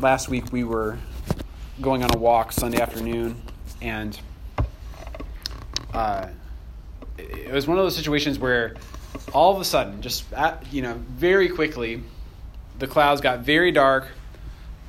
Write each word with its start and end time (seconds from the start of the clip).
last 0.00 0.28
week 0.28 0.52
we 0.52 0.64
were 0.64 0.98
going 1.80 2.02
on 2.02 2.14
a 2.14 2.18
walk 2.18 2.52
Sunday 2.52 2.80
afternoon, 2.80 3.40
and 3.80 4.18
uh, 5.92 6.28
it 7.18 7.52
was 7.52 7.66
one 7.66 7.78
of 7.78 7.84
those 7.84 7.96
situations 7.96 8.38
where 8.38 8.76
all 9.32 9.54
of 9.54 9.60
a 9.60 9.64
sudden, 9.64 10.02
just 10.02 10.30
at, 10.32 10.64
you 10.72 10.82
know, 10.82 10.94
very 11.08 11.48
quickly, 11.48 12.02
the 12.78 12.86
clouds 12.86 13.20
got 13.20 13.40
very 13.40 13.72
dark, 13.72 14.08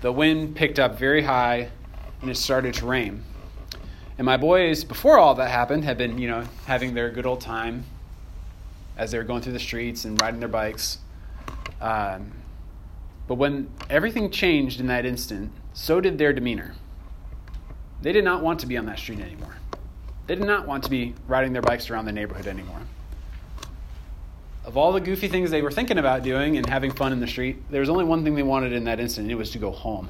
the 0.02 0.12
wind 0.12 0.56
picked 0.56 0.80
up 0.80 1.00
very 1.00 1.24
high, 1.24 1.70
and 2.22 2.30
it 2.30 2.36
started 2.36 2.74
to 2.76 2.86
rain. 2.86 3.24
And 4.18 4.26
my 4.26 4.38
boys, 4.38 4.84
before 4.84 5.20
all 5.20 5.36
that 5.36 5.50
happened, 5.50 5.84
had 5.84 5.98
been, 5.98 6.18
you 6.18 6.28
know, 6.28 6.44
having 6.66 6.94
their 6.94 7.10
good 7.10 7.26
old 7.26 7.42
time 7.42 7.86
as 8.98 9.12
they 9.12 9.18
were 9.18 9.24
going 9.24 9.42
through 9.42 9.54
the 9.54 9.60
streets 9.60 10.06
and 10.06 10.20
riding 10.20 10.40
their 10.40 10.50
bikes. 10.50 10.98
Um, 11.80 12.32
but 13.28 13.36
when 13.36 13.70
everything 13.90 14.30
changed 14.32 14.80
in 14.80 14.88
that 14.88 15.06
instant, 15.06 15.52
so 15.74 16.00
did 16.02 16.18
their 16.18 16.34
demeanor. 16.34 16.74
They 18.02 18.14
did 18.14 18.24
not 18.24 18.44
want 18.44 18.60
to 18.62 18.68
be 18.68 18.78
on 18.78 18.86
that 18.86 19.00
street 19.00 19.20
anymore. 19.20 19.58
They 20.28 20.36
did 20.36 20.46
not 20.46 20.68
want 20.68 20.84
to 20.84 20.90
be 20.90 21.14
riding 21.28 21.54
their 21.54 21.62
bikes 21.62 21.90
around 21.90 22.06
the 22.06 22.12
neighborhood 22.12 22.48
anymore. 22.48 22.82
Of 24.66 24.76
all 24.76 24.92
the 24.92 25.00
goofy 25.00 25.30
things 25.30 25.50
they 25.50 25.62
were 25.62 25.72
thinking 25.72 25.98
about 25.98 26.24
doing 26.24 26.58
and 26.58 26.66
having 26.68 26.92
fun 26.92 27.14
in 27.14 27.20
the 27.20 27.28
street, 27.28 27.70
there 27.70 27.80
was 27.80 27.90
only 27.90 28.04
one 28.04 28.24
thing 28.24 28.36
they 28.36 28.44
wanted 28.44 28.74
in 28.74 28.84
that 28.84 29.00
instant, 29.00 29.26
and 29.26 29.32
it 29.32 29.36
was 29.36 29.52
to 29.52 29.58
go 29.58 29.72
home. 29.72 30.10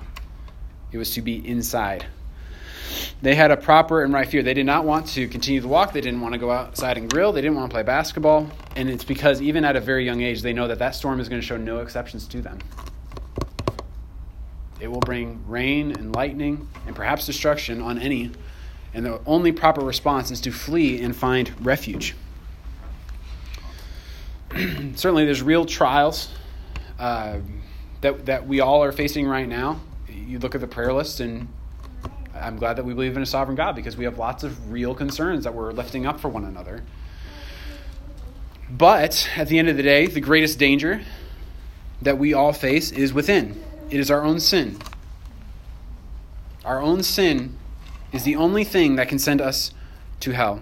It 0.92 0.98
was 0.98 1.14
to 1.14 1.22
be 1.22 1.48
inside. 1.48 2.06
They 3.22 3.36
had 3.36 3.52
a 3.52 3.58
proper 3.58 4.04
and 4.04 4.14
right 4.14 4.28
fear. 4.28 4.42
They 4.42 4.54
did 4.54 4.66
not 4.66 4.86
want 4.86 5.08
to 5.10 5.28
continue 5.28 5.62
the 5.62 5.68
walk. 5.68 5.94
They 5.94 6.02
didn't 6.02 6.22
want 6.22 6.34
to 6.34 6.40
go 6.40 6.52
outside 6.52 6.98
and 6.98 7.10
grill. 7.10 7.32
They 7.32 7.42
didn't 7.42 7.58
want 7.58 7.70
to 7.70 7.74
play 7.74 7.84
basketball. 7.84 8.50
And 8.76 8.90
it's 8.90 9.04
because 9.04 9.42
even 9.42 9.66
at 9.66 9.76
a 9.76 9.82
very 9.82 10.06
young 10.06 10.22
age, 10.22 10.42
they 10.42 10.54
know 10.54 10.68
that 10.68 10.80
that 10.80 10.96
storm 10.96 11.20
is 11.20 11.30
going 11.30 11.42
to 11.42 11.46
show 11.46 11.58
no 11.58 11.80
exceptions 11.80 12.28
to 12.28 12.42
them. 12.42 12.60
It 14.80 14.88
will 14.88 15.00
bring 15.00 15.44
rain 15.48 15.92
and 15.92 16.14
lightning 16.16 16.68
and 16.86 16.96
perhaps 16.96 17.26
destruction 17.26 17.82
on 17.82 17.98
any. 17.98 18.32
And 18.94 19.06
the 19.06 19.20
only 19.26 19.52
proper 19.52 19.82
response 19.82 20.32
is 20.32 20.42
to 20.42 20.52
flee 20.52 21.02
and 21.02 21.16
find 21.16 21.54
refuge. 21.66 22.16
Certainly, 24.96 25.26
there's 25.26 25.42
real 25.42 25.66
trials 25.66 26.30
uh, 27.00 27.40
that, 28.02 28.26
that 28.26 28.48
we 28.48 28.60
all 28.60 28.84
are 28.84 28.92
facing 28.92 29.28
right 29.28 29.48
now. 29.48 29.82
You 30.10 30.40
look 30.40 30.56
at 30.56 30.62
the 30.62 30.68
prayer 30.68 30.94
list, 30.94 31.20
and 31.20 31.48
I'm 32.34 32.58
glad 32.58 32.76
that 32.78 32.86
we 32.86 32.94
believe 32.94 33.18
in 33.18 33.24
a 33.24 33.28
sovereign 33.28 33.56
God 33.56 33.76
because 33.76 33.98
we 33.98 34.06
have 34.06 34.18
lots 34.18 34.44
of 34.44 34.72
real 34.72 34.96
concerns 34.96 35.44
that 35.44 35.54
we're 35.54 35.72
lifting 35.72 36.06
up 36.06 36.20
for 36.20 36.30
one 36.30 36.46
another. 36.46 36.84
But 38.70 39.30
at 39.36 39.48
the 39.48 39.60
end 39.60 39.70
of 39.70 39.78
the 39.78 39.84
day, 39.84 40.08
the 40.08 40.22
greatest 40.22 40.60
danger 40.60 41.02
that 42.02 42.18
we 42.18 42.34
all 42.34 42.54
face 42.54 42.92
is 42.92 43.14
within. 43.14 43.64
It 43.90 44.00
is 44.00 44.12
our 44.12 44.24
own 44.24 44.40
sin. 44.40 44.80
Our 46.66 46.82
own 46.82 47.04
sin 47.04 47.58
is 48.12 48.24
the 48.24 48.36
only 48.36 48.64
thing 48.64 48.96
that 48.98 49.08
can 49.08 49.20
send 49.20 49.40
us 49.40 49.72
to 50.22 50.32
hell. 50.32 50.62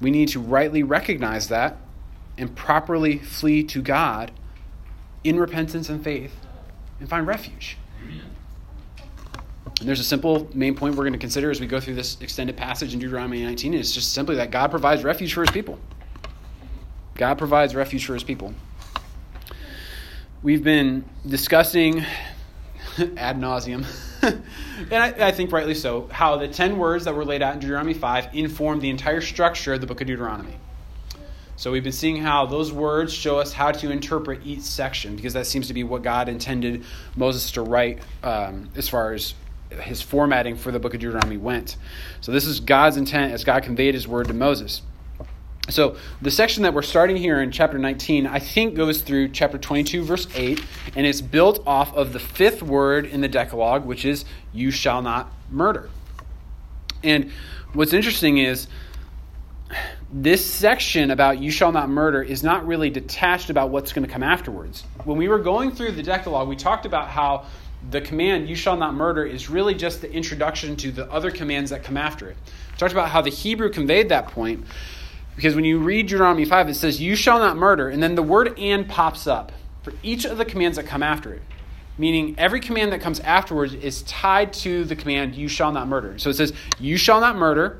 We 0.00 0.10
need 0.10 0.28
to 0.28 0.40
rightly 0.40 0.82
recognize 0.82 1.48
that 1.48 1.78
and 2.36 2.54
properly 2.54 3.18
flee 3.18 3.62
to 3.64 3.80
God 3.80 4.30
in 5.24 5.40
repentance 5.40 5.88
and 5.88 6.04
faith 6.04 6.34
and 7.00 7.08
find 7.08 7.26
refuge. 7.26 7.78
And 9.80 9.88
there's 9.88 10.00
a 10.00 10.04
simple 10.04 10.50
main 10.54 10.74
point 10.74 10.94
we're 10.94 11.04
going 11.04 11.12
to 11.12 11.18
consider 11.18 11.50
as 11.50 11.60
we 11.60 11.66
go 11.66 11.80
through 11.80 11.94
this 11.94 12.18
extended 12.20 12.56
passage 12.56 12.94
in 12.94 13.00
Deuteronomy 13.00 13.42
19. 13.42 13.74
And 13.74 13.80
it's 13.80 13.92
just 13.92 14.12
simply 14.12 14.36
that 14.36 14.50
God 14.50 14.70
provides 14.70 15.04
refuge 15.04 15.34
for 15.34 15.42
his 15.42 15.50
people. 15.50 15.78
God 17.14 17.36
provides 17.38 17.74
refuge 17.74 18.06
for 18.06 18.14
his 18.14 18.22
people. 18.22 18.54
We've 20.46 20.62
been 20.62 21.04
discussing 21.28 22.04
ad 23.16 23.36
nauseum, 23.36 23.84
and 24.22 24.94
I, 24.94 25.26
I, 25.26 25.32
think 25.32 25.50
rightly 25.50 25.74
so, 25.74 26.08
how 26.12 26.36
the 26.36 26.46
10 26.46 26.78
words 26.78 27.04
that 27.06 27.16
were 27.16 27.24
laid 27.24 27.42
out 27.42 27.54
in 27.54 27.58
Deuteronomy 27.58 27.94
5 27.94 28.32
inform 28.32 28.78
the 28.78 28.88
entire 28.88 29.20
structure 29.20 29.74
of 29.74 29.80
the 29.80 29.88
book 29.88 30.00
of 30.00 30.06
Deuteronomy. 30.06 30.54
So 31.56 31.72
we've 31.72 31.82
been 31.82 31.90
seeing 31.90 32.18
how 32.18 32.46
those 32.46 32.72
words 32.72 33.12
show 33.12 33.40
us 33.40 33.52
how 33.52 33.72
to 33.72 33.90
interpret 33.90 34.46
each 34.46 34.60
section, 34.60 35.16
because 35.16 35.32
that 35.32 35.48
seems 35.48 35.66
to 35.66 35.74
be 35.74 35.82
what 35.82 36.02
God 36.02 36.28
intended 36.28 36.84
Moses 37.16 37.50
to 37.50 37.62
write 37.62 37.98
um, 38.22 38.70
as 38.76 38.88
far 38.88 39.14
as 39.14 39.34
his 39.80 40.00
formatting 40.00 40.54
for 40.54 40.70
the 40.70 40.78
book 40.78 40.94
of 40.94 41.00
Deuteronomy 41.00 41.38
went. 41.38 41.76
So 42.20 42.30
this 42.30 42.46
is 42.46 42.60
God's 42.60 42.96
intent 42.96 43.32
as 43.32 43.42
God 43.42 43.64
conveyed 43.64 43.94
his 43.94 44.06
word 44.06 44.28
to 44.28 44.32
Moses. 44.32 44.82
So 45.68 45.96
the 46.22 46.30
section 46.30 46.62
that 46.62 46.74
we're 46.74 46.82
starting 46.82 47.16
here 47.16 47.40
in 47.40 47.50
chapter 47.50 47.78
19, 47.78 48.26
I 48.26 48.38
think 48.38 48.74
goes 48.74 49.02
through 49.02 49.30
chapter 49.30 49.58
22, 49.58 50.04
verse 50.04 50.28
8, 50.34 50.64
and 50.94 51.04
it's 51.04 51.20
built 51.20 51.66
off 51.66 51.92
of 51.94 52.12
the 52.12 52.20
fifth 52.20 52.62
word 52.62 53.04
in 53.04 53.20
the 53.20 53.28
Decalogue, 53.28 53.84
which 53.84 54.04
is, 54.04 54.24
You 54.52 54.70
shall 54.70 55.02
not 55.02 55.32
murder. 55.50 55.90
And 57.02 57.32
what's 57.72 57.92
interesting 57.92 58.38
is 58.38 58.68
this 60.12 60.46
section 60.46 61.10
about 61.10 61.40
you 61.40 61.50
shall 61.50 61.72
not 61.72 61.88
murder 61.90 62.22
is 62.22 62.44
not 62.44 62.64
really 62.64 62.90
detached 62.90 63.50
about 63.50 63.70
what's 63.70 63.92
going 63.92 64.06
to 64.06 64.12
come 64.12 64.22
afterwards. 64.22 64.84
When 65.04 65.18
we 65.18 65.26
were 65.26 65.40
going 65.40 65.72
through 65.72 65.92
the 65.92 66.02
Decalogue, 66.02 66.46
we 66.46 66.54
talked 66.54 66.86
about 66.86 67.08
how 67.08 67.46
the 67.90 68.00
command, 68.00 68.48
you 68.48 68.54
shall 68.54 68.76
not 68.76 68.94
murder, 68.94 69.24
is 69.24 69.50
really 69.50 69.74
just 69.74 70.00
the 70.00 70.10
introduction 70.10 70.76
to 70.76 70.92
the 70.92 71.10
other 71.10 71.32
commands 71.32 71.70
that 71.70 71.82
come 71.82 71.96
after 71.96 72.28
it. 72.28 72.36
We 72.72 72.78
talked 72.78 72.92
about 72.92 73.08
how 73.08 73.20
the 73.20 73.30
Hebrew 73.30 73.70
conveyed 73.70 74.08
that 74.10 74.28
point 74.28 74.64
because 75.36 75.54
when 75.54 75.64
you 75.64 75.78
read 75.78 76.06
Deuteronomy 76.06 76.46
5, 76.46 76.70
it 76.70 76.74
says, 76.74 77.00
You 77.00 77.14
shall 77.14 77.38
not 77.38 77.56
murder, 77.56 77.88
and 77.90 78.02
then 78.02 78.14
the 78.14 78.22
word 78.22 78.58
and 78.58 78.88
pops 78.88 79.26
up 79.26 79.52
for 79.82 79.92
each 80.02 80.24
of 80.24 80.38
the 80.38 80.44
commands 80.44 80.78
that 80.78 80.86
come 80.86 81.02
after 81.02 81.32
it. 81.32 81.42
Meaning 81.98 82.34
every 82.38 82.60
command 82.60 82.92
that 82.92 83.00
comes 83.00 83.20
afterwards 83.20 83.74
is 83.74 84.02
tied 84.02 84.52
to 84.54 84.84
the 84.84 84.96
command, 84.96 85.34
You 85.34 85.48
shall 85.48 85.72
not 85.72 85.88
murder. 85.88 86.18
So 86.18 86.30
it 86.30 86.34
says, 86.34 86.54
You 86.80 86.96
shall 86.96 87.20
not 87.20 87.36
murder, 87.36 87.78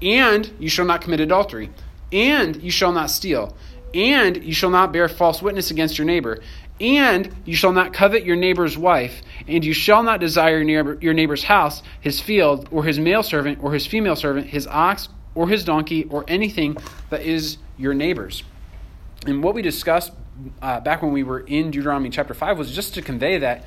and 0.00 0.50
you 0.58 0.68
shall 0.68 0.86
not 0.86 1.02
commit 1.02 1.20
adultery, 1.20 1.70
and 2.10 2.60
you 2.62 2.70
shall 2.70 2.92
not 2.92 3.10
steal, 3.10 3.54
and 3.92 4.42
you 4.42 4.54
shall 4.54 4.70
not 4.70 4.92
bear 4.92 5.08
false 5.08 5.42
witness 5.42 5.70
against 5.70 5.98
your 5.98 6.06
neighbor, 6.06 6.40
and 6.80 7.34
you 7.44 7.54
shall 7.54 7.72
not 7.72 7.92
covet 7.92 8.24
your 8.24 8.36
neighbor's 8.36 8.76
wife, 8.76 9.22
and 9.46 9.64
you 9.64 9.74
shall 9.74 10.02
not 10.02 10.20
desire 10.20 10.60
your 10.60 11.14
neighbor's 11.14 11.44
house, 11.44 11.82
his 12.00 12.18
field, 12.20 12.68
or 12.70 12.84
his 12.84 12.98
male 12.98 13.22
servant, 13.22 13.62
or 13.62 13.72
his 13.72 13.86
female 13.86 14.16
servant, 14.16 14.46
his 14.48 14.66
ox, 14.66 15.08
or 15.34 15.48
his 15.48 15.64
donkey, 15.64 16.04
or 16.04 16.24
anything 16.28 16.76
that 17.10 17.22
is 17.22 17.58
your 17.76 17.94
neighbor's. 17.94 18.42
And 19.26 19.42
what 19.42 19.54
we 19.54 19.62
discussed 19.62 20.12
uh, 20.62 20.80
back 20.80 21.02
when 21.02 21.12
we 21.12 21.22
were 21.22 21.40
in 21.40 21.70
Deuteronomy 21.70 22.10
chapter 22.10 22.34
5 22.34 22.58
was 22.58 22.74
just 22.74 22.94
to 22.94 23.02
convey 23.02 23.38
that 23.38 23.64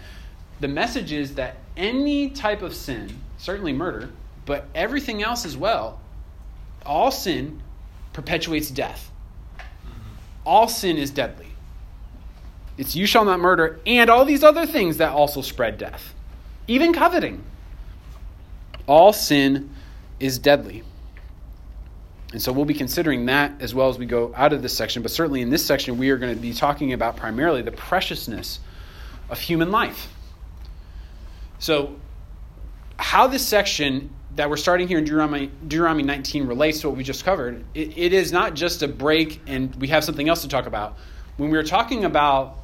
the 0.59 0.67
message 0.67 1.11
is 1.11 1.35
that 1.35 1.57
any 1.75 2.29
type 2.29 2.61
of 2.61 2.73
sin, 2.73 3.22
certainly 3.38 3.73
murder, 3.73 4.09
but 4.45 4.66
everything 4.73 5.22
else 5.22 5.45
as 5.45 5.55
well, 5.55 6.00
all 6.85 7.11
sin 7.11 7.61
perpetuates 8.13 8.72
death. 8.72 9.11
All 10.45 10.67
sin 10.67 10.97
is 10.97 11.11
deadly. 11.11 11.47
It's 12.78 12.95
you 12.95 13.05
shall 13.05 13.25
not 13.25 13.39
murder, 13.39 13.79
and 13.85 14.09
all 14.09 14.23
these 14.23 14.44
other 14.44 14.66
things 14.66 14.97
that 14.97 15.11
also 15.11 15.41
spread 15.41 15.78
death, 15.78 16.13
even 16.67 16.94
coveting. 16.94 17.44
All 18.88 19.11
sin 19.13 19.69
is 20.19 20.39
deadly. 20.39 20.84
And 22.34 22.42
so 22.42 22.52
we'll 22.52 22.66
be 22.66 22.74
considering 22.74 23.28
that 23.28 23.54
as 23.62 23.74
well 23.74 23.90
as 23.90 23.98
we 23.98 24.06
go 24.06 24.34
out 24.36 24.52
of 24.52 24.62
this 24.62 24.76
section. 24.76 25.02
But 25.02 25.12
certainly 25.12 25.42
in 25.42 25.50
this 25.50 25.66
section, 25.66 25.98
we 25.98 26.10
are 26.10 26.18
going 26.18 26.36
to 26.36 26.42
be 26.42 26.54
talking 26.54 26.92
about 26.94 27.16
primarily 27.16 27.62
the 27.62 27.72
preciousness 27.72 28.60
of 29.30 29.40
human 29.40 29.72
life. 29.72 30.14
So, 31.60 31.96
how 33.00 33.28
this 33.28 33.46
section 33.46 34.10
that 34.36 34.50
we're 34.50 34.58
starting 34.58 34.88
here 34.88 34.98
in 34.98 35.04
Deuteronomy, 35.04 35.52
Deuteronomy 35.68 36.04
19 36.04 36.48
relates 36.48 36.82
to 36.82 36.90
what 36.90 36.98
we 36.98 37.04
just 37.04 37.24
covered, 37.24 37.64
it, 37.74 37.98
it 37.98 38.14
is 38.14 38.32
not 38.32 38.54
just 38.54 38.84
a 38.84 38.88
break 38.88 39.42
and 39.48 39.76
we 39.76 39.88
have 39.88 40.04
something 40.04 40.30
else 40.30 40.42
to 40.44 40.48
talk 40.48 40.68
about. 40.68 40.98
When 41.38 41.50
we 41.50 41.58
were 41.58 41.64
talking 41.64 42.06
about 42.06 42.58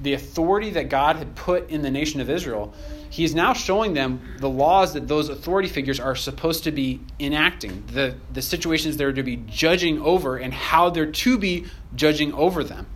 the 0.00 0.14
authority 0.14 0.70
that 0.70 0.88
God 0.88 1.16
had 1.16 1.34
put 1.34 1.70
in 1.70 1.82
the 1.82 1.90
nation 1.90 2.20
of 2.20 2.30
Israel, 2.30 2.74
he 3.10 3.24
is 3.24 3.34
now 3.34 3.52
showing 3.52 3.94
them 3.94 4.36
the 4.38 4.48
laws 4.48 4.94
that 4.94 5.06
those 5.06 5.28
authority 5.28 5.68
figures 5.68 6.00
are 6.00 6.16
supposed 6.16 6.64
to 6.64 6.72
be 6.72 7.00
enacting, 7.20 7.84
the, 7.92 8.16
the 8.32 8.42
situations 8.42 8.96
they're 8.96 9.12
to 9.12 9.22
be 9.22 9.36
judging 9.36 10.00
over, 10.00 10.36
and 10.36 10.52
how 10.52 10.90
they're 10.90 11.10
to 11.10 11.38
be 11.38 11.66
judging 11.94 12.32
over 12.32 12.64
them. 12.64 12.86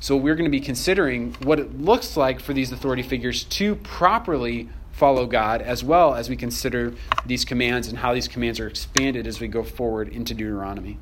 So 0.00 0.16
we're 0.16 0.34
going 0.34 0.50
to 0.50 0.50
be 0.50 0.60
considering 0.60 1.34
what 1.44 1.60
it 1.60 1.80
looks 1.80 2.16
like 2.16 2.40
for 2.40 2.52
these 2.52 2.72
authority 2.72 3.02
figures 3.02 3.44
to 3.44 3.76
properly 3.76 4.68
follow 4.90 5.26
God, 5.26 5.62
as 5.62 5.84
well 5.84 6.14
as 6.14 6.28
we 6.28 6.36
consider 6.36 6.94
these 7.24 7.44
commands 7.44 7.86
and 7.86 7.98
how 7.98 8.12
these 8.12 8.26
commands 8.26 8.58
are 8.58 8.66
expanded 8.66 9.26
as 9.28 9.40
we 9.40 9.48
go 9.48 9.62
forward 9.62 10.08
into 10.08 10.34
Deuteronomy. 10.34 10.98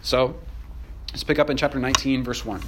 So 0.00 0.36
let's 1.12 1.22
pick 1.22 1.38
up 1.38 1.50
in 1.50 1.56
chapter 1.56 1.78
19, 1.78 2.24
verse 2.24 2.44
1. 2.44 2.62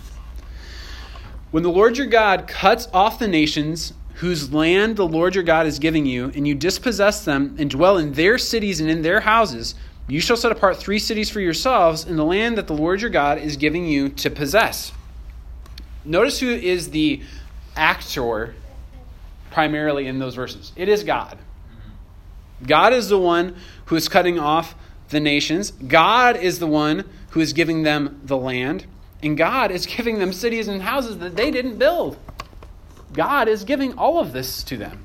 When 1.51 1.63
the 1.63 1.71
Lord 1.71 1.97
your 1.97 2.07
God 2.07 2.49
cuts 2.49 2.89
off 2.93 3.19
the 3.19 3.29
nations 3.29 3.93
whose 4.15 4.53
land 4.53 4.97
the 4.97 5.07
Lord 5.07 5.35
your 5.35 5.45
God 5.45 5.67
is 5.67 5.79
giving 5.79 6.07
you, 6.07 6.33
and 6.35 6.49
you 6.49 6.55
dispossess 6.55 7.25
them 7.25 7.55
and 7.59 7.71
dwell 7.71 7.99
in 7.99 8.13
their 8.13 8.39
cities 8.39 8.81
and 8.81 8.91
in 8.91 9.03
their 9.03 9.21
houses, 9.21 9.75
you 10.09 10.21
shall 10.21 10.37
set 10.37 10.53
apart 10.53 10.77
three 10.77 10.99
cities 10.99 11.31
for 11.31 11.41
yourselves 11.41 12.05
in 12.05 12.17
the 12.17 12.25
land 12.25 12.57
that 12.59 12.67
the 12.67 12.75
Lord 12.75 13.01
your 13.01 13.11
God 13.11 13.39
is 13.39 13.57
giving 13.57 13.87
you 13.87 14.09
to 14.11 14.31
possess. 14.31 14.93
Notice 16.05 16.41
who 16.41 16.51
is 16.51 16.91
the 16.91 17.23
actor 17.77 18.55
primarily 19.51 20.07
in 20.07 20.19
those 20.19 20.35
verses? 20.35 20.73
It 20.77 20.89
is 20.89 21.05
God. 21.05 21.39
God 22.67 22.93
is 22.93 23.09
the 23.09 23.19
one 23.19 23.57
who 23.87 23.97
is 23.97 24.09
cutting 24.09 24.39
off 24.39 24.75
the 25.09 25.21
nations. 25.21 25.73
God 25.73 26.37
is 26.37 26.59
the 26.59 26.67
one 26.67 27.09
who 27.31 27.41
is 27.41 27.53
giving 27.53 27.83
them 27.83 28.21
the 28.25 28.37
land. 28.37 28.87
And 29.27 29.37
God 29.37 29.73
is 29.73 29.87
giving 29.87 30.21
them 30.21 30.33
cities 30.33 30.69
and 30.69 30.81
houses 30.81 31.19
that 31.19 31.35
they 31.35 31.51
didn't 31.51 31.79
build. 31.79 32.17
God 33.13 33.49
is 33.49 33.65
giving 33.65 33.99
all 33.99 34.21
of 34.21 34.33
this 34.33 34.63
to 34.63 34.77
them. 34.77 35.05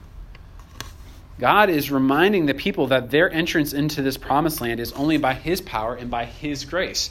God 1.40 1.72
is 1.72 1.90
reminding 1.90 2.46
the 2.46 2.54
people 2.54 2.86
that 2.88 3.10
their 3.10 3.32
entrance 3.32 3.74
into 3.74 4.04
this 4.04 4.18
promised 4.18 4.62
land 4.62 4.80
is 4.80 4.92
only 4.92 5.18
by 5.18 5.34
His 5.34 5.60
power 5.60 5.96
and 5.96 6.12
by 6.12 6.26
His 6.26 6.66
grace. 6.66 7.10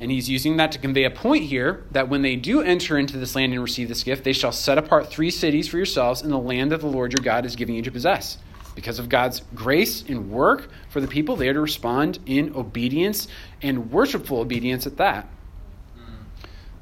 And 0.00 0.10
He's 0.10 0.30
using 0.30 0.56
that 0.56 0.72
to 0.72 0.78
convey 0.78 1.04
a 1.04 1.10
point 1.10 1.44
here 1.44 1.84
that 1.90 2.08
when 2.08 2.22
they 2.22 2.36
do 2.36 2.62
enter 2.62 2.96
into 2.96 3.18
this 3.18 3.36
land 3.36 3.52
and 3.52 3.60
receive 3.60 3.88
this 3.88 4.02
gift, 4.02 4.24
they 4.24 4.32
shall 4.32 4.50
set 4.50 4.78
apart 4.78 5.10
three 5.10 5.30
cities 5.30 5.68
for 5.68 5.76
yourselves 5.76 6.22
in 6.22 6.30
the 6.30 6.38
land 6.38 6.72
that 6.72 6.80
the 6.80 6.86
Lord 6.86 7.12
your 7.12 7.22
God 7.22 7.44
is 7.44 7.54
giving 7.54 7.74
you 7.74 7.82
to 7.82 7.92
possess. 7.92 8.38
Because 8.74 8.98
of 8.98 9.10
God's 9.10 9.42
grace 9.54 10.02
and 10.08 10.30
work 10.30 10.70
for 10.88 11.02
the 11.02 11.06
people, 11.06 11.36
they 11.36 11.50
are 11.50 11.52
to 11.52 11.60
respond 11.60 12.18
in 12.24 12.56
obedience 12.56 13.28
and 13.60 13.90
worshipful 13.90 14.38
obedience 14.38 14.86
at 14.86 14.96
that. 14.96 15.28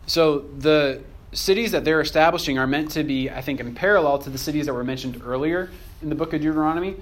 So 0.06 0.40
the 0.40 1.02
cities 1.32 1.72
that 1.72 1.84
they're 1.84 2.00
establishing 2.00 2.58
are 2.58 2.66
meant 2.66 2.90
to 2.93 3.04
be, 3.04 3.31
I 3.31 3.40
think, 3.40 3.60
in 3.60 3.75
parallel 3.75 4.19
to 4.20 4.31
the 4.31 4.38
cities 4.38 4.66
that 4.66 4.75
were 4.75 4.84
mentioned 4.84 5.22
earlier 5.25 5.70
in 6.02 6.08
the 6.08 6.14
book 6.14 6.32
of 6.32 6.40
Deuteronomy. 6.40 6.96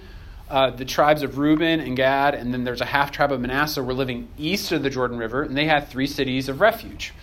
Uh, 0.48 0.70
the 0.70 0.84
tribes 0.84 1.22
of 1.22 1.38
Reuben 1.38 1.78
and 1.78 1.96
Gad, 1.96 2.34
and 2.34 2.52
then 2.52 2.64
there's 2.64 2.80
a 2.80 2.86
half 2.86 3.12
tribe 3.12 3.30
of 3.30 3.40
Manasseh 3.40 3.82
were 3.82 3.94
living 3.94 4.28
east 4.36 4.72
of 4.72 4.82
the 4.82 4.90
Jordan 4.90 5.16
River, 5.16 5.42
and 5.44 5.56
they 5.56 5.66
had 5.66 5.88
three 5.88 6.08
cities 6.08 6.48
of 6.48 6.60
refuge. 6.60 7.14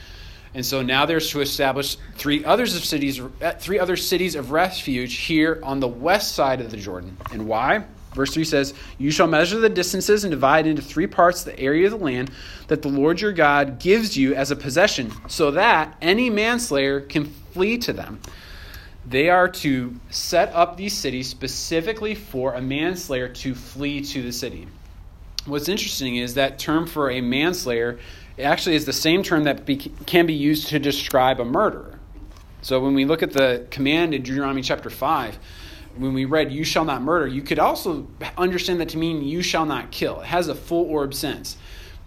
And 0.54 0.66
so 0.66 0.82
now 0.82 1.06
there's 1.06 1.30
to 1.32 1.42
establish 1.42 1.98
three 2.16 2.46
others 2.46 2.76
of 2.76 2.86
cities, 2.86 3.20
uh, 3.20 3.52
three 3.60 3.80
other 3.80 3.98
cities 3.98 4.36
of 4.36 4.52
refuge 4.52 5.16
here 5.16 5.60
on 5.62 5.82
the 5.82 5.88
west 5.90 6.36
side 6.36 6.62
of 6.62 6.72
the 6.72 6.78
Jordan. 6.78 7.18
And 7.32 7.48
why? 7.48 7.84
Verse 8.18 8.34
3 8.34 8.44
says, 8.44 8.74
You 8.98 9.12
shall 9.12 9.28
measure 9.28 9.60
the 9.60 9.70
distances 9.70 10.24
and 10.24 10.32
divide 10.32 10.66
into 10.66 10.82
three 10.82 11.06
parts 11.06 11.44
the 11.44 11.58
area 11.58 11.86
of 11.86 11.92
the 11.92 12.04
land 12.04 12.32
that 12.68 12.82
the 12.82 12.88
Lord 12.90 13.22
your 13.22 13.32
God 13.32 13.78
gives 13.78 14.18
you 14.18 14.34
as 14.34 14.50
a 14.50 14.56
possession, 14.56 15.14
so 15.28 15.52
that 15.52 15.96
any 16.02 16.32
manslayer 16.32 17.00
can 17.00 17.26
flee 17.54 17.78
to 17.78 17.94
them. 17.94 18.20
They 19.06 19.30
are 19.30 19.48
to 19.48 19.96
set 20.10 20.52
up 20.54 20.78
these 20.78 20.98
cities 20.98 21.30
specifically 21.30 22.16
for 22.16 22.56
a 22.56 22.62
manslayer 22.62 23.30
to 23.30 23.54
flee 23.54 24.02
to 24.02 24.24
the 24.24 24.32
city. 24.34 24.68
What's 25.46 25.70
interesting 25.70 26.16
is 26.16 26.34
that 26.34 26.58
term 26.58 26.88
for 26.88 27.12
a 27.12 27.22
manslayer 27.22 28.00
actually 28.40 28.76
is 28.76 28.86
the 28.86 28.94
same 28.94 29.22
term 29.22 29.44
that 29.44 29.66
be, 29.66 29.78
can 29.78 30.26
be 30.26 30.34
used 30.34 30.70
to 30.70 30.80
describe 30.80 31.40
a 31.40 31.46
murderer. 31.46 32.00
So 32.64 32.80
when 32.80 32.96
we 32.96 33.06
look 33.06 33.22
at 33.22 33.32
the 33.32 33.68
command 33.70 34.16
in 34.16 34.24
Deuteronomy 34.24 34.64
chapter 34.64 34.90
5, 34.90 35.38
when 36.00 36.14
we 36.14 36.26
read, 36.26 36.52
You 36.52 36.64
shall 36.64 36.86
not 36.86 37.02
murder, 37.02 37.28
you 37.28 37.42
could 37.42 37.60
also 37.60 38.08
understand 38.38 38.80
that 38.80 38.90
to 38.90 38.98
mean, 38.98 39.24
You 39.24 39.42
shall 39.42 39.66
not 39.66 39.92
kill. 39.92 40.22
It 40.22 40.28
has 40.28 40.48
a 40.48 40.56
full 40.56 40.86
orb 40.86 41.14
sense. 41.14 41.58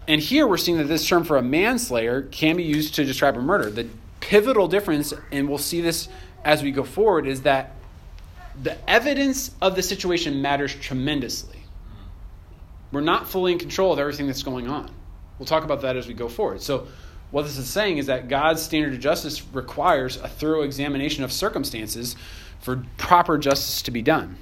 And 0.09 0.21
here 0.21 0.47
we're 0.47 0.57
seeing 0.57 0.79
that 0.79 0.85
this 0.85 1.07
term 1.07 1.25
for 1.25 1.37
a 1.37 1.43
manslayer 1.43 2.23
can 2.23 2.57
be 2.57 2.65
used 2.65 2.95
to 2.97 3.05
describe 3.05 3.37
a 3.37 3.41
murder. 3.41 3.71
The 3.71 3.89
pivotal 4.21 4.67
difference, 4.69 5.13
and 5.31 5.49
we'll 5.49 5.59
see 5.59 5.81
this 5.81 6.09
as 6.45 6.63
we 6.63 6.71
go 6.71 6.85
forward, 6.85 7.27
is 7.27 7.43
that 7.43 7.73
the 8.63 8.77
evidence 8.91 9.53
of 9.63 9.77
the 9.77 9.83
situation 9.83 10.43
matters 10.43 10.75
tremendously. 10.75 11.59
We're 12.93 13.01
not 13.01 13.29
fully 13.29 13.53
in 13.53 13.59
control 13.59 13.93
of 13.93 13.99
everything 13.99 14.27
that's 14.27 14.43
going 14.43 14.69
on. 14.69 14.91
We'll 15.39 15.47
talk 15.47 15.65
about 15.65 15.83
that 15.83 15.97
as 15.97 16.09
we 16.09 16.15
go 16.15 16.29
forward. 16.29 16.61
So, 16.61 16.89
what 17.31 17.43
this 17.43 17.57
is 17.57 17.69
saying 17.69 17.99
is 17.99 18.07
that 18.07 18.29
God's 18.29 18.61
standard 18.61 18.93
of 18.93 18.99
justice 18.99 19.45
requires 19.53 20.17
a 20.17 20.27
thorough 20.27 20.63
examination 20.63 21.23
of 21.23 21.31
circumstances 21.31 22.17
for 22.61 22.85
proper 22.99 23.39
justice 23.39 23.83
to 23.83 23.91
be 23.91 24.03
done. 24.03 24.37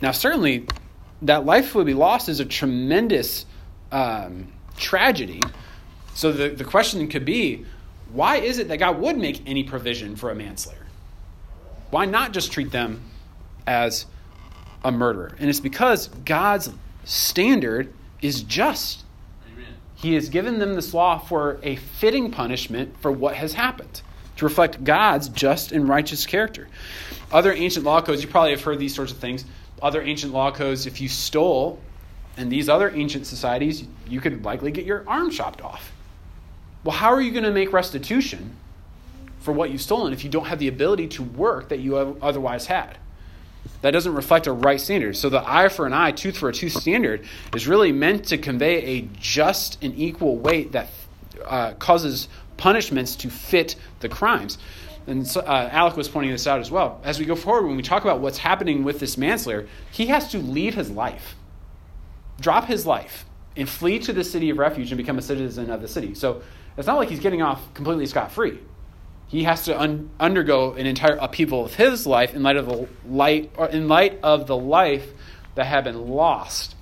Now, 0.00 0.12
certainly, 0.12 0.66
that 1.22 1.44
life 1.44 1.74
would 1.74 1.86
be 1.86 1.94
lost 1.94 2.28
is 2.28 2.40
a 2.40 2.44
tremendous 2.44 3.46
um, 3.92 4.52
tragedy. 4.76 5.40
So 6.14 6.32
the, 6.32 6.50
the 6.50 6.64
question 6.64 7.06
could 7.08 7.24
be 7.24 7.64
why 8.12 8.36
is 8.38 8.58
it 8.58 8.68
that 8.68 8.78
God 8.78 8.98
would 8.98 9.16
make 9.16 9.48
any 9.48 9.62
provision 9.62 10.16
for 10.16 10.30
a 10.30 10.34
manslayer? 10.34 10.86
Why 11.90 12.06
not 12.06 12.32
just 12.32 12.52
treat 12.52 12.72
them 12.72 13.02
as 13.66 14.06
a 14.84 14.90
murderer? 14.90 15.36
And 15.38 15.48
it's 15.48 15.60
because 15.60 16.08
God's 16.08 16.70
standard 17.04 17.92
is 18.20 18.42
just. 18.42 19.04
Amen. 19.52 19.74
He 19.94 20.14
has 20.14 20.28
given 20.28 20.58
them 20.58 20.74
this 20.74 20.92
law 20.92 21.18
for 21.18 21.60
a 21.62 21.76
fitting 21.76 22.30
punishment 22.32 23.00
for 23.00 23.12
what 23.12 23.36
has 23.36 23.52
happened 23.52 24.02
to 24.40 24.46
reflect 24.46 24.82
God's 24.82 25.28
just 25.28 25.70
and 25.70 25.88
righteous 25.88 26.26
character. 26.26 26.66
Other 27.30 27.52
ancient 27.52 27.84
law 27.84 28.00
codes, 28.00 28.22
you 28.22 28.28
probably 28.28 28.50
have 28.50 28.62
heard 28.62 28.78
these 28.78 28.94
sorts 28.94 29.12
of 29.12 29.18
things. 29.18 29.44
Other 29.80 30.02
ancient 30.02 30.32
law 30.32 30.50
codes, 30.50 30.86
if 30.86 31.00
you 31.00 31.08
stole 31.08 31.78
in 32.36 32.48
these 32.48 32.68
other 32.68 32.90
ancient 32.90 33.26
societies, 33.26 33.84
you 34.08 34.20
could 34.20 34.44
likely 34.44 34.72
get 34.72 34.86
your 34.86 35.08
arm 35.08 35.30
chopped 35.30 35.60
off. 35.60 35.92
Well, 36.84 36.96
how 36.96 37.12
are 37.12 37.20
you 37.20 37.32
going 37.32 37.44
to 37.44 37.52
make 37.52 37.72
restitution 37.72 38.56
for 39.40 39.52
what 39.52 39.70
you've 39.70 39.82
stolen 39.82 40.14
if 40.14 40.24
you 40.24 40.30
don't 40.30 40.46
have 40.46 40.58
the 40.58 40.68
ability 40.68 41.08
to 41.08 41.22
work 41.22 41.68
that 41.68 41.80
you 41.80 41.96
otherwise 41.96 42.66
had? 42.66 42.96
That 43.82 43.90
doesn't 43.90 44.14
reflect 44.14 44.46
a 44.46 44.52
right 44.52 44.80
standard. 44.80 45.16
So 45.18 45.28
the 45.28 45.46
eye 45.46 45.68
for 45.68 45.86
an 45.86 45.92
eye, 45.92 46.12
tooth 46.12 46.38
for 46.38 46.48
a 46.48 46.52
tooth 46.52 46.72
standard 46.72 47.26
is 47.54 47.68
really 47.68 47.92
meant 47.92 48.24
to 48.26 48.38
convey 48.38 48.96
a 48.96 49.08
just 49.18 49.82
and 49.82 49.94
equal 49.98 50.38
weight 50.38 50.72
that 50.72 50.88
uh, 51.46 51.74
causes 51.74 52.28
punishments 52.60 53.16
to 53.16 53.30
fit 53.30 53.74
the 54.00 54.08
crimes. 54.08 54.58
And 55.06 55.26
so, 55.26 55.40
uh, 55.40 55.68
Alec 55.72 55.96
was 55.96 56.08
pointing 56.08 56.30
this 56.30 56.46
out 56.46 56.60
as 56.60 56.70
well. 56.70 57.00
As 57.02 57.18
we 57.18 57.24
go 57.24 57.34
forward, 57.34 57.66
when 57.66 57.76
we 57.76 57.82
talk 57.82 58.04
about 58.04 58.20
what's 58.20 58.38
happening 58.38 58.84
with 58.84 59.00
this 59.00 59.16
manslayer, 59.16 59.66
he 59.90 60.06
has 60.06 60.30
to 60.32 60.38
leave 60.38 60.74
his 60.74 60.90
life, 60.90 61.34
drop 62.38 62.66
his 62.66 62.86
life, 62.86 63.24
and 63.56 63.68
flee 63.68 63.98
to 64.00 64.12
the 64.12 64.22
city 64.22 64.50
of 64.50 64.58
refuge 64.58 64.92
and 64.92 64.98
become 64.98 65.18
a 65.18 65.22
citizen 65.22 65.70
of 65.70 65.80
the 65.80 65.88
city. 65.88 66.14
So 66.14 66.42
it's 66.76 66.86
not 66.86 66.98
like 66.98 67.08
he's 67.08 67.18
getting 67.18 67.42
off 67.42 67.72
completely 67.74 68.06
scot 68.06 68.30
free. 68.30 68.60
He 69.26 69.44
has 69.44 69.64
to 69.64 69.80
un- 69.80 70.10
undergo 70.20 70.74
an 70.74 70.86
entire 70.86 71.16
upheaval 71.16 71.64
of 71.64 71.74
his 71.74 72.06
life 72.06 72.34
in 72.34 72.42
light 72.42 72.56
of 72.56 72.66
the 72.66 72.88
light, 73.08 73.50
or 73.56 73.68
in 73.68 73.88
light 73.88 74.18
of 74.22 74.46
the 74.46 74.56
life 74.56 75.08
that 75.54 75.64
had 75.64 75.84
been 75.84 76.08
lost. 76.08 76.76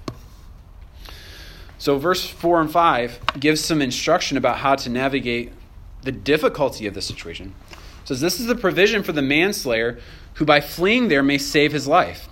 So 1.78 1.98
verse 1.98 2.26
four 2.26 2.60
and 2.60 2.70
five 2.70 3.20
gives 3.38 3.64
some 3.64 3.80
instruction 3.80 4.36
about 4.36 4.58
how 4.58 4.74
to 4.74 4.90
navigate 4.90 5.52
the 6.02 6.12
difficulty 6.12 6.86
of 6.86 6.94
the 6.94 7.02
situation. 7.02 7.54
It 8.02 8.08
says, 8.08 8.20
This 8.20 8.40
is 8.40 8.46
the 8.46 8.54
provision 8.54 9.02
for 9.02 9.12
the 9.12 9.22
manslayer 9.22 9.98
who 10.34 10.44
by 10.44 10.60
fleeing 10.60 11.08
there 11.08 11.22
may 11.22 11.38
save 11.38 11.72
his 11.72 11.86
life. 11.86 12.28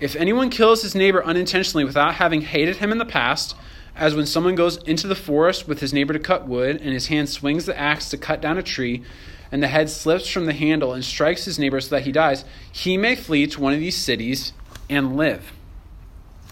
If 0.00 0.16
anyone 0.16 0.50
kills 0.50 0.82
his 0.82 0.94
neighbor 0.94 1.24
unintentionally 1.24 1.84
without 1.84 2.14
having 2.14 2.42
hated 2.42 2.76
him 2.76 2.92
in 2.92 2.98
the 2.98 3.04
past, 3.04 3.54
as 3.94 4.14
when 4.14 4.26
someone 4.26 4.54
goes 4.54 4.76
into 4.84 5.06
the 5.06 5.14
forest 5.14 5.66
with 5.66 5.80
his 5.80 5.92
neighbor 5.92 6.12
to 6.12 6.18
cut 6.18 6.46
wood, 6.46 6.76
and 6.76 6.92
his 6.92 7.06
hand 7.06 7.28
swings 7.28 7.64
the 7.64 7.78
axe 7.78 8.10
to 8.10 8.18
cut 8.18 8.42
down 8.42 8.58
a 8.58 8.62
tree, 8.62 9.02
and 9.50 9.62
the 9.62 9.68
head 9.68 9.88
slips 9.88 10.28
from 10.28 10.44
the 10.44 10.52
handle 10.52 10.92
and 10.92 11.04
strikes 11.04 11.44
his 11.44 11.58
neighbor 11.58 11.80
so 11.80 11.94
that 11.94 12.02
he 12.02 12.12
dies, 12.12 12.44
he 12.70 12.98
may 12.98 13.16
flee 13.16 13.46
to 13.46 13.60
one 13.60 13.72
of 13.72 13.80
these 13.80 13.96
cities 13.96 14.52
and 14.90 15.16
live. 15.16 15.52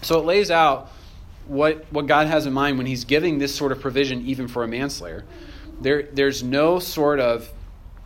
So 0.01 0.19
it 0.19 0.25
lays 0.25 0.49
out 0.49 0.91
what, 1.47 1.85
what 1.91 2.07
God 2.07 2.27
has 2.27 2.45
in 2.45 2.53
mind 2.53 2.77
when 2.77 2.87
he's 2.87 3.05
giving 3.05 3.37
this 3.37 3.53
sort 3.53 3.71
of 3.71 3.79
provision 3.79 4.25
even 4.25 4.47
for 4.47 4.63
a 4.63 4.67
manslayer. 4.67 5.23
There, 5.81 6.03
there's 6.13 6.43
no 6.43 6.79
sort 6.79 7.19
of 7.19 7.51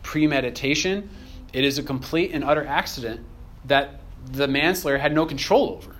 premeditation. 0.02 1.10
It 1.52 1.64
is 1.64 1.78
a 1.78 1.82
complete 1.82 2.32
and 2.32 2.44
utter 2.44 2.66
accident 2.66 3.20
that 3.66 4.00
the 4.26 4.48
manslayer 4.48 4.98
had 4.98 5.14
no 5.14 5.26
control 5.26 5.70
over. 5.70 5.96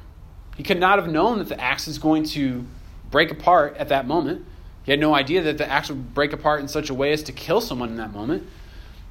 He 0.57 0.63
could 0.63 0.81
not 0.81 0.99
have 0.99 1.09
known 1.09 1.39
that 1.39 1.49
the 1.49 1.61
axe 1.61 1.89
is 1.89 1.99
going 1.99 2.25
to 2.25 2.65
break 3.11 3.31
apart 3.31 3.77
at 3.77 3.89
that 3.89 4.07
moment. 4.07 4.45
He 4.85 4.93
had 4.93 5.01
no 5.01 5.15
idea 5.15 5.43
that 5.43 5.59
the 5.59 5.69
axe 5.69 5.89
would 5.89 6.15
break 6.15 6.33
apart 6.33 6.61
in 6.61 6.69
such 6.69 6.91
a 6.91 6.95
way 6.95 7.13
as 7.13 7.23
to 7.25 7.33
kill 7.33 7.61
someone 7.61 7.89
in 7.91 7.97
that 7.97 8.13
moment. 8.13 8.47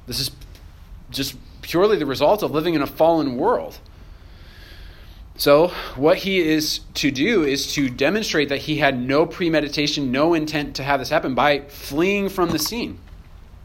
This 0.06 0.20
is 0.20 0.30
just 1.10 1.36
purely 1.62 1.96
the 1.96 2.06
result 2.06 2.42
of 2.42 2.50
living 2.50 2.74
in 2.74 2.82
a 2.82 2.86
fallen 2.86 3.36
world. 3.36 3.78
So, 5.36 5.68
what 5.96 6.18
he 6.18 6.40
is 6.40 6.80
to 6.94 7.10
do 7.10 7.44
is 7.44 7.72
to 7.74 7.88
demonstrate 7.88 8.50
that 8.50 8.58
he 8.58 8.76
had 8.76 8.98
no 9.00 9.24
premeditation, 9.24 10.12
no 10.12 10.34
intent 10.34 10.76
to 10.76 10.82
have 10.82 11.00
this 11.00 11.08
happen 11.08 11.34
by 11.34 11.60
fleeing 11.60 12.28
from 12.28 12.50
the 12.50 12.58
scene. 12.58 12.98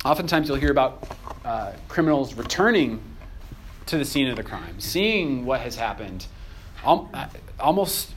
Oftentimes, 0.05 0.47
you'll 0.47 0.57
hear 0.57 0.71
about 0.71 1.05
uh, 1.43 1.73
criminals 1.89 2.33
returning 2.35 3.01
to 3.87 3.97
the 3.97 4.05
scene 4.05 4.27
of 4.29 4.35
the 4.35 4.43
crime, 4.43 4.79
seeing 4.79 5.45
what 5.45 5.61
has 5.61 5.75
happened. 5.75 6.27
Almost, 7.59 8.13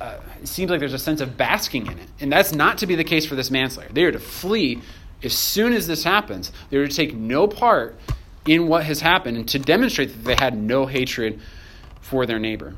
uh, 0.00 0.18
it 0.40 0.48
seems 0.48 0.70
like 0.70 0.80
there's 0.80 0.94
a 0.94 0.98
sense 0.98 1.20
of 1.20 1.36
basking 1.36 1.86
in 1.86 1.98
it. 1.98 2.08
And 2.20 2.32
that's 2.32 2.52
not 2.52 2.78
to 2.78 2.86
be 2.86 2.94
the 2.94 3.04
case 3.04 3.26
for 3.26 3.34
this 3.34 3.50
manslayer. 3.50 3.88
They 3.92 4.04
are 4.04 4.12
to 4.12 4.18
flee 4.18 4.80
as 5.22 5.34
soon 5.34 5.72
as 5.72 5.86
this 5.86 6.04
happens. 6.04 6.50
They 6.70 6.78
are 6.78 6.88
to 6.88 6.94
take 6.94 7.14
no 7.14 7.46
part 7.46 7.98
in 8.46 8.68
what 8.68 8.84
has 8.84 9.00
happened 9.00 9.36
and 9.36 9.48
to 9.50 9.58
demonstrate 9.58 10.08
that 10.08 10.24
they 10.24 10.34
had 10.34 10.56
no 10.56 10.86
hatred 10.86 11.40
for 12.00 12.26
their 12.26 12.38
neighbor. 12.38 12.74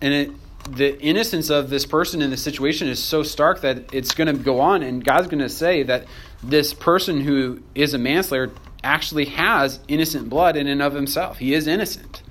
And 0.00 0.14
it, 0.14 0.30
the 0.70 1.00
innocence 1.00 1.50
of 1.50 1.70
this 1.70 1.86
person 1.86 2.22
in 2.22 2.30
this 2.30 2.42
situation 2.42 2.88
is 2.88 3.02
so 3.02 3.22
stark 3.22 3.60
that 3.62 3.94
it's 3.94 4.14
going 4.14 4.34
to 4.34 4.42
go 4.42 4.60
on, 4.60 4.82
and 4.82 5.04
God's 5.04 5.28
going 5.28 5.40
to 5.40 5.48
say 5.48 5.82
that 5.84 6.06
this 6.42 6.74
person 6.74 7.20
who 7.20 7.62
is 7.74 7.94
a 7.94 7.98
manslayer 7.98 8.50
actually 8.82 9.26
has 9.26 9.80
innocent 9.88 10.28
blood 10.28 10.56
in 10.56 10.66
and 10.66 10.82
of 10.82 10.94
himself. 10.94 11.38
He 11.38 11.54
is 11.54 11.66
innocent. 11.66 12.22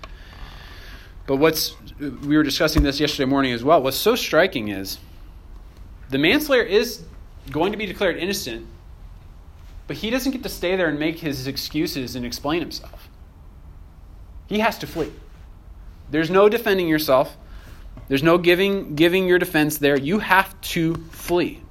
But 1.27 1.37
what's 1.37 1.75
we 1.99 2.35
were 2.35 2.43
discussing 2.43 2.83
this 2.83 2.99
yesterday 2.99 3.25
morning 3.25 3.53
as 3.53 3.63
well. 3.63 3.81
What's 3.81 3.97
so 3.97 4.15
striking 4.15 4.67
is 4.67 4.99
the 6.09 6.17
manslayer 6.17 6.63
is 6.63 7.03
going 7.51 7.71
to 7.71 7.77
be 7.77 7.85
declared 7.85 8.17
innocent, 8.17 8.67
but 9.87 9.97
he 9.97 10.09
doesn't 10.09 10.31
get 10.31 10.43
to 10.43 10.49
stay 10.49 10.75
there 10.75 10.87
and 10.87 10.99
make 10.99 11.19
his 11.19 11.47
excuses 11.47 12.15
and 12.15 12.25
explain 12.25 12.59
himself. 12.59 13.09
He 14.47 14.59
has 14.59 14.77
to 14.79 14.87
flee. 14.87 15.11
There's 16.11 16.29
no 16.29 16.49
defending 16.49 16.87
yourself. 16.87 17.37
There's 18.07 18.23
no 18.23 18.37
giving 18.37 18.95
giving 18.95 19.27
your 19.27 19.39
defense 19.39 19.77
there. 19.77 19.97
You 19.97 20.19
have 20.19 20.59
to 20.61 20.95
flee. 20.95 21.61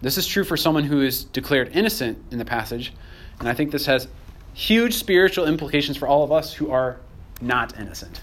This 0.00 0.18
is 0.18 0.26
true 0.26 0.44
for 0.44 0.56
someone 0.56 0.84
who 0.84 1.00
is 1.00 1.24
declared 1.24 1.70
innocent 1.74 2.18
in 2.30 2.38
the 2.38 2.44
passage, 2.44 2.92
and 3.38 3.48
I 3.48 3.54
think 3.54 3.70
this 3.70 3.86
has 3.86 4.08
huge 4.52 4.94
spiritual 4.94 5.46
implications 5.46 5.96
for 5.96 6.08
all 6.08 6.24
of 6.24 6.32
us 6.32 6.52
who 6.52 6.70
are 6.70 6.98
not 7.40 7.78
innocent. 7.78 8.20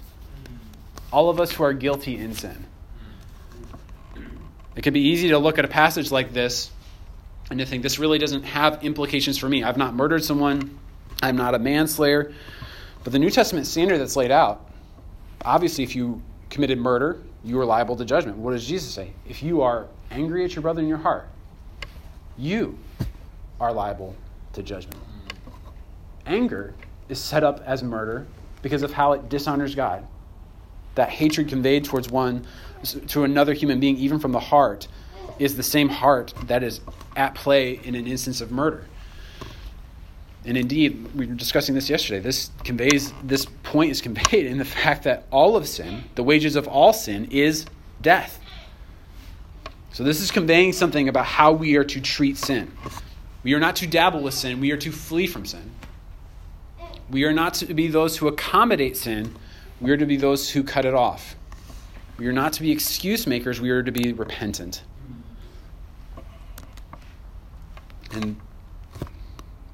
All 1.11 1.29
of 1.29 1.39
us 1.39 1.51
who 1.51 1.63
are 1.63 1.73
guilty 1.73 2.17
in 2.17 2.35
sin. 2.35 2.65
It 4.75 4.81
could 4.83 4.93
be 4.93 5.09
easy 5.09 5.29
to 5.29 5.39
look 5.39 5.57
at 5.57 5.65
a 5.65 5.69
passage 5.69 6.11
like 6.11 6.31
this 6.31 6.69
and 7.49 7.59
to 7.59 7.65
think 7.65 7.81
this 7.81 7.97
really 7.97 8.19
doesn't 8.19 8.43
have 8.43 8.83
implications 8.83 9.37
for 9.37 9.49
me. 9.49 9.63
I've 9.63 9.77
not 9.77 9.95
murdered 9.95 10.23
someone, 10.23 10.77
I'm 11.21 11.35
not 11.35 11.55
a 11.55 11.59
manslayer. 11.59 12.33
But 13.03 13.13
the 13.13 13.19
New 13.19 13.29
Testament 13.29 13.65
standard 13.65 13.97
that's 13.97 14.15
laid 14.15 14.31
out, 14.31 14.69
obviously, 15.43 15.83
if 15.83 15.95
you 15.95 16.21
committed 16.49 16.79
murder, 16.79 17.21
you 17.43 17.59
are 17.59 17.65
liable 17.65 17.95
to 17.95 18.05
judgment. 18.05 18.37
What 18.37 18.51
does 18.51 18.67
Jesus 18.67 18.93
say? 18.93 19.13
If 19.27 19.43
you 19.43 19.61
are 19.61 19.87
angry 20.11 20.43
at 20.43 20.55
your 20.55 20.61
brother 20.61 20.81
in 20.81 20.87
your 20.87 20.97
heart, 20.97 21.27
you 22.37 22.77
are 23.59 23.71
liable 23.71 24.15
to 24.53 24.63
judgment. 24.63 24.99
Anger 26.25 26.73
is 27.07 27.19
set 27.19 27.43
up 27.43 27.61
as 27.65 27.83
murder 27.83 28.27
because 28.61 28.83
of 28.83 28.93
how 28.93 29.13
it 29.13 29.29
dishonors 29.29 29.75
God. 29.75 30.05
That 30.95 31.09
hatred 31.09 31.47
conveyed 31.47 31.85
towards 31.85 32.09
one, 32.09 32.45
to 33.07 33.23
another 33.23 33.53
human 33.53 33.79
being, 33.79 33.97
even 33.97 34.19
from 34.19 34.31
the 34.31 34.39
heart, 34.39 34.87
is 35.37 35.55
the 35.55 35.63
same 35.63 35.87
heart 35.87 36.33
that 36.45 36.63
is 36.63 36.81
at 37.15 37.35
play 37.35 37.79
in 37.83 37.95
an 37.95 38.07
instance 38.07 38.41
of 38.41 38.51
murder. 38.51 38.85
And 40.45 40.57
indeed, 40.57 41.13
we 41.15 41.27
were 41.27 41.33
discussing 41.33 41.75
this 41.75 41.89
yesterday. 41.89 42.19
This 42.19 42.49
conveys 42.63 43.13
this 43.23 43.45
point 43.63 43.91
is 43.91 44.01
conveyed 44.01 44.45
in 44.45 44.57
the 44.57 44.65
fact 44.83 45.03
that 45.03 45.25
all 45.31 45.55
of 45.55 45.67
sin, 45.67 46.03
the 46.15 46.23
wages 46.23 46.55
of 46.55 46.67
all 46.67 46.93
sin, 46.93 47.27
is 47.31 47.65
death. 48.01 48.39
So 49.91 50.03
this 50.03 50.21
is 50.21 50.31
conveying 50.31 50.73
something 50.73 51.09
about 51.09 51.25
how 51.25 51.51
we 51.51 51.75
are 51.75 51.83
to 51.83 51.99
treat 51.99 52.37
sin. 52.37 52.71
We 53.43 53.53
are 53.53 53.59
not 53.59 53.77
to 53.77 53.87
dabble 53.87 54.21
with 54.21 54.33
sin, 54.33 54.59
we 54.59 54.71
are 54.71 54.77
to 54.77 54.91
flee 54.91 55.27
from 55.27 55.45
sin. 55.45 55.71
We 57.09 57.23
are 57.23 57.33
not 57.33 57.55
to 57.55 57.73
be 57.73 57.87
those 57.87 58.17
who 58.17 58.27
accommodate 58.27 58.95
sin, 58.95 59.35
we 59.81 59.91
are 59.91 59.97
to 59.97 60.05
be 60.05 60.15
those 60.15 60.49
who 60.51 60.63
cut 60.63 60.85
it 60.85 60.93
off. 60.93 61.35
We 62.17 62.27
are 62.27 62.33
not 62.33 62.53
to 62.53 62.61
be 62.61 62.71
excuse 62.71 63.25
makers, 63.25 63.59
we 63.59 63.69
are 63.71 63.81
to 63.81 63.91
be 63.91 64.13
repentant. 64.13 64.83
And 68.11 68.37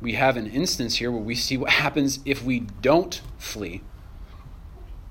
we 0.05 0.13
have 0.13 0.37
an 0.37 0.45
instance 0.45 0.97
here 0.97 1.09
where 1.09 1.19
we 1.19 1.33
see 1.33 1.57
what 1.57 1.71
happens 1.71 2.19
if 2.25 2.43
we 2.43 2.59
don't 2.59 3.23
flee. 3.39 3.81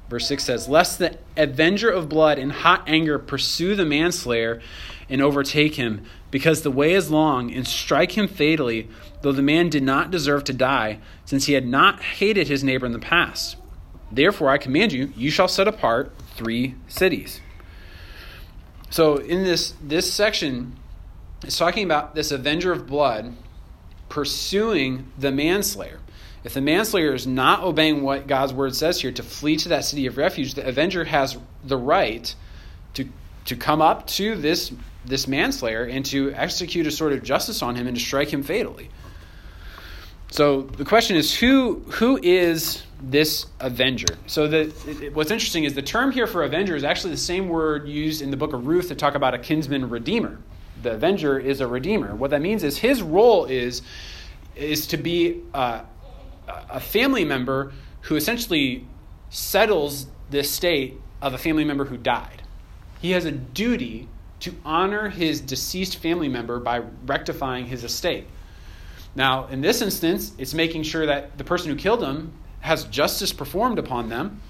Verse 0.09 0.29
6 0.29 0.45
says, 0.45 0.69
Lest 0.69 1.01
the 1.01 1.19
avenger 1.37 1.91
of 1.91 2.09
blood 2.09 2.39
in 2.39 2.51
hot 2.51 2.85
anger 2.87 3.19
pursue 3.19 3.75
the 3.75 3.85
manslayer 3.85 4.63
and 5.09 5.21
overtake 5.21 5.75
him, 5.75 6.05
because 6.31 6.63
the 6.63 6.71
way 6.71 6.93
is 6.93 7.11
long, 7.11 7.53
and 7.53 7.67
strike 7.67 8.17
him 8.17 8.29
fatally, 8.29 8.89
though 9.23 9.33
the 9.33 9.43
man 9.43 9.69
did 9.69 9.83
not 9.83 10.13
deserve 10.13 10.45
to 10.45 10.53
die, 10.53 11.01
since 11.25 11.47
he 11.47 11.55
had 11.55 11.67
not 11.67 12.01
hated 12.01 12.47
his 12.47 12.63
neighbor 12.63 12.87
in 12.87 12.93
the 12.93 13.01
past. 13.01 13.57
Therefore, 14.13 14.51
I 14.51 14.59
command 14.59 14.93
you, 14.93 15.13
you 15.17 15.29
shall 15.29 15.49
set 15.49 15.67
apart 15.67 16.13
three 16.37 16.77
cities. 16.87 17.41
So, 18.91 19.17
in 19.17 19.43
this, 19.43 19.75
this 19.83 20.13
section, 20.13 20.77
it's 21.43 21.59
talking 21.59 21.85
about 21.85 22.15
this 22.15 22.31
avenger 22.31 22.71
of 22.71 22.87
blood 22.87 23.35
pursuing 24.09 25.11
the 25.19 25.33
manslayer. 25.33 26.01
If 26.45 26.53
the 26.55 26.61
manslayer 26.61 27.15
is 27.15 27.27
not 27.27 27.63
obeying 27.63 28.03
what 28.03 28.27
God's 28.27 28.53
word 28.53 28.75
says 28.75 29.01
here 29.01 29.13
to 29.13 29.23
flee 29.23 29.57
to 29.57 29.71
that 29.71 29.85
city 29.85 30.07
of 30.07 30.19
refuge, 30.19 30.55
the 30.55 30.67
avenger 30.67 31.05
has 31.05 31.39
the 31.65 31.77
right 31.77 32.35
to, 32.95 33.09
to 33.47 33.57
come 33.57 33.81
up 33.81 34.07
to 34.09 34.37
this, 34.37 34.71
this 35.07 35.27
manslayer 35.27 35.85
and 35.85 36.05
to 36.07 36.33
execute 36.35 36.87
a 36.87 36.91
sort 36.91 37.15
of 37.15 37.23
justice 37.23 37.63
on 37.63 37.77
him 37.77 37.87
and 37.87 37.97
to 37.97 38.03
strike 38.03 38.31
him 38.31 38.43
fatally. 38.43 38.91
So 40.31 40.63
the 40.63 40.85
question 40.85 41.17
is 41.17 41.35
who, 41.35 41.81
who 41.93 42.19
is 42.23 42.83
this 43.01 43.47
avenger? 43.61 44.19
So 44.27 44.49
the, 44.49 45.11
what's 45.15 45.31
interesting 45.31 45.65
is 45.65 45.75
the 45.75 45.83
term 45.83 46.13
here 46.13 46.27
for 46.27 46.43
avenger 46.43 46.77
is 46.77 46.85
actually 46.85 47.13
the 47.13 47.17
same 47.17 47.49
word 47.49 47.89
used 47.89 48.21
in 48.21 48.31
the 48.31 48.37
book 48.37 48.53
of 48.53 48.67
Ruth 48.67 48.89
to 48.89 48.95
talk 48.95 49.15
about 49.15 49.33
a 49.33 49.39
kinsman 49.39 49.89
redeemer 49.89 50.39
the 50.85 50.93
avenger 50.93 51.39
is 51.39 51.61
a 51.61 51.67
redeemer. 51.67 52.15
What 52.15 52.31
that 52.31 52.41
means 52.41 52.63
is 52.63 52.79
his 52.79 53.03
role 53.03 53.47
is 53.47 53.83
is 54.55 54.87
to 54.87 54.97
be 54.97 55.43
a, 55.53 55.81
a 56.47 56.79
family 56.79 57.25
member 57.25 57.73
who 58.03 58.15
essentially 58.15 58.87
settles 59.31 60.07
the 60.31 60.39
estate 60.39 61.01
of 61.21 61.35
a 61.35 61.39
family 61.39 61.65
member 61.65 61.85
who 61.85 61.97
died. 61.97 62.43
He 63.01 63.11
has 63.11 63.25
a 63.25 63.33
duty 63.33 64.09
to 64.41 64.55
honor 64.65 65.09
his 65.09 65.41
deceased 65.41 65.97
family 65.97 66.29
member 66.29 66.61
by 66.61 66.83
rectifying 67.07 67.67
his 67.67 67.83
estate. 67.83 68.27
Now, 69.17 69.47
in 69.47 69.61
this 69.61 69.81
instance, 69.81 70.33
it's 70.39 70.55
making 70.55 70.83
sure 70.83 71.07
that 71.07 71.39
the 71.39 71.45
person 71.45 71.71
who 71.71 71.77
killed 71.77 72.03
him 72.03 72.33
has 72.61 72.85
justice 72.85 73.33
performed 73.33 73.79
upon 73.79 74.09
them. 74.09 74.41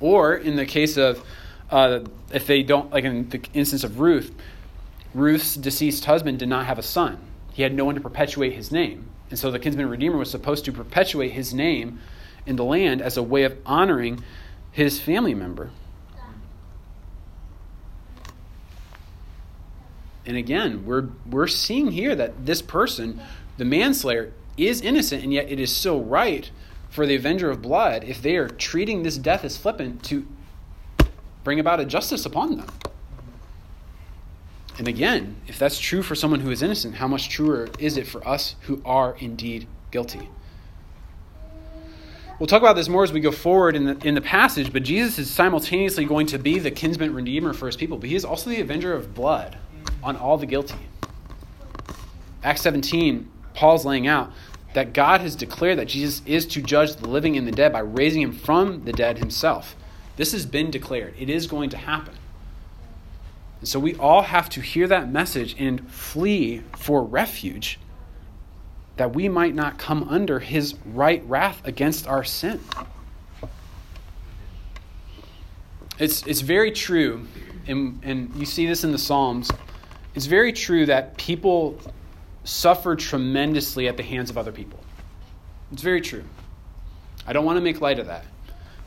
Or 0.00 0.34
in 0.34 0.56
the 0.56 0.66
case 0.66 0.96
of, 0.96 1.24
uh, 1.70 2.00
if 2.32 2.46
they 2.46 2.62
don't, 2.62 2.92
like 2.92 3.04
in 3.04 3.28
the 3.28 3.40
instance 3.54 3.84
of 3.84 4.00
Ruth, 4.00 4.34
Ruth's 5.14 5.54
deceased 5.54 6.04
husband 6.04 6.38
did 6.38 6.48
not 6.48 6.66
have 6.66 6.78
a 6.78 6.82
son. 6.82 7.18
He 7.52 7.62
had 7.62 7.74
no 7.74 7.84
one 7.84 7.94
to 7.94 8.00
perpetuate 8.00 8.52
his 8.52 8.70
name. 8.70 9.08
And 9.30 9.38
so 9.38 9.50
the 9.50 9.58
kinsman 9.58 9.88
redeemer 9.88 10.16
was 10.16 10.30
supposed 10.30 10.64
to 10.66 10.72
perpetuate 10.72 11.32
his 11.32 11.52
name 11.52 12.00
in 12.46 12.56
the 12.56 12.64
land 12.64 13.02
as 13.02 13.16
a 13.16 13.22
way 13.22 13.44
of 13.44 13.56
honoring 13.66 14.22
his 14.72 15.00
family 15.00 15.34
member. 15.34 15.70
And 20.24 20.36
again, 20.36 20.84
we're, 20.84 21.08
we're 21.28 21.46
seeing 21.46 21.90
here 21.90 22.14
that 22.14 22.44
this 22.44 22.60
person, 22.60 23.20
the 23.56 23.64
manslayer, 23.64 24.32
is 24.58 24.82
innocent, 24.82 25.24
and 25.24 25.32
yet 25.32 25.50
it 25.50 25.58
is 25.58 25.74
so 25.74 25.98
right 25.98 26.50
for 26.90 27.06
the 27.06 27.14
avenger 27.14 27.50
of 27.50 27.62
blood, 27.62 28.04
if 28.04 28.20
they 28.20 28.36
are 28.36 28.48
treating 28.48 29.02
this 29.02 29.16
death 29.16 29.44
as 29.44 29.56
flippant, 29.56 30.02
to 30.04 30.26
bring 31.44 31.58
about 31.58 31.80
a 31.80 31.84
justice 31.84 32.26
upon 32.26 32.56
them. 32.56 32.66
And 34.78 34.86
again, 34.86 35.36
if 35.48 35.58
that's 35.58 35.78
true 35.78 36.02
for 36.02 36.14
someone 36.14 36.40
who 36.40 36.50
is 36.50 36.62
innocent, 36.62 36.94
how 36.94 37.08
much 37.08 37.28
truer 37.28 37.68
is 37.80 37.96
it 37.96 38.06
for 38.06 38.26
us 38.26 38.54
who 38.62 38.80
are 38.84 39.16
indeed 39.18 39.66
guilty? 39.90 40.30
We'll 42.38 42.46
talk 42.46 42.62
about 42.62 42.76
this 42.76 42.88
more 42.88 43.02
as 43.02 43.12
we 43.12 43.18
go 43.18 43.32
forward 43.32 43.74
in 43.74 43.84
the, 43.84 44.06
in 44.06 44.14
the 44.14 44.20
passage, 44.20 44.72
but 44.72 44.84
Jesus 44.84 45.18
is 45.18 45.28
simultaneously 45.28 46.04
going 46.04 46.28
to 46.28 46.38
be 46.38 46.60
the 46.60 46.70
kinsman 46.70 47.12
redeemer 47.12 47.52
for 47.52 47.66
his 47.66 47.76
people, 47.76 47.98
but 47.98 48.08
he 48.08 48.14
is 48.14 48.24
also 48.24 48.48
the 48.48 48.60
avenger 48.60 48.94
of 48.94 49.12
blood 49.12 49.58
on 50.04 50.16
all 50.16 50.38
the 50.38 50.46
guilty. 50.46 50.86
Acts 52.44 52.60
17, 52.62 53.28
Paul's 53.54 53.84
laying 53.84 54.06
out 54.06 54.30
that 54.74 54.92
God 54.92 55.20
has 55.22 55.34
declared 55.34 55.78
that 55.78 55.88
Jesus 55.88 56.22
is 56.24 56.46
to 56.46 56.62
judge 56.62 56.94
the 56.94 57.08
living 57.08 57.36
and 57.36 57.48
the 57.48 57.52
dead 57.52 57.72
by 57.72 57.80
raising 57.80 58.22
him 58.22 58.32
from 58.32 58.84
the 58.84 58.92
dead 58.92 59.18
himself. 59.18 59.74
This 60.16 60.30
has 60.30 60.46
been 60.46 60.70
declared, 60.70 61.14
it 61.18 61.28
is 61.28 61.48
going 61.48 61.70
to 61.70 61.76
happen. 61.76 62.14
And 63.60 63.68
so 63.68 63.78
we 63.78 63.94
all 63.96 64.22
have 64.22 64.48
to 64.50 64.60
hear 64.60 64.86
that 64.88 65.10
message 65.10 65.56
and 65.58 65.90
flee 65.90 66.62
for 66.76 67.02
refuge 67.02 67.78
that 68.96 69.14
we 69.14 69.28
might 69.28 69.54
not 69.54 69.78
come 69.78 70.08
under 70.08 70.38
his 70.40 70.74
right 70.86 71.22
wrath 71.26 71.60
against 71.64 72.06
our 72.06 72.24
sin. 72.24 72.60
It's, 75.98 76.24
it's 76.26 76.40
very 76.40 76.70
true, 76.70 77.26
and, 77.66 78.00
and 78.04 78.34
you 78.36 78.46
see 78.46 78.66
this 78.66 78.84
in 78.84 78.92
the 78.92 78.98
Psalms. 78.98 79.50
It's 80.14 80.26
very 80.26 80.52
true 80.52 80.86
that 80.86 81.16
people 81.16 81.80
suffer 82.44 82.94
tremendously 82.96 83.88
at 83.88 83.96
the 83.96 84.02
hands 84.02 84.30
of 84.30 84.38
other 84.38 84.52
people. 84.52 84.78
It's 85.72 85.82
very 85.82 86.00
true. 86.00 86.24
I 87.26 87.32
don't 87.32 87.44
want 87.44 87.56
to 87.56 87.60
make 87.60 87.80
light 87.80 87.98
of 87.98 88.06
that. 88.06 88.24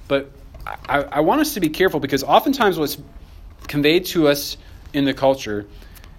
But 0.07 0.31
I, 0.65 1.03
I 1.03 1.19
want 1.21 1.41
us 1.41 1.53
to 1.53 1.59
be 1.59 1.69
careful 1.69 1.99
because 1.99 2.23
oftentimes 2.23 2.79
what's 2.79 2.97
conveyed 3.71 4.03
to 4.03 4.27
us 4.27 4.57
in 4.93 5.05
the 5.05 5.13
culture 5.13 5.65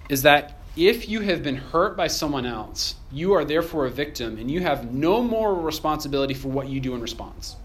is 0.08 0.22
that 0.22 0.58
if 0.74 1.06
you 1.06 1.20
have 1.20 1.42
been 1.42 1.56
hurt 1.56 1.98
by 1.98 2.06
someone 2.06 2.46
else, 2.46 2.94
you 3.12 3.34
are 3.34 3.44
therefore 3.44 3.84
a 3.84 3.90
victim 3.90 4.38
and 4.38 4.50
you 4.50 4.60
have 4.60 4.90
no 4.90 5.22
moral 5.22 5.60
responsibility 5.60 6.32
for 6.32 6.48
what 6.48 6.66
you 6.66 6.80
do 6.80 6.94
in 6.94 7.02
response. 7.02 7.56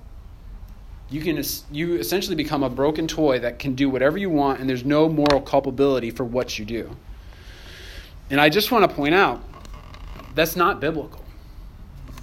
You 1.10 1.22
can 1.22 1.41
you 1.72 1.96
essentially 1.96 2.36
become 2.36 2.63
a 2.63 2.70
broken 2.70 3.08
toy 3.08 3.39
that 3.39 3.60
can 3.60 3.75
do 3.75 3.89
whatever 3.89 4.17
you 4.17 4.29
want 4.29 4.60
and 4.60 4.70
there's 4.70 4.84
no 4.84 5.08
moral 5.08 5.39
culpability 5.39 6.12
for 6.12 6.25
what 6.25 6.60
you 6.60 6.65
do. 6.65 6.94
And 8.29 8.41
I 8.41 8.50
just 8.50 8.74
want 8.74 8.89
to 8.89 8.94
point 8.94 9.15
out 9.15 9.41
that's 10.36 10.58
not 10.58 10.82
biblical. 10.82 11.24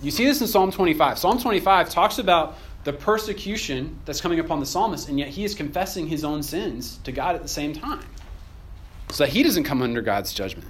You 0.02 0.10
see 0.10 0.26
this 0.26 0.42
in 0.42 0.46
Psalm 0.46 0.70
25. 0.70 1.18
Psalm 1.18 1.40
25 1.40 1.88
talks 1.88 2.18
about 2.18 2.58
the 2.84 2.92
persecution 2.92 3.98
that's 4.04 4.20
coming 4.20 4.40
upon 4.40 4.60
the 4.60 4.66
psalmist, 4.66 5.08
and 5.08 5.18
yet 5.18 5.28
he 5.28 5.44
is 5.44 5.54
confessing 5.54 6.06
his 6.06 6.22
own 6.22 6.42
sins 6.42 6.98
to 7.04 7.12
God 7.12 7.34
at 7.34 7.42
the 7.42 7.48
same 7.48 7.72
time 7.72 8.04
so 9.10 9.24
that 9.24 9.30
he 9.32 9.42
doesn't 9.42 9.64
come 9.64 9.82
under 9.82 10.02
God's 10.02 10.32
judgment. 10.32 10.68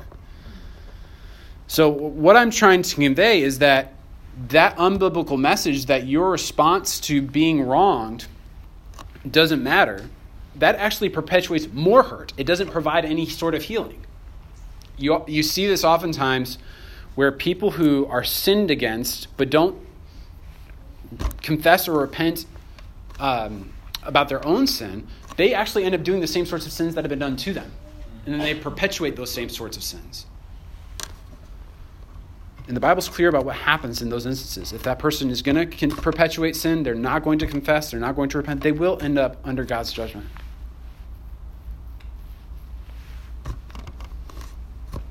So, 1.66 1.88
what 1.88 2.36
I'm 2.36 2.50
trying 2.50 2.82
to 2.82 2.94
convey 2.94 3.42
is 3.42 3.58
that 3.58 3.94
that 4.48 4.76
unbiblical 4.76 5.38
message 5.38 5.86
that 5.86 6.06
your 6.06 6.30
response 6.30 7.00
to 7.00 7.22
being 7.22 7.62
wronged 7.62 8.26
doesn't 9.28 9.62
matter, 9.62 10.08
that 10.56 10.76
actually 10.76 11.08
perpetuates 11.08 11.68
more 11.72 12.02
hurt. 12.02 12.32
It 12.36 12.44
doesn't 12.44 12.70
provide 12.70 13.04
any 13.04 13.26
sort 13.26 13.54
of 13.54 13.62
healing. 13.62 14.04
You, 14.96 15.24
you 15.26 15.42
see 15.42 15.66
this 15.66 15.84
oftentimes 15.84 16.58
where 17.14 17.32
people 17.32 17.72
who 17.72 18.06
are 18.06 18.24
sinned 18.24 18.70
against 18.70 19.34
but 19.36 19.50
don't 19.50 19.78
confess 21.42 21.88
or 21.88 21.98
repent 22.00 22.46
um, 23.18 23.72
about 24.02 24.28
their 24.28 24.44
own 24.46 24.66
sin, 24.66 25.06
they 25.36 25.54
actually 25.54 25.84
end 25.84 25.94
up 25.94 26.02
doing 26.02 26.20
the 26.20 26.26
same 26.26 26.46
sorts 26.46 26.66
of 26.66 26.72
sins 26.72 26.94
that 26.94 27.04
have 27.04 27.10
been 27.10 27.18
done 27.18 27.36
to 27.36 27.52
them. 27.52 27.70
And 28.24 28.34
then 28.34 28.40
they 28.40 28.54
perpetuate 28.54 29.16
those 29.16 29.30
same 29.30 29.48
sorts 29.48 29.76
of 29.76 29.82
sins. 29.82 30.26
And 32.66 32.74
the 32.74 32.80
Bible's 32.80 33.08
clear 33.08 33.28
about 33.28 33.44
what 33.44 33.56
happens 33.56 34.00
in 34.00 34.08
those 34.08 34.24
instances. 34.24 34.72
If 34.72 34.82
that 34.84 34.98
person 34.98 35.28
is 35.28 35.42
going 35.42 35.68
to 35.68 35.88
perpetuate 35.88 36.56
sin, 36.56 36.82
they're 36.82 36.94
not 36.94 37.22
going 37.22 37.38
to 37.40 37.46
confess, 37.46 37.90
they're 37.90 38.00
not 38.00 38.16
going 38.16 38.30
to 38.30 38.38
repent, 38.38 38.62
they 38.62 38.72
will 38.72 38.98
end 39.02 39.18
up 39.18 39.36
under 39.44 39.64
God's 39.64 39.92
judgment. 39.92 40.26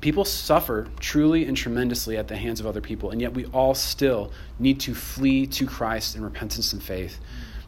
People 0.04 0.26
suffer 0.26 0.86
truly 1.00 1.46
and 1.46 1.56
tremendously 1.56 2.18
at 2.18 2.28
the 2.28 2.36
hands 2.36 2.60
of 2.60 2.66
other 2.66 2.82
people, 2.82 3.10
and 3.10 3.22
yet 3.22 3.32
we 3.32 3.46
all 3.46 3.74
still 3.74 4.30
need 4.58 4.78
to 4.80 4.94
flee 4.94 5.46
to 5.46 5.66
Christ 5.66 6.14
in 6.14 6.22
repentance 6.22 6.74
and 6.74 6.82
faith 6.82 7.18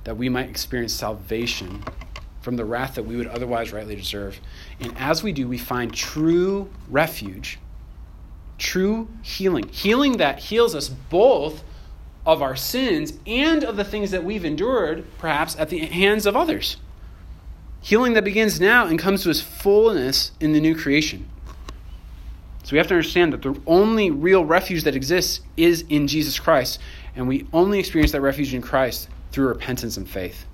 that 0.04 0.18
we 0.18 0.28
might 0.28 0.50
experience 0.50 0.92
salvation 0.92 1.82
from 2.42 2.56
the 2.56 2.64
wrath 2.66 2.96
that 2.96 3.04
we 3.04 3.16
would 3.16 3.26
otherwise 3.26 3.72
rightly 3.72 3.96
deserve. 3.96 4.38
And 4.80 4.94
as 4.98 5.22
we 5.22 5.32
do, 5.32 5.48
we 5.48 5.56
find 5.56 5.94
true 5.94 6.70
refuge 6.90 7.58
true 8.58 9.08
healing. 9.22 9.68
Healing 9.68 10.18
that 10.18 10.38
heals 10.38 10.74
us 10.74 10.90
both 10.90 11.64
of 12.26 12.42
our 12.42 12.54
sins 12.54 13.14
and 13.26 13.64
of 13.64 13.78
the 13.78 13.84
things 13.84 14.10
that 14.10 14.24
we've 14.24 14.44
endured, 14.44 15.06
perhaps, 15.16 15.56
at 15.56 15.70
the 15.70 15.78
hands 15.78 16.26
of 16.26 16.36
others. 16.36 16.76
Healing 17.80 18.12
that 18.12 18.24
begins 18.24 18.60
now 18.60 18.86
and 18.86 18.98
comes 18.98 19.22
to 19.22 19.30
its 19.30 19.40
fullness 19.40 20.32
in 20.38 20.52
the 20.52 20.60
new 20.60 20.76
creation. 20.76 21.30
So 22.66 22.72
we 22.72 22.78
have 22.78 22.88
to 22.88 22.94
understand 22.94 23.32
that 23.32 23.42
the 23.42 23.56
only 23.64 24.10
real 24.10 24.44
refuge 24.44 24.82
that 24.82 24.96
exists 24.96 25.40
is 25.56 25.84
in 25.88 26.08
Jesus 26.08 26.40
Christ, 26.40 26.80
and 27.14 27.28
we 27.28 27.46
only 27.52 27.78
experience 27.78 28.10
that 28.10 28.22
refuge 28.22 28.54
in 28.54 28.60
Christ 28.60 29.08
through 29.30 29.46
repentance 29.46 29.96
and 29.96 30.10
faith. 30.10 30.46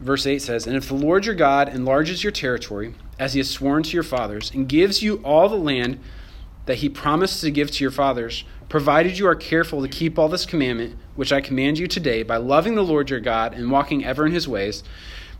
verse 0.00 0.26
8 0.26 0.42
says, 0.42 0.66
And 0.66 0.74
if 0.74 0.88
the 0.88 0.94
Lord 0.94 1.26
your 1.26 1.36
God 1.36 1.68
enlarges 1.68 2.24
your 2.24 2.32
territory, 2.32 2.94
as 3.16 3.34
he 3.34 3.38
has 3.38 3.48
sworn 3.48 3.84
to 3.84 3.90
your 3.90 4.02
fathers, 4.02 4.50
and 4.52 4.68
gives 4.68 5.00
you 5.00 5.20
all 5.22 5.48
the 5.48 5.54
land 5.54 6.00
that 6.64 6.78
he 6.78 6.88
promised 6.88 7.40
to 7.42 7.52
give 7.52 7.70
to 7.70 7.84
your 7.84 7.92
fathers, 7.92 8.42
provided 8.68 9.18
you 9.18 9.26
are 9.26 9.34
careful 9.34 9.82
to 9.82 9.88
keep 9.88 10.18
all 10.18 10.28
this 10.28 10.46
commandment, 10.46 10.96
which 11.14 11.32
I 11.32 11.40
command 11.40 11.78
you 11.78 11.86
today, 11.86 12.22
by 12.22 12.36
loving 12.36 12.74
the 12.74 12.84
Lord 12.84 13.10
your 13.10 13.20
God 13.20 13.54
and 13.54 13.70
walking 13.70 14.04
ever 14.04 14.26
in 14.26 14.32
his 14.32 14.48
ways, 14.48 14.82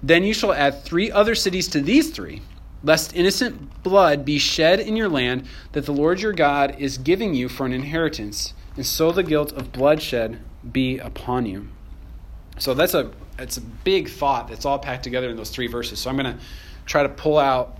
then 0.02 0.24
you 0.24 0.34
shall 0.34 0.52
add 0.52 0.84
three 0.84 1.10
other 1.10 1.34
cities 1.34 1.68
to 1.68 1.80
these 1.80 2.10
three, 2.10 2.42
lest 2.82 3.16
innocent 3.16 3.82
blood 3.82 4.24
be 4.24 4.38
shed 4.38 4.78
in 4.78 4.96
your 4.96 5.08
land 5.08 5.46
that 5.72 5.86
the 5.86 5.92
Lord 5.92 6.20
your 6.20 6.32
God 6.32 6.76
is 6.78 6.98
giving 6.98 7.34
you 7.34 7.48
for 7.48 7.66
an 7.66 7.72
inheritance, 7.72 8.54
and 8.76 8.86
so 8.86 9.10
the 9.10 9.22
guilt 9.22 9.52
of 9.52 9.72
bloodshed 9.72 10.38
be 10.70 10.98
upon 10.98 11.46
you. 11.46 11.68
So 12.58 12.74
that's 12.74 12.94
a 12.94 13.10
it's 13.38 13.58
a 13.58 13.60
big 13.60 14.08
thought 14.08 14.48
that's 14.48 14.64
all 14.64 14.78
packed 14.78 15.04
together 15.04 15.28
in 15.28 15.36
those 15.36 15.50
three 15.50 15.66
verses. 15.66 15.98
So 15.98 16.08
I'm 16.08 16.16
going 16.16 16.38
to 16.38 16.42
try 16.86 17.02
to 17.02 17.08
pull 17.08 17.38
out 17.38 17.76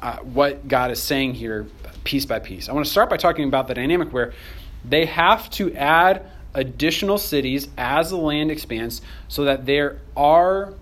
uh, 0.00 0.18
what 0.18 0.68
God 0.68 0.90
is 0.90 1.02
saying 1.02 1.34
here 1.34 1.66
piece 2.04 2.26
by 2.26 2.38
piece. 2.38 2.68
I 2.68 2.72
want 2.72 2.84
to 2.84 2.90
start 2.90 3.08
by 3.08 3.16
talking 3.16 3.48
about 3.48 3.68
the 3.68 3.74
dynamic 3.74 4.12
where 4.12 4.34
they 4.84 5.06
have 5.06 5.48
to 5.50 5.74
add 5.74 6.26
additional 6.54 7.18
cities 7.18 7.68
as 7.78 8.10
the 8.10 8.16
land 8.16 8.50
expands 8.50 9.00
so 9.28 9.44
that 9.44 9.64
there 9.66 10.00
are 10.16 10.74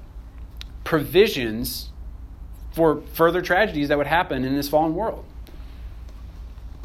provisions 0.85 1.91
for 2.73 3.03
further 3.13 3.43
tragedies 3.43 3.89
that 3.89 3.99
would 3.99 4.07
happen 4.07 4.45
in 4.45 4.55
this 4.55 4.69
fallen 4.69 4.95
world. 4.95 5.25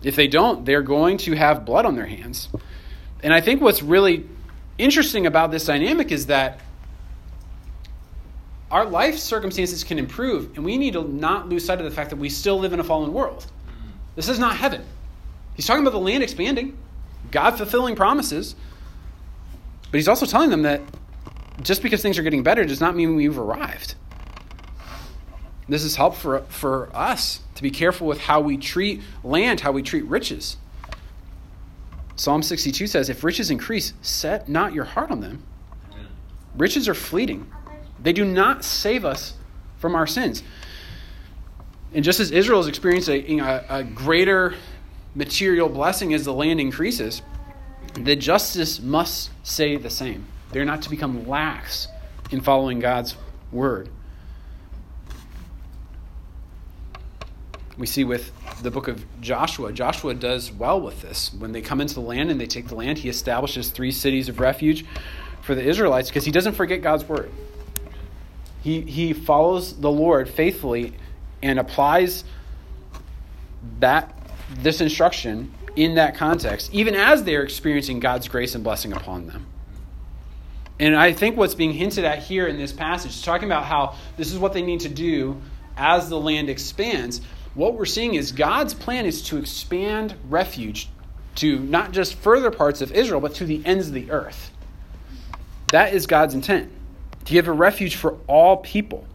If 0.03 0.15
they 0.15 0.27
don't, 0.27 0.65
they're 0.65 0.83
going 0.83 1.17
to 1.19 1.35
have 1.35 1.65
blood 1.65 1.85
on 1.85 1.95
their 1.95 2.05
hands. 2.05 2.49
And 3.23 3.33
I 3.33 3.41
think 3.41 3.61
what's 3.61 3.81
really 3.81 4.27
interesting 4.77 5.25
about 5.25 5.51
this 5.51 5.65
dynamic 5.65 6.11
is 6.11 6.27
that 6.27 6.59
our 8.69 8.85
life 8.85 9.17
circumstances 9.17 9.83
can 9.83 9.97
improve, 9.97 10.55
and 10.55 10.65
we 10.65 10.77
need 10.77 10.93
to 10.93 11.07
not 11.07 11.49
lose 11.49 11.65
sight 11.65 11.79
of 11.79 11.85
the 11.85 11.91
fact 11.91 12.09
that 12.09 12.17
we 12.17 12.29
still 12.29 12.59
live 12.59 12.73
in 12.73 12.79
a 12.79 12.83
fallen 12.83 13.13
world. 13.13 13.45
This 14.15 14.27
is 14.27 14.37
not 14.37 14.55
heaven. 14.57 14.83
He's 15.55 15.65
talking 15.65 15.81
about 15.81 15.93
the 15.93 15.99
land 15.99 16.23
expanding, 16.23 16.77
God 17.35 17.57
fulfilling 17.57 17.97
promises, 17.97 18.55
but 19.91 19.97
he's 19.97 20.07
also 20.07 20.25
telling 20.25 20.49
them 20.49 20.61
that 20.61 20.79
just 21.61 21.83
because 21.83 22.01
things 22.01 22.17
are 22.17 22.23
getting 22.23 22.43
better 22.43 22.63
does 22.63 22.79
not 22.79 22.95
mean 22.95 23.13
we've 23.13 23.37
arrived. 23.37 23.95
This 25.67 25.83
is 25.83 25.97
help 25.97 26.15
for, 26.15 26.43
for 26.43 26.95
us 26.95 27.41
to 27.55 27.61
be 27.61 27.71
careful 27.71 28.07
with 28.07 28.21
how 28.21 28.39
we 28.39 28.55
treat 28.55 29.01
land, 29.21 29.59
how 29.59 29.73
we 29.73 29.83
treat 29.83 30.05
riches. 30.05 30.55
Psalm 32.15 32.41
62 32.41 32.87
says, 32.87 33.09
If 33.09 33.21
riches 33.21 33.51
increase, 33.51 33.91
set 34.01 34.47
not 34.47 34.71
your 34.71 34.85
heart 34.85 35.11
on 35.11 35.19
them. 35.19 35.43
Riches 36.55 36.87
are 36.87 36.93
fleeting. 36.93 37.51
They 38.01 38.13
do 38.13 38.23
not 38.23 38.63
save 38.63 39.03
us 39.03 39.33
from 39.77 39.93
our 39.93 40.07
sins. 40.07 40.41
And 41.93 42.01
just 42.01 42.21
as 42.21 42.31
Israel 42.31 42.59
has 42.59 42.69
experienced 42.69 43.09
a, 43.09 43.39
a, 43.39 43.79
a 43.79 43.83
greater 43.83 44.55
material 45.15 45.69
blessing 45.69 46.13
as 46.13 46.25
the 46.25 46.33
land 46.33 46.59
increases, 46.59 47.21
the 47.93 48.15
justice 48.15 48.79
must 48.79 49.31
say 49.43 49.77
the 49.77 49.89
same. 49.89 50.25
They're 50.51 50.65
not 50.65 50.81
to 50.83 50.89
become 50.89 51.27
lax 51.27 51.87
in 52.31 52.41
following 52.41 52.79
God's 52.79 53.15
word. 53.51 53.89
We 57.77 57.87
see 57.87 58.03
with 58.03 58.31
the 58.61 58.71
book 58.71 58.87
of 58.87 59.03
Joshua, 59.21 59.73
Joshua 59.73 60.13
does 60.13 60.51
well 60.51 60.79
with 60.79 61.01
this. 61.01 61.33
When 61.33 61.51
they 61.51 61.61
come 61.61 61.81
into 61.81 61.95
the 61.95 62.01
land 62.01 62.31
and 62.31 62.39
they 62.39 62.45
take 62.45 62.67
the 62.67 62.75
land, 62.75 62.97
he 62.97 63.09
establishes 63.09 63.69
three 63.69 63.91
cities 63.91 64.29
of 64.29 64.39
refuge 64.39 64.85
for 65.41 65.55
the 65.55 65.63
Israelites 65.63 66.09
because 66.09 66.23
he 66.23 66.31
doesn't 66.31 66.53
forget 66.53 66.81
God's 66.81 67.07
word. 67.07 67.31
He, 68.63 68.81
he 68.81 69.13
follows 69.13 69.79
the 69.79 69.91
Lord 69.91 70.29
faithfully 70.29 70.93
and 71.43 71.59
applies 71.59 72.23
that 73.79 74.17
this 74.49 74.81
instruction 74.81 75.53
in 75.75 75.95
that 75.95 76.15
context, 76.15 76.73
even 76.73 76.95
as 76.95 77.23
they're 77.23 77.43
experiencing 77.43 77.99
God's 77.99 78.27
grace 78.27 78.55
and 78.55 78.63
blessing 78.63 78.93
upon 78.93 79.27
them. 79.27 79.45
And 80.79 80.95
I 80.95 81.13
think 81.13 81.37
what's 81.37 81.55
being 81.55 81.73
hinted 81.73 82.03
at 82.03 82.19
here 82.19 82.47
in 82.47 82.57
this 82.57 82.73
passage 82.73 83.11
is 83.11 83.21
talking 83.21 83.47
about 83.47 83.65
how 83.65 83.95
this 84.17 84.31
is 84.31 84.39
what 84.39 84.53
they 84.53 84.61
need 84.61 84.81
to 84.81 84.89
do 84.89 85.41
as 85.77 86.09
the 86.09 86.19
land 86.19 86.49
expands. 86.49 87.21
What 87.53 87.75
we're 87.75 87.85
seeing 87.85 88.15
is 88.15 88.31
God's 88.31 88.73
plan 88.73 89.05
is 89.05 89.21
to 89.23 89.37
expand 89.37 90.15
refuge 90.27 90.89
to 91.35 91.59
not 91.59 91.91
just 91.91 92.15
further 92.15 92.51
parts 92.51 92.81
of 92.81 92.91
Israel, 92.91 93.21
but 93.21 93.35
to 93.35 93.45
the 93.45 93.65
ends 93.65 93.87
of 93.87 93.93
the 93.93 94.11
earth. 94.11 94.51
That 95.67 95.93
is 95.93 96.07
God's 96.07 96.33
intent 96.33 96.71
to 97.25 97.33
give 97.33 97.47
a 97.47 97.51
refuge 97.51 97.95
for 97.95 98.17
all 98.27 98.57
people. 98.57 99.05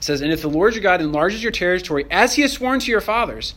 It 0.00 0.04
says, 0.04 0.22
And 0.22 0.32
if 0.32 0.40
the 0.40 0.48
Lord 0.48 0.74
your 0.74 0.82
God 0.82 1.02
enlarges 1.02 1.42
your 1.42 1.52
territory 1.52 2.06
as 2.10 2.34
he 2.34 2.42
has 2.42 2.52
sworn 2.52 2.80
to 2.80 2.90
your 2.90 3.02
fathers, 3.02 3.54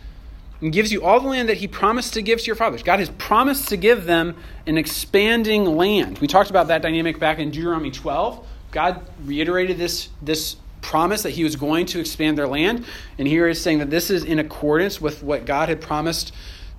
and 0.60 0.71
gives 0.71 0.91
you 0.91 1.03
all 1.03 1.19
the 1.19 1.27
land 1.27 1.49
that 1.49 1.58
he 1.58 1.67
promised 1.67 2.13
to 2.13 2.21
give 2.21 2.39
to 2.39 2.45
your 2.45 2.56
fathers. 2.56 2.84
God 2.84 2.99
has 2.99 3.10
promised 3.10 3.67
to 3.69 3.77
give 3.77 4.06
them 4.06 4.36
an 4.65 4.77
expanding 4.77 5.65
land. 5.65 6.19
We 6.19 6.27
talked 6.27 6.49
about 6.49 6.67
that 6.67 6.82
dynamic 6.82 7.19
back 7.19 7.39
in 7.39 7.51
Deuteronomy 7.51 7.91
12. 7.91 8.47
God 8.71 9.06
reiterated 9.25 9.77
this, 9.77 10.08
this 10.21 10.56
promise 10.82 11.23
that 11.23 11.32
he 11.32 11.43
was 11.43 11.58
going 11.58 11.86
to 11.88 11.99
expand 11.99 12.38
their 12.38 12.47
land. 12.47 12.86
And 13.17 13.27
here 13.27 13.47
is 13.49 13.62
saying 13.62 13.79
that 13.79 13.89
this 13.89 14.10
is 14.10 14.23
in 14.23 14.39
accordance 14.39 15.01
with 15.01 15.21
what 15.21 15.45
God 15.45 15.67
had 15.67 15.82
promised 15.82 16.34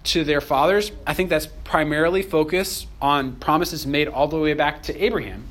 to 0.04 0.24
their 0.24 0.40
fathers, 0.40 0.92
I 1.06 1.14
think 1.14 1.30
that's 1.30 1.48
primarily 1.64 2.22
focused 2.22 2.86
on 3.02 3.36
promises 3.36 3.86
made 3.86 4.08
all 4.08 4.28
the 4.28 4.38
way 4.38 4.54
back 4.54 4.82
to 4.84 5.02
Abraham. 5.02 5.44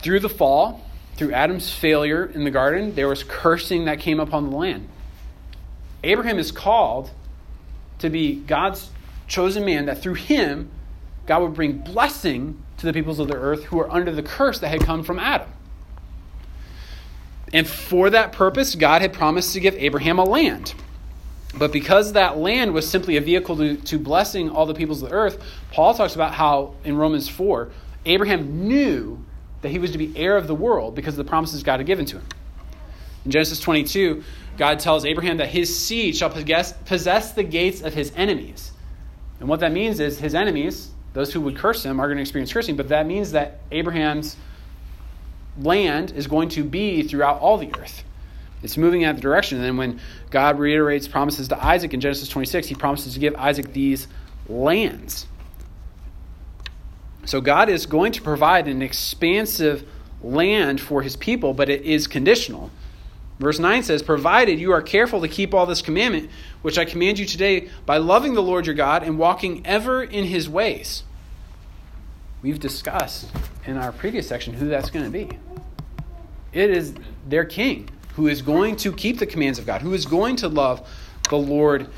Through 0.00 0.20
the 0.20 0.30
fall, 0.30 0.84
through 1.16 1.32
Adam's 1.32 1.72
failure 1.72 2.24
in 2.24 2.44
the 2.44 2.50
garden, 2.50 2.94
there 2.94 3.08
was 3.08 3.22
cursing 3.22 3.84
that 3.84 4.00
came 4.00 4.18
upon 4.20 4.50
the 4.50 4.56
land. 4.56 4.88
Abraham 6.02 6.38
is 6.38 6.50
called 6.50 7.10
to 7.98 8.10
be 8.10 8.36
God's 8.36 8.90
chosen 9.28 9.64
man, 9.64 9.86
that 9.86 10.02
through 10.02 10.14
him, 10.14 10.70
God 11.26 11.42
would 11.42 11.54
bring 11.54 11.78
blessing 11.78 12.62
to 12.78 12.86
the 12.86 12.92
peoples 12.92 13.18
of 13.18 13.28
the 13.28 13.36
earth 13.36 13.64
who 13.64 13.78
are 13.80 13.90
under 13.90 14.10
the 14.10 14.22
curse 14.22 14.58
that 14.58 14.68
had 14.68 14.80
come 14.80 15.04
from 15.04 15.18
Adam. 15.18 15.48
And 17.52 17.66
for 17.66 18.10
that 18.10 18.32
purpose, 18.32 18.74
God 18.74 19.02
had 19.02 19.12
promised 19.12 19.52
to 19.52 19.60
give 19.60 19.74
Abraham 19.76 20.18
a 20.18 20.24
land. 20.24 20.74
But 21.56 21.70
because 21.70 22.14
that 22.14 22.38
land 22.38 22.72
was 22.72 22.88
simply 22.88 23.16
a 23.16 23.20
vehicle 23.20 23.56
to, 23.56 23.76
to 23.76 23.98
blessing 23.98 24.48
all 24.48 24.64
the 24.64 24.74
peoples 24.74 25.02
of 25.02 25.10
the 25.10 25.14
earth, 25.14 25.42
Paul 25.70 25.94
talks 25.94 26.14
about 26.14 26.34
how 26.34 26.74
in 26.82 26.96
Romans 26.96 27.28
4, 27.28 27.70
Abraham 28.06 28.66
knew 28.66 29.22
that 29.62 29.70
he 29.70 29.78
was 29.78 29.92
to 29.92 29.98
be 29.98 30.12
heir 30.16 30.36
of 30.36 30.46
the 30.46 30.54
world 30.54 30.94
because 30.94 31.14
of 31.14 31.24
the 31.24 31.28
promises 31.28 31.62
God 31.62 31.80
had 31.80 31.86
given 31.86 32.04
to 32.06 32.18
him. 32.18 32.26
In 33.24 33.30
Genesis 33.30 33.60
22, 33.60 34.22
God 34.58 34.80
tells 34.80 35.04
Abraham 35.04 35.38
that 35.38 35.48
his 35.48 35.76
seed 35.78 36.16
shall 36.16 36.30
possess, 36.30 37.32
the 37.32 37.44
gates 37.44 37.80
of 37.80 37.94
his 37.94 38.12
enemies. 38.16 38.72
And 39.40 39.48
what 39.48 39.60
that 39.60 39.72
means 39.72 40.00
is 40.00 40.18
his 40.18 40.34
enemies, 40.34 40.90
those 41.14 41.32
who 41.32 41.40
would 41.42 41.56
curse 41.56 41.84
him, 41.84 42.00
are 42.00 42.06
going 42.06 42.18
to 42.18 42.22
experience 42.22 42.52
cursing, 42.52 42.76
but 42.76 42.88
that 42.88 43.06
means 43.06 43.32
that 43.32 43.60
Abraham's 43.70 44.36
land 45.58 46.12
is 46.12 46.26
going 46.26 46.48
to 46.50 46.64
be 46.64 47.02
throughout 47.02 47.40
all 47.40 47.58
the 47.58 47.70
earth. 47.78 48.04
It's 48.62 48.76
moving 48.76 49.02
in 49.02 49.14
that 49.14 49.20
direction. 49.20 49.58
And 49.58 49.64
then 49.64 49.76
when 49.76 50.00
God 50.30 50.58
reiterates 50.58 51.08
promises 51.08 51.48
to 51.48 51.64
Isaac 51.64 51.94
in 51.94 52.00
Genesis 52.00 52.28
26, 52.28 52.68
he 52.68 52.74
promises 52.74 53.14
to 53.14 53.20
give 53.20 53.34
Isaac 53.36 53.72
these 53.72 54.06
lands. 54.48 55.26
So 57.24 57.40
God 57.40 57.68
is 57.68 57.86
going 57.86 58.12
to 58.12 58.22
provide 58.22 58.68
an 58.68 58.82
expansive 58.82 59.88
land 60.22 60.80
for 60.80 61.02
his 61.02 61.16
people, 61.16 61.54
but 61.54 61.68
it 61.68 61.82
is 61.82 62.06
conditional. 62.06 62.70
Verse 63.38 63.58
9 63.58 63.82
says, 63.82 64.02
Provided 64.02 64.58
you 64.58 64.72
are 64.72 64.82
careful 64.82 65.20
to 65.20 65.28
keep 65.28 65.54
all 65.54 65.66
this 65.66 65.82
commandment, 65.82 66.30
which 66.62 66.78
I 66.78 66.84
command 66.84 67.18
you 67.18 67.26
today, 67.26 67.68
by 67.86 67.96
loving 67.96 68.34
the 68.34 68.42
Lord 68.42 68.66
your 68.66 68.74
God 68.74 69.02
and 69.02 69.18
walking 69.18 69.66
ever 69.66 70.02
in 70.02 70.24
his 70.24 70.48
ways. 70.48 71.04
We've 72.42 72.60
discussed 72.60 73.30
in 73.66 73.76
our 73.76 73.92
previous 73.92 74.28
section 74.28 74.54
who 74.54 74.68
that's 74.68 74.90
going 74.90 75.04
to 75.04 75.10
be. 75.10 75.38
It 76.52 76.70
is 76.70 76.94
their 77.28 77.44
king 77.44 77.88
who 78.14 78.26
is 78.28 78.42
going 78.42 78.76
to 78.76 78.92
keep 78.92 79.18
the 79.18 79.26
commands 79.26 79.58
of 79.58 79.66
God, 79.66 79.80
who 79.80 79.94
is 79.94 80.06
going 80.06 80.36
to 80.36 80.48
love 80.48 80.88
the 81.28 81.38
Lord 81.38 81.88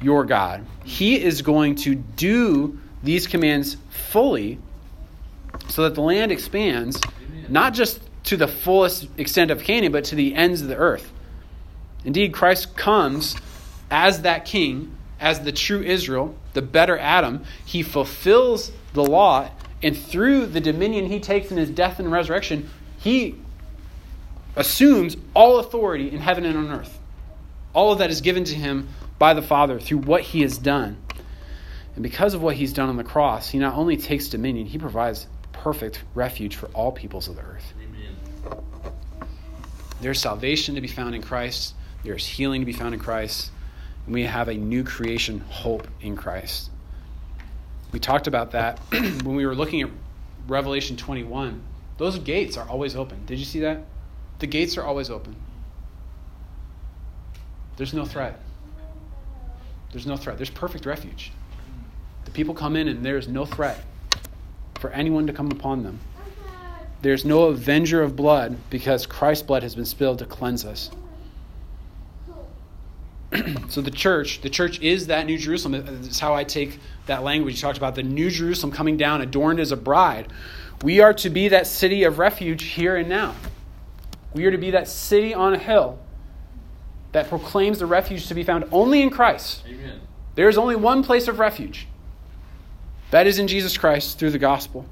your 0.00 0.24
God. 0.24 0.64
He 0.84 1.22
is 1.22 1.42
going 1.42 1.74
to 1.76 1.94
do 1.94 2.78
these 3.02 3.26
commands 3.26 3.76
fully 3.90 4.58
so 5.68 5.82
that 5.82 5.94
the 5.94 6.02
land 6.02 6.32
expands, 6.32 7.00
not 7.48 7.74
just 7.74 8.00
to 8.24 8.36
the 8.36 8.48
fullest 8.48 9.08
extent 9.16 9.50
of 9.50 9.62
Canaan, 9.62 9.92
but 9.92 10.04
to 10.04 10.14
the 10.14 10.34
ends 10.34 10.60
of 10.62 10.68
the 10.68 10.76
earth. 10.76 11.12
Indeed, 12.04 12.32
Christ 12.32 12.76
comes 12.76 13.36
as 13.90 14.22
that 14.22 14.44
king, 14.44 14.96
as 15.18 15.40
the 15.40 15.52
true 15.52 15.82
Israel, 15.82 16.34
the 16.54 16.62
better 16.62 16.98
Adam. 16.98 17.44
He 17.64 17.82
fulfills 17.82 18.72
the 18.92 19.04
law, 19.04 19.50
and 19.82 19.96
through 19.96 20.46
the 20.46 20.60
dominion 20.60 21.06
he 21.06 21.20
takes 21.20 21.50
in 21.50 21.56
his 21.56 21.70
death 21.70 21.98
and 21.98 22.10
resurrection, 22.10 22.70
he 22.98 23.36
assumes 24.56 25.16
all 25.34 25.58
authority 25.58 26.10
in 26.10 26.18
heaven 26.18 26.44
and 26.44 26.56
on 26.56 26.70
earth. 26.70 26.98
All 27.72 27.92
of 27.92 27.98
that 27.98 28.10
is 28.10 28.20
given 28.20 28.44
to 28.44 28.54
him 28.54 28.88
by 29.18 29.34
the 29.34 29.42
Father 29.42 29.78
through 29.78 29.98
what 29.98 30.22
he 30.22 30.42
has 30.42 30.58
done. 30.58 30.96
And 31.94 32.02
because 32.02 32.34
of 32.34 32.42
what 32.42 32.56
he's 32.56 32.72
done 32.72 32.88
on 32.88 32.96
the 32.96 33.04
cross, 33.04 33.48
he 33.50 33.58
not 33.58 33.74
only 33.74 33.96
takes 33.96 34.28
dominion, 34.28 34.66
he 34.66 34.78
provides 34.78 35.26
perfect 35.52 36.02
refuge 36.14 36.56
for 36.56 36.66
all 36.68 36.92
peoples 36.92 37.28
of 37.28 37.36
the 37.36 37.42
earth. 37.42 37.72
Amen. 37.82 38.16
There's 40.00 40.20
salvation 40.20 40.76
to 40.76 40.80
be 40.80 40.88
found 40.88 41.14
in 41.14 41.22
Christ, 41.22 41.74
there's 42.04 42.26
healing 42.26 42.62
to 42.62 42.64
be 42.64 42.72
found 42.72 42.94
in 42.94 43.00
Christ, 43.00 43.50
and 44.06 44.14
we 44.14 44.22
have 44.22 44.48
a 44.48 44.54
new 44.54 44.84
creation 44.84 45.40
hope 45.40 45.86
in 46.00 46.16
Christ. 46.16 46.70
We 47.92 47.98
talked 47.98 48.26
about 48.26 48.52
that 48.52 48.78
when 48.90 49.34
we 49.34 49.44
were 49.44 49.54
looking 49.54 49.82
at 49.82 49.90
Revelation 50.46 50.96
21. 50.96 51.62
Those 51.98 52.18
gates 52.18 52.56
are 52.56 52.66
always 52.68 52.96
open. 52.96 53.26
Did 53.26 53.38
you 53.38 53.44
see 53.44 53.60
that? 53.60 53.84
The 54.38 54.46
gates 54.46 54.78
are 54.78 54.84
always 54.84 55.10
open. 55.10 55.36
There's 57.76 57.92
no 57.92 58.04
threat. 58.04 58.40
There's 59.92 60.06
no 60.06 60.16
threat. 60.16 60.38
There's 60.38 60.50
perfect 60.50 60.86
refuge. 60.86 61.32
The 62.30 62.36
people 62.36 62.54
come 62.54 62.76
in 62.76 62.86
and 62.86 63.04
there's 63.04 63.26
no 63.26 63.44
threat 63.44 63.84
for 64.78 64.90
anyone 64.90 65.26
to 65.26 65.32
come 65.32 65.50
upon 65.50 65.82
them. 65.82 65.98
There's 67.02 67.24
no 67.24 67.46
avenger 67.46 68.02
of 68.02 68.14
blood 68.14 68.56
because 68.70 69.04
Christ's 69.04 69.42
blood 69.42 69.64
has 69.64 69.74
been 69.74 69.84
spilled 69.84 70.20
to 70.20 70.26
cleanse 70.26 70.64
us. 70.64 70.92
so 73.68 73.80
the 73.80 73.90
church, 73.90 74.42
the 74.42 74.48
church 74.48 74.78
is 74.80 75.08
that 75.08 75.26
New 75.26 75.38
Jerusalem. 75.38 75.74
Uh, 75.74 75.90
That's 75.90 76.20
how 76.20 76.32
I 76.32 76.44
take 76.44 76.78
that 77.06 77.24
language. 77.24 77.56
You 77.56 77.62
talked 77.62 77.78
about 77.78 77.96
the 77.96 78.04
New 78.04 78.30
Jerusalem 78.30 78.70
coming 78.70 78.96
down 78.96 79.22
adorned 79.22 79.58
as 79.58 79.72
a 79.72 79.76
bride. 79.76 80.32
We 80.82 81.00
are 81.00 81.14
to 81.14 81.30
be 81.30 81.48
that 81.48 81.66
city 81.66 82.04
of 82.04 82.20
refuge 82.20 82.62
here 82.62 82.94
and 82.94 83.08
now. 83.08 83.34
We 84.34 84.46
are 84.46 84.52
to 84.52 84.58
be 84.58 84.70
that 84.70 84.86
city 84.86 85.34
on 85.34 85.54
a 85.54 85.58
hill 85.58 85.98
that 87.10 87.28
proclaims 87.28 87.80
the 87.80 87.86
refuge 87.86 88.28
to 88.28 88.34
be 88.34 88.44
found 88.44 88.66
only 88.70 89.02
in 89.02 89.10
Christ. 89.10 89.64
Amen. 89.66 90.00
There 90.36 90.48
is 90.48 90.56
only 90.56 90.76
one 90.76 91.02
place 91.02 91.26
of 91.26 91.40
refuge. 91.40 91.88
That 93.10 93.26
is 93.26 93.38
in 93.38 93.48
Jesus 93.48 93.76
Christ 93.76 94.18
through 94.18 94.30
the 94.30 94.38
gospel. 94.38 94.86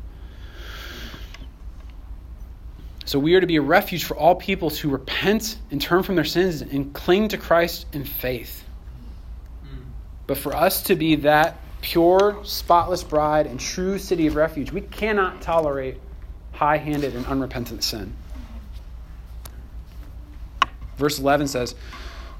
So 3.05 3.19
we 3.19 3.35
are 3.35 3.41
to 3.41 3.47
be 3.47 3.57
a 3.57 3.63
refuge 3.63 4.05
for 4.05 4.17
all 4.17 4.35
peoples 4.35 4.79
who 4.79 4.91
repent 4.91 5.57
and 5.71 5.81
turn 5.81 6.03
from 6.03 6.15
their 6.15 6.25
sins 6.25 6.61
and 6.61 6.93
cling 6.93 7.29
to 7.29 7.39
Christ 7.39 7.87
in 7.93 8.05
faith. 8.05 8.65
But 10.27 10.37
for 10.37 10.55
us 10.55 10.83
to 10.85 10.95
be 10.95 11.15
that 11.17 11.57
pure, 11.81 12.39
spotless 12.45 13.03
bride 13.03 13.47
and 13.47 13.59
true 13.59 13.99
city 13.99 14.27
of 14.27 14.37
refuge, 14.37 14.71
we 14.71 14.83
cannot 14.83 15.41
tolerate 15.41 15.99
high 16.53 16.77
handed 16.77 17.17
and 17.17 17.25
unrepentant 17.25 17.83
sin. 17.83 18.15
Verse 20.99 21.19
11 21.19 21.49
says, 21.49 21.75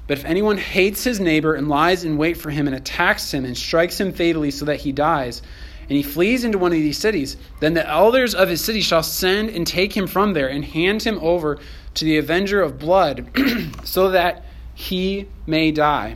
But 0.05 0.19
if 0.19 0.25
anyone 0.25 0.59
hates 0.59 1.03
his 1.03 1.19
neighbor 1.19 1.55
and 1.55 1.67
lies 1.67 2.03
in 2.03 2.17
wait 2.17 2.37
for 2.37 2.51
him 2.51 2.67
and 2.67 2.75
attacks 2.75 3.33
him 3.33 3.43
and 3.43 3.57
strikes 3.57 3.99
him 3.99 4.13
fatally 4.13 4.51
so 4.51 4.65
that 4.65 4.81
he 4.81 4.91
dies, 4.91 5.41
and 5.89 5.97
he 5.97 6.03
flees 6.03 6.43
into 6.43 6.59
one 6.59 6.71
of 6.71 6.77
these 6.77 6.97
cities, 6.97 7.35
then 7.59 7.73
the 7.73 7.87
elders 7.87 8.35
of 8.35 8.47
his 8.47 8.63
city 8.63 8.79
shall 8.79 9.01
send 9.01 9.49
and 9.49 9.65
take 9.65 9.97
him 9.97 10.05
from 10.05 10.33
there 10.33 10.47
and 10.47 10.63
hand 10.63 11.01
him 11.01 11.17
over 11.21 11.57
to 11.95 12.05
the 12.05 12.17
avenger 12.17 12.61
of 12.61 12.77
blood 12.77 13.27
so 13.83 14.11
that 14.11 14.45
he 14.75 15.27
may 15.47 15.71
die. 15.71 16.15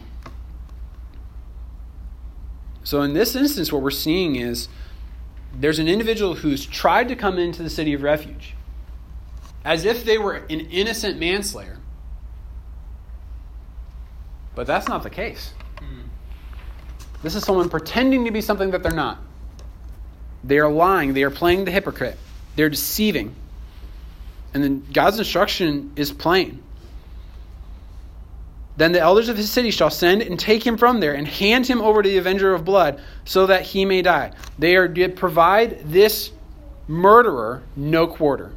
So, 2.83 3.01
in 3.01 3.13
this 3.13 3.35
instance, 3.35 3.71
what 3.71 3.81
we're 3.81 3.91
seeing 3.91 4.35
is 4.35 4.67
there's 5.53 5.79
an 5.79 5.87
individual 5.87 6.35
who's 6.35 6.65
tried 6.65 7.07
to 7.07 7.15
come 7.15 7.39
into 7.39 7.63
the 7.63 7.69
city 7.69 7.93
of 7.93 8.03
refuge 8.03 8.55
as 9.65 9.85
if 9.85 10.03
they 10.03 10.17
were 10.17 10.35
an 10.35 10.59
innocent 10.59 11.17
manslayer. 11.19 11.77
But 14.55 14.67
that's 14.67 14.87
not 14.87 15.03
the 15.03 15.09
case. 15.09 15.53
Hmm. 15.79 16.01
This 17.23 17.35
is 17.35 17.43
someone 17.43 17.69
pretending 17.69 18.25
to 18.25 18.31
be 18.31 18.41
something 18.41 18.71
that 18.71 18.83
they're 18.83 18.91
not. 18.91 19.19
They 20.43 20.59
are 20.59 20.71
lying. 20.71 21.13
They 21.13 21.23
are 21.23 21.31
playing 21.31 21.65
the 21.65 21.71
hypocrite. 21.71 22.17
They're 22.55 22.69
deceiving. 22.69 23.35
And 24.53 24.63
then 24.63 24.85
God's 24.91 25.19
instruction 25.19 25.93
is 25.95 26.11
plain. 26.11 26.61
Then 28.75 28.91
the 28.91 28.99
elders 28.99 29.29
of 29.29 29.37
his 29.37 29.51
city 29.51 29.71
shall 29.71 29.91
send 29.91 30.21
and 30.23 30.39
take 30.39 30.65
him 30.65 30.77
from 30.77 30.99
there 30.99 31.13
and 31.13 31.27
hand 31.27 31.67
him 31.67 31.81
over 31.81 32.01
to 32.01 32.09
the 32.09 32.17
avenger 32.17 32.53
of 32.53 32.65
blood 32.65 32.99
so 33.23 33.45
that 33.47 33.61
he 33.61 33.85
may 33.85 34.01
die. 34.01 34.31
They 34.57 34.75
are 34.75 34.87
to 34.87 35.09
provide 35.09 35.91
this 35.91 36.31
murderer 36.87 37.61
no 37.75 38.07
quarter. 38.07 38.51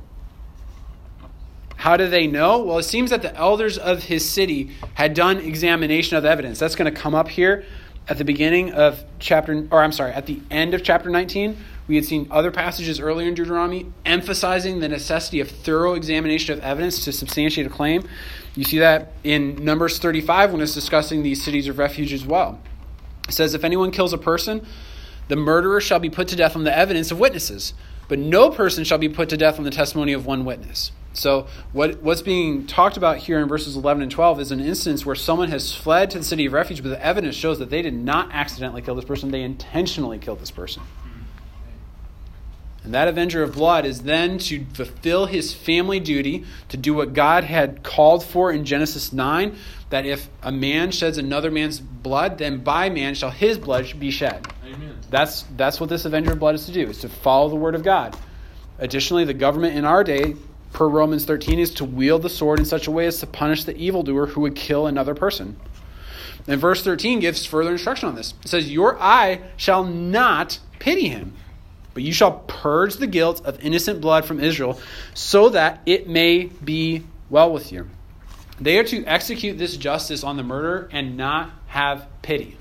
How 1.76 1.96
do 1.96 2.08
they 2.08 2.26
know? 2.26 2.62
Well, 2.62 2.78
it 2.78 2.84
seems 2.84 3.10
that 3.10 3.22
the 3.22 3.34
elders 3.36 3.76
of 3.76 4.04
his 4.04 4.28
city 4.28 4.70
had 4.94 5.14
done 5.14 5.38
examination 5.38 6.16
of 6.16 6.22
the 6.22 6.30
evidence. 6.30 6.58
That's 6.58 6.74
going 6.74 6.92
to 6.92 7.00
come 7.00 7.14
up 7.14 7.28
here 7.28 7.64
at 8.08 8.18
the 8.18 8.24
beginning 8.24 8.72
of 8.72 9.04
chapter, 9.18 9.68
or 9.70 9.82
I'm 9.82 9.92
sorry, 9.92 10.12
at 10.12 10.26
the 10.26 10.40
end 10.50 10.74
of 10.74 10.82
chapter 10.82 11.10
19. 11.10 11.56
We 11.88 11.94
had 11.94 12.04
seen 12.04 12.26
other 12.30 12.50
passages 12.50 12.98
earlier 12.98 13.28
in 13.28 13.34
Deuteronomy 13.34 13.92
emphasizing 14.04 14.80
the 14.80 14.88
necessity 14.88 15.40
of 15.40 15.50
thorough 15.50 15.94
examination 15.94 16.58
of 16.58 16.64
evidence 16.64 17.04
to 17.04 17.12
substantiate 17.12 17.66
a 17.66 17.70
claim. 17.70 18.08
You 18.54 18.64
see 18.64 18.78
that 18.78 19.12
in 19.22 19.64
Numbers 19.64 19.98
35 19.98 20.52
when 20.52 20.60
it's 20.60 20.74
discussing 20.74 21.22
these 21.22 21.44
cities 21.44 21.68
of 21.68 21.78
refuge 21.78 22.12
as 22.12 22.24
well. 22.24 22.60
It 23.28 23.32
says, 23.32 23.54
If 23.54 23.64
anyone 23.64 23.90
kills 23.90 24.12
a 24.12 24.18
person, 24.18 24.66
the 25.28 25.36
murderer 25.36 25.80
shall 25.80 25.98
be 25.98 26.10
put 26.10 26.28
to 26.28 26.36
death 26.36 26.56
on 26.56 26.64
the 26.64 26.76
evidence 26.76 27.10
of 27.10 27.18
witnesses, 27.18 27.74
but 28.08 28.18
no 28.18 28.50
person 28.50 28.84
shall 28.84 28.98
be 28.98 29.08
put 29.08 29.28
to 29.28 29.36
death 29.36 29.58
on 29.58 29.64
the 29.64 29.70
testimony 29.70 30.12
of 30.12 30.26
one 30.26 30.44
witness. 30.44 30.92
So, 31.12 31.46
what, 31.72 32.02
what's 32.02 32.20
being 32.20 32.66
talked 32.66 32.96
about 32.96 33.18
here 33.18 33.40
in 33.40 33.48
verses 33.48 33.74
11 33.74 34.02
and 34.02 34.10
12 34.10 34.38
is 34.40 34.52
an 34.52 34.60
instance 34.60 35.06
where 35.06 35.14
someone 35.14 35.48
has 35.50 35.74
fled 35.74 36.10
to 36.10 36.18
the 36.18 36.24
city 36.24 36.46
of 36.46 36.52
refuge, 36.52 36.82
but 36.82 36.90
the 36.90 37.04
evidence 37.04 37.34
shows 37.34 37.58
that 37.58 37.70
they 37.70 37.80
did 37.80 37.94
not 37.94 38.30
accidentally 38.32 38.82
kill 38.82 38.94
this 38.94 39.04
person, 39.04 39.30
they 39.30 39.42
intentionally 39.42 40.18
killed 40.18 40.40
this 40.40 40.50
person. 40.50 40.82
And 42.86 42.94
that 42.94 43.08
avenger 43.08 43.42
of 43.42 43.52
blood 43.52 43.84
is 43.84 44.02
then 44.02 44.38
to 44.38 44.64
fulfill 44.72 45.26
his 45.26 45.52
family 45.52 46.00
duty, 46.00 46.44
to 46.70 46.78
do 46.78 46.94
what 46.94 47.12
God 47.12 47.44
had 47.44 47.82
called 47.82 48.24
for 48.24 48.50
in 48.50 48.64
Genesis 48.64 49.12
9 49.12 49.54
that 49.90 50.04
if 50.04 50.28
a 50.42 50.50
man 50.50 50.90
sheds 50.90 51.18
another 51.18 51.50
man's 51.50 51.78
blood, 51.78 52.38
then 52.38 52.58
by 52.58 52.90
man 52.90 53.14
shall 53.14 53.30
his 53.30 53.56
blood 53.56 53.92
be 54.00 54.10
shed. 54.10 54.44
Amen. 54.64 54.98
That's, 55.10 55.42
that's 55.56 55.78
what 55.78 55.88
this 55.88 56.04
avenger 56.04 56.32
of 56.32 56.40
blood 56.40 56.56
is 56.56 56.66
to 56.66 56.72
do, 56.72 56.88
is 56.88 56.98
to 57.00 57.08
follow 57.08 57.48
the 57.48 57.56
word 57.56 57.76
of 57.76 57.84
God. 57.84 58.16
Additionally, 58.78 59.24
the 59.24 59.34
government 59.34 59.76
in 59.76 59.84
our 59.84 60.02
day 60.02 60.34
per 60.76 60.86
Romans 60.86 61.24
13, 61.24 61.58
is 61.58 61.72
to 61.74 61.84
wield 61.84 62.20
the 62.22 62.28
sword 62.28 62.58
in 62.58 62.66
such 62.66 62.86
a 62.86 62.90
way 62.90 63.06
as 63.06 63.18
to 63.20 63.26
punish 63.26 63.64
the 63.64 63.76
evildoer 63.76 64.26
who 64.26 64.42
would 64.42 64.54
kill 64.54 64.86
another 64.86 65.14
person. 65.14 65.56
And 66.46 66.60
verse 66.60 66.84
13 66.84 67.20
gives 67.20 67.46
further 67.46 67.72
instruction 67.72 68.10
on 68.10 68.14
this. 68.14 68.34
It 68.44 68.48
says, 68.48 68.70
Your 68.70 69.00
eye 69.00 69.40
shall 69.56 69.84
not 69.84 70.60
pity 70.78 71.08
him, 71.08 71.34
but 71.96 72.02
you 72.02 72.12
shall 72.12 72.40
purge 72.46 72.96
the 72.96 73.06
guilt 73.06 73.40
of 73.46 73.58
innocent 73.64 74.02
blood 74.02 74.26
from 74.26 74.38
Israel, 74.38 74.78
so 75.14 75.48
that 75.48 75.80
it 75.86 76.06
may 76.06 76.44
be 76.44 77.02
well 77.30 77.50
with 77.50 77.72
you. 77.72 77.88
They 78.60 78.78
are 78.78 78.84
to 78.84 79.02
execute 79.06 79.56
this 79.56 79.78
justice 79.78 80.22
on 80.22 80.36
the 80.36 80.42
murderer 80.42 80.90
and 80.92 81.16
not 81.16 81.52
have 81.68 82.06
pity. 82.20 82.58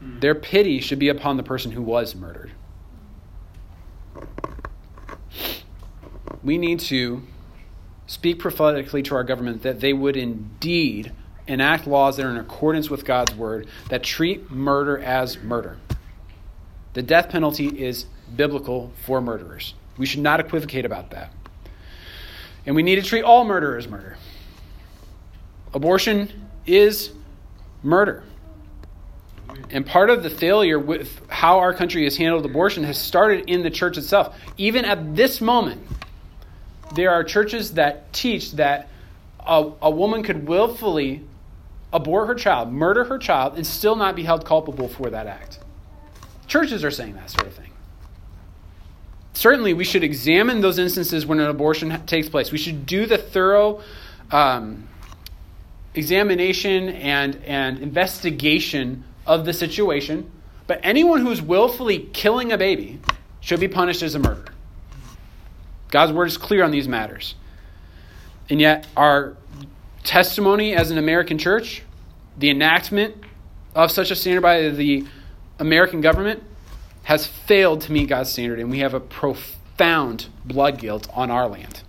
Their 0.00 0.36
pity 0.36 0.78
should 0.80 1.00
be 1.00 1.08
upon 1.08 1.38
the 1.38 1.42
person 1.42 1.72
who 1.72 1.82
was 1.82 2.14
murdered. 2.14 2.52
We 6.44 6.56
need 6.56 6.78
to 6.78 7.24
speak 8.06 8.38
prophetically 8.38 9.02
to 9.02 9.16
our 9.16 9.24
government 9.24 9.62
that 9.62 9.80
they 9.80 9.92
would 9.92 10.16
indeed 10.16 11.10
enact 11.46 11.86
laws 11.86 12.16
that 12.16 12.26
are 12.26 12.30
in 12.30 12.36
accordance 12.36 12.88
with 12.88 13.04
God's 13.04 13.34
word 13.34 13.66
that 13.88 14.02
treat 14.02 14.50
murder 14.50 14.98
as 14.98 15.38
murder. 15.38 15.78
The 16.94 17.02
death 17.02 17.30
penalty 17.30 17.66
is 17.66 18.06
biblical 18.34 18.92
for 19.04 19.20
murderers. 19.20 19.74
We 19.96 20.06
should 20.06 20.20
not 20.20 20.40
equivocate 20.40 20.84
about 20.84 21.10
that. 21.10 21.32
And 22.64 22.76
we 22.76 22.82
need 22.82 22.96
to 22.96 23.02
treat 23.02 23.22
all 23.22 23.44
murder 23.44 23.76
as 23.76 23.88
murder. 23.88 24.16
Abortion 25.74 26.48
is 26.66 27.10
murder. 27.82 28.22
And 29.70 29.84
part 29.84 30.10
of 30.10 30.22
the 30.22 30.30
failure 30.30 30.78
with 30.78 31.20
how 31.28 31.58
our 31.58 31.74
country 31.74 32.04
has 32.04 32.16
handled 32.16 32.44
abortion 32.44 32.84
has 32.84 32.98
started 32.98 33.50
in 33.50 33.62
the 33.62 33.70
church 33.70 33.98
itself. 33.98 34.36
Even 34.56 34.84
at 34.84 35.16
this 35.16 35.40
moment, 35.40 35.82
there 36.94 37.10
are 37.10 37.24
churches 37.24 37.74
that 37.74 38.12
teach 38.12 38.52
that 38.52 38.88
a, 39.40 39.70
a 39.82 39.90
woman 39.90 40.22
could 40.22 40.46
willfully 40.46 41.22
abort 41.92 42.28
her 42.28 42.34
child, 42.34 42.72
murder 42.72 43.04
her 43.04 43.18
child, 43.18 43.56
and 43.56 43.66
still 43.66 43.96
not 43.96 44.16
be 44.16 44.22
held 44.22 44.44
culpable 44.44 44.88
for 44.88 45.10
that 45.10 45.26
act. 45.26 45.58
Churches 46.46 46.84
are 46.84 46.90
saying 46.90 47.14
that 47.14 47.30
sort 47.30 47.46
of 47.46 47.54
thing. 47.54 47.70
Certainly, 49.34 49.74
we 49.74 49.84
should 49.84 50.04
examine 50.04 50.60
those 50.60 50.78
instances 50.78 51.24
when 51.26 51.40
an 51.40 51.48
abortion 51.48 52.04
takes 52.06 52.28
place. 52.28 52.52
We 52.52 52.58
should 52.58 52.84
do 52.84 53.06
the 53.06 53.16
thorough 53.18 53.80
um, 54.30 54.88
examination 55.94 56.90
and, 56.90 57.36
and 57.44 57.78
investigation 57.78 59.04
of 59.26 59.44
the 59.44 59.52
situation. 59.52 60.30
But 60.66 60.80
anyone 60.82 61.24
who's 61.24 61.40
willfully 61.40 62.10
killing 62.12 62.52
a 62.52 62.58
baby 62.58 63.00
should 63.40 63.60
be 63.60 63.68
punished 63.68 64.02
as 64.02 64.14
a 64.14 64.18
murderer. 64.18 64.52
God's 65.88 66.12
word 66.12 66.26
is 66.26 66.36
clear 66.36 66.64
on 66.64 66.70
these 66.70 66.88
matters. 66.88 67.34
And 68.48 68.60
yet, 68.60 68.86
our 68.96 69.36
testimony 70.04 70.74
as 70.74 70.90
an 70.90 70.98
American 70.98 71.38
church, 71.38 71.82
the 72.38 72.50
enactment 72.50 73.14
of 73.74 73.90
such 73.90 74.10
a 74.10 74.16
standard 74.16 74.40
by 74.40 74.68
the 74.68 75.06
American 75.58 76.00
government, 76.00 76.42
has 77.04 77.26
failed 77.26 77.80
to 77.82 77.92
meet 77.92 78.08
God's 78.08 78.30
standard, 78.30 78.60
and 78.60 78.70
we 78.70 78.78
have 78.80 78.94
a 78.94 79.00
profound 79.00 80.26
blood 80.44 80.78
guilt 80.78 81.08
on 81.12 81.30
our 81.30 81.48
land. 81.48 81.82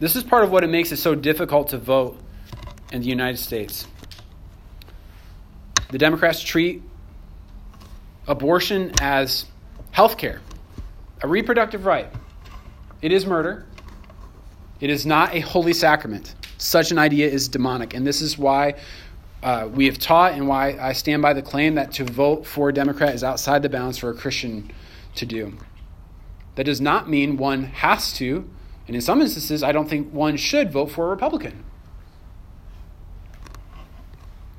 This 0.00 0.16
is 0.16 0.22
part 0.22 0.44
of 0.44 0.50
what 0.50 0.64
it 0.64 0.68
makes 0.68 0.92
it 0.92 0.96
so 0.96 1.14
difficult 1.14 1.68
to 1.68 1.78
vote 1.78 2.18
in 2.92 3.00
the 3.00 3.06
United 3.06 3.38
States. 3.38 3.86
The 5.90 5.98
Democrats 5.98 6.42
treat 6.42 6.82
abortion 8.26 8.92
as 9.00 9.46
health 9.92 10.18
care, 10.18 10.40
a 11.22 11.28
reproductive 11.28 11.86
right. 11.86 12.08
It 13.00 13.12
is 13.12 13.26
murder. 13.26 13.66
It 14.80 14.90
is 14.90 15.06
not 15.06 15.34
a 15.34 15.40
holy 15.40 15.72
sacrament. 15.72 16.34
Such 16.58 16.90
an 16.90 16.98
idea 16.98 17.28
is 17.28 17.48
demonic. 17.48 17.94
And 17.94 18.06
this 18.06 18.20
is 18.20 18.36
why 18.38 18.74
uh, 19.42 19.68
we 19.72 19.86
have 19.86 19.98
taught 19.98 20.32
and 20.32 20.48
why 20.48 20.76
I 20.80 20.92
stand 20.92 21.22
by 21.22 21.32
the 21.32 21.42
claim 21.42 21.74
that 21.74 21.92
to 21.92 22.04
vote 22.04 22.46
for 22.46 22.70
a 22.70 22.74
Democrat 22.74 23.14
is 23.14 23.22
outside 23.22 23.62
the 23.62 23.68
bounds 23.68 23.98
for 23.98 24.10
a 24.10 24.14
Christian 24.14 24.70
to 25.16 25.26
do. 25.26 25.52
That 26.54 26.64
does 26.64 26.80
not 26.80 27.08
mean 27.08 27.36
one 27.36 27.64
has 27.64 28.12
to, 28.14 28.48
and 28.86 28.94
in 28.94 29.02
some 29.02 29.20
instances, 29.20 29.62
I 29.62 29.72
don't 29.72 29.88
think 29.88 30.12
one 30.12 30.36
should 30.36 30.72
vote 30.72 30.90
for 30.90 31.06
a 31.06 31.10
Republican. 31.10 31.64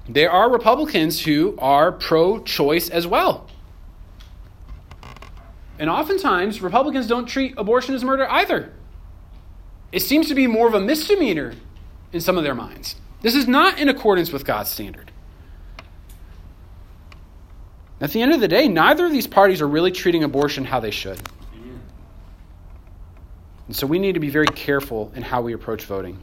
There 0.08 0.30
are 0.30 0.52
Republicans 0.52 1.24
who 1.24 1.56
are 1.58 1.92
pro 1.92 2.44
choice 2.44 2.90
as 2.90 3.08
well. 3.08 3.48
And 5.80 5.90
oftentimes, 5.90 6.62
Republicans 6.62 7.08
don't 7.08 7.26
treat 7.26 7.56
abortion 7.58 7.96
as 7.96 8.04
murder 8.04 8.30
either. 8.30 8.72
It 9.96 10.02
seems 10.02 10.28
to 10.28 10.36
be 10.36 10.46
more 10.46 10.68
of 10.68 10.74
a 10.74 10.82
misdemeanor 10.82 11.54
in 12.12 12.20
some 12.20 12.38
of 12.38 12.44
their 12.44 12.54
minds. 12.54 12.98
This 13.22 13.34
is 13.34 13.48
not 13.48 13.80
in 13.80 13.88
accordance 13.88 14.30
with 14.30 14.44
God's 14.44 14.70
standard. 14.70 15.10
At 18.02 18.12
the 18.12 18.22
end 18.22 18.34
of 18.34 18.42
the 18.42 18.50
day, 18.50 18.68
neither 18.68 19.06
of 19.06 19.14
these 19.14 19.26
parties 19.26 19.62
are 19.62 19.68
really 19.70 19.94
treating 19.94 20.22
abortion 20.22 20.66
how 20.66 20.82
they 20.82 20.92
should. 20.92 21.18
And 23.68 23.76
so 23.76 23.88
we 23.88 23.98
need 23.98 24.16
to 24.16 24.20
be 24.20 24.30
very 24.30 24.48
careful 24.48 25.14
in 25.16 25.24
how 25.24 25.42
we 25.42 25.54
approach 25.54 25.86
voting. 25.86 26.22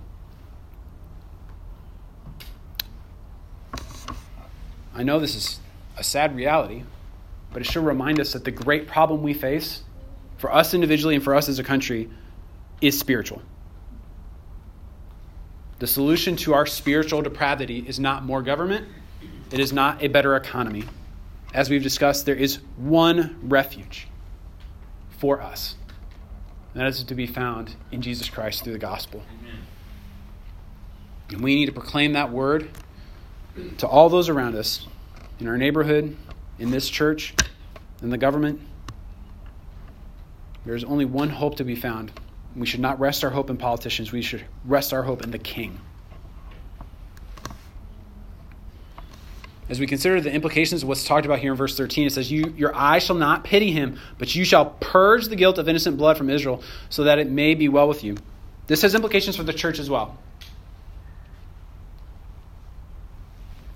I 4.94 5.02
know 5.02 5.18
this 5.18 5.34
is 5.34 5.60
a 5.96 6.04
sad 6.04 6.36
reality, 6.36 6.82
but 7.54 7.62
it 7.62 7.64
should 7.64 7.86
remind 7.86 8.20
us 8.20 8.34
that 8.34 8.44
the 8.44 8.50
great 8.50 8.86
problem 8.86 9.22
we 9.22 9.32
face, 9.32 9.82
for 10.36 10.52
us 10.52 10.74
individually 10.74 11.14
and 11.14 11.24
for 11.24 11.34
us 11.34 11.48
as 11.48 11.58
a 11.58 11.64
country, 11.64 12.10
is 12.82 12.98
spiritual. 13.00 13.40
The 15.82 15.88
solution 15.88 16.36
to 16.36 16.54
our 16.54 16.64
spiritual 16.64 17.22
depravity 17.22 17.84
is 17.84 17.98
not 17.98 18.24
more 18.24 18.40
government, 18.40 18.86
it 19.50 19.58
is 19.58 19.72
not 19.72 20.00
a 20.00 20.06
better 20.06 20.36
economy. 20.36 20.84
As 21.52 21.68
we've 21.68 21.82
discussed, 21.82 22.24
there 22.24 22.36
is 22.36 22.60
one 22.76 23.36
refuge 23.42 24.06
for 25.18 25.42
us, 25.42 25.74
and 26.72 26.82
that 26.82 26.86
is 26.86 27.02
to 27.02 27.16
be 27.16 27.26
found 27.26 27.74
in 27.90 28.00
Jesus 28.00 28.28
Christ 28.28 28.62
through 28.62 28.74
the 28.74 28.78
gospel. 28.78 29.24
Amen. 29.40 29.58
And 31.30 31.40
we 31.40 31.56
need 31.56 31.66
to 31.66 31.72
proclaim 31.72 32.12
that 32.12 32.30
word 32.30 32.70
to 33.78 33.88
all 33.88 34.08
those 34.08 34.28
around 34.28 34.54
us 34.54 34.86
in 35.40 35.48
our 35.48 35.58
neighborhood, 35.58 36.16
in 36.60 36.70
this 36.70 36.88
church, 36.88 37.34
in 38.02 38.10
the 38.10 38.18
government. 38.18 38.60
There's 40.64 40.84
only 40.84 41.06
one 41.06 41.30
hope 41.30 41.56
to 41.56 41.64
be 41.64 41.74
found. 41.74 42.12
We 42.54 42.66
should 42.66 42.80
not 42.80 43.00
rest 43.00 43.24
our 43.24 43.30
hope 43.30 43.50
in 43.50 43.56
politicians, 43.56 44.12
we 44.12 44.22
should 44.22 44.44
rest 44.64 44.92
our 44.92 45.02
hope 45.02 45.22
in 45.22 45.30
the 45.30 45.38
King. 45.38 45.80
As 49.68 49.80
we 49.80 49.86
consider 49.86 50.20
the 50.20 50.30
implications 50.30 50.82
of 50.82 50.88
what's 50.88 51.04
talked 51.04 51.24
about 51.24 51.38
here 51.38 51.52
in 51.52 51.56
verse 51.56 51.76
13, 51.78 52.08
it 52.08 52.12
says, 52.12 52.30
you, 52.30 52.52
Your 52.58 52.76
eye 52.76 52.98
shall 52.98 53.16
not 53.16 53.42
pity 53.42 53.70
him, 53.70 53.98
but 54.18 54.34
you 54.34 54.44
shall 54.44 54.66
purge 54.80 55.28
the 55.28 55.36
guilt 55.36 55.56
of 55.56 55.66
innocent 55.66 55.96
blood 55.96 56.18
from 56.18 56.28
Israel, 56.28 56.62
so 56.90 57.04
that 57.04 57.18
it 57.18 57.30
may 57.30 57.54
be 57.54 57.70
well 57.70 57.88
with 57.88 58.04
you. 58.04 58.16
This 58.66 58.82
has 58.82 58.94
implications 58.94 59.34
for 59.34 59.44
the 59.44 59.52
church 59.52 59.78
as 59.78 59.88
well. 59.88 60.18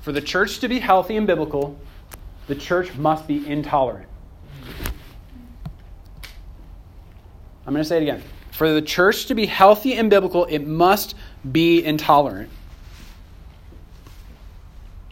For 0.01 0.12
the 0.12 0.21
church 0.21 0.59
to 0.59 0.69
be 0.69 0.81
healthy 0.81 1.17
and 1.17 1.27
biblical, 1.27 1.79
the 2.47 2.55
church 2.55 2.95
must 2.97 3.27
be 3.27 3.47
intolerant. 3.47 4.09
I'm 7.67 7.73
going 7.73 7.83
to 7.83 7.89
say 7.89 7.97
it 7.97 8.03
again. 8.03 8.23
For 8.57 8.73
the 8.73 8.81
church 8.81 9.27
to 9.27 9.35
be 9.35 9.45
healthy 9.45 9.92
and 9.92 10.09
biblical, 10.09 10.47
it 10.47 10.61
must 10.66 11.14
be 11.53 11.85
intolerant. 11.85 12.49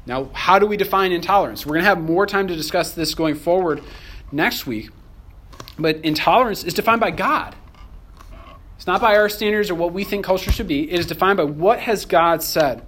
Now, 0.06 0.30
how 0.32 0.58
do 0.58 0.66
we 0.66 0.78
define 0.78 1.12
intolerance? 1.12 1.66
We're 1.66 1.74
going 1.74 1.82
to 1.82 1.88
have 1.90 2.00
more 2.00 2.26
time 2.26 2.48
to 2.48 2.56
discuss 2.56 2.94
this 2.94 3.14
going 3.14 3.34
forward 3.34 3.82
next 4.32 4.66
week. 4.66 4.88
But 5.78 5.96
intolerance 5.96 6.64
is 6.64 6.72
defined 6.72 7.02
by 7.02 7.10
God. 7.10 7.54
It's 8.76 8.86
not 8.86 9.02
by 9.02 9.14
our 9.14 9.28
standards 9.28 9.70
or 9.70 9.74
what 9.74 9.92
we 9.92 10.04
think 10.04 10.24
culture 10.24 10.50
should 10.50 10.66
be. 10.66 10.90
It 10.90 10.98
is 10.98 11.06
defined 11.06 11.36
by 11.36 11.44
what 11.44 11.80
has 11.80 12.06
God 12.06 12.42
said. 12.42 12.82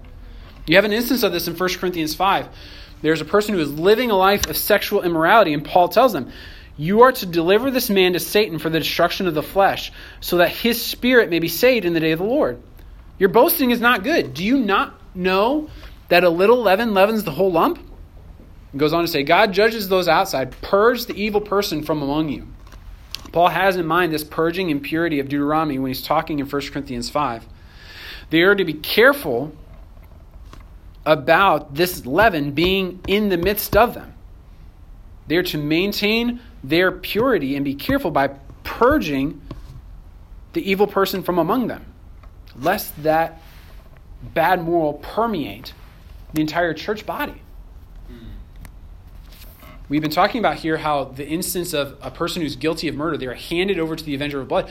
You 0.67 0.77
have 0.77 0.87
an 0.87 0.93
instance 0.93 1.23
of 1.23 1.33
this 1.33 1.47
in 1.47 1.55
1 1.55 1.69
Corinthians 1.75 2.15
5. 2.15 2.49
There's 3.03 3.21
a 3.21 3.27
person 3.27 3.55
who 3.55 3.61
is 3.61 3.79
living 3.79 4.11
a 4.11 4.17
life 4.17 4.47
of 4.47 4.57
sexual 4.57 5.03
immorality, 5.03 5.53
and 5.53 5.63
Paul 5.63 5.91
tells 5.91 6.15
them, 6.15 6.33
You 6.77 7.03
are 7.03 7.13
to 7.13 7.27
deliver 7.27 7.71
this 7.71 7.89
man 7.89 8.13
to 8.13 8.21
Satan 8.21 8.59
for 8.59 8.69
the 8.69 8.79
destruction 8.79 9.27
of 9.27 9.35
the 9.35 9.43
flesh, 9.43 9.93
so 10.21 10.39
that 10.39 10.51
his 10.51 10.83
spirit 10.83 11.31
may 11.31 11.39
be 11.39 11.49
saved 11.49 11.87
in 11.87 11.95
the 11.95 12.01
day 12.01 12.13
of 12.13 12.19
the 12.19 12.25
Lord. 12.25 12.63
Your 13.19 13.31
boasting 13.31 13.71
is 13.71 13.81
not 13.81 14.05
good. 14.05 14.35
Do 14.35 14.45
you 14.45 14.59
not 14.59 14.95
know 15.15 15.71
that 16.09 16.25
a 16.25 16.29
little 16.29 16.61
leaven 16.61 16.93
leavens 16.93 17.25
the 17.25 17.31
whole 17.31 17.51
lump? 17.51 17.79
He 18.73 18.79
goes 18.79 18.93
on 18.93 19.03
to 19.03 19.09
say, 19.09 19.23
God 19.23 19.53
judges 19.53 19.89
those 19.89 20.07
outside, 20.07 20.61
purge 20.61 21.07
the 21.07 21.15
evil 21.15 21.41
person 21.41 21.83
from 21.83 22.03
among 22.03 22.29
you. 22.29 22.47
Paul 23.33 23.49
has 23.49 23.77
in 23.77 23.87
mind 23.87 24.13
this 24.13 24.25
purging 24.25 24.71
impurity 24.71 25.19
of 25.19 25.29
Deuteronomy 25.29 25.79
when 25.79 25.89
he's 25.89 26.03
talking 26.03 26.39
in 26.39 26.47
1 26.47 26.63
Corinthians 26.71 27.09
5. 27.09 27.47
They 28.31 28.43
are 28.43 28.55
to 28.55 28.65
be 28.65 28.75
careful 28.75 29.53
about 31.07 31.75
this 31.75 32.05
leaven 32.05 32.53
being 32.53 33.01
in 33.07 33.29
the 33.29 33.39
midst 33.39 33.77
of 33.77 33.95
them. 33.95 34.13
They 35.29 35.37
are 35.37 35.43
to 35.45 35.59
maintain 35.59 36.41
their 36.63 36.93
purity 36.93 37.57
and 37.57 37.65
be 37.65 37.75
careful 37.75 38.11
by 38.11 38.29
purging 38.65 39.41
the 40.53 40.71
evil 40.71 40.87
person 40.87 41.23
from 41.23 41.39
among 41.39 41.67
them, 41.67 41.85
lest 42.59 43.03
that 43.03 43.41
bad 44.23 44.63
moral 44.63 44.95
permeate 44.95 45.73
the 46.33 46.41
entire 46.41 46.73
church 46.75 47.05
body. 47.05 47.41
Hmm. 48.09 48.29
We've 49.89 50.03
been 50.03 50.11
talking 50.11 50.39
about 50.39 50.57
here 50.57 50.79
how 50.79 51.05
the 51.05 51.27
instance 51.27 51.73
of 51.75 51.97
a 52.01 52.11
person 52.11 52.43
who's 52.43 52.57
guilty 52.57 52.89
of 52.89 52.95
murder, 52.95 53.17
they 53.17 53.27
are 53.27 53.35
handed 53.35 53.79
over 53.79 53.97
to 53.97 54.05
the 54.05 54.15
avenger 54.15 54.41
of 54.41 54.49
blood. 54.49 54.71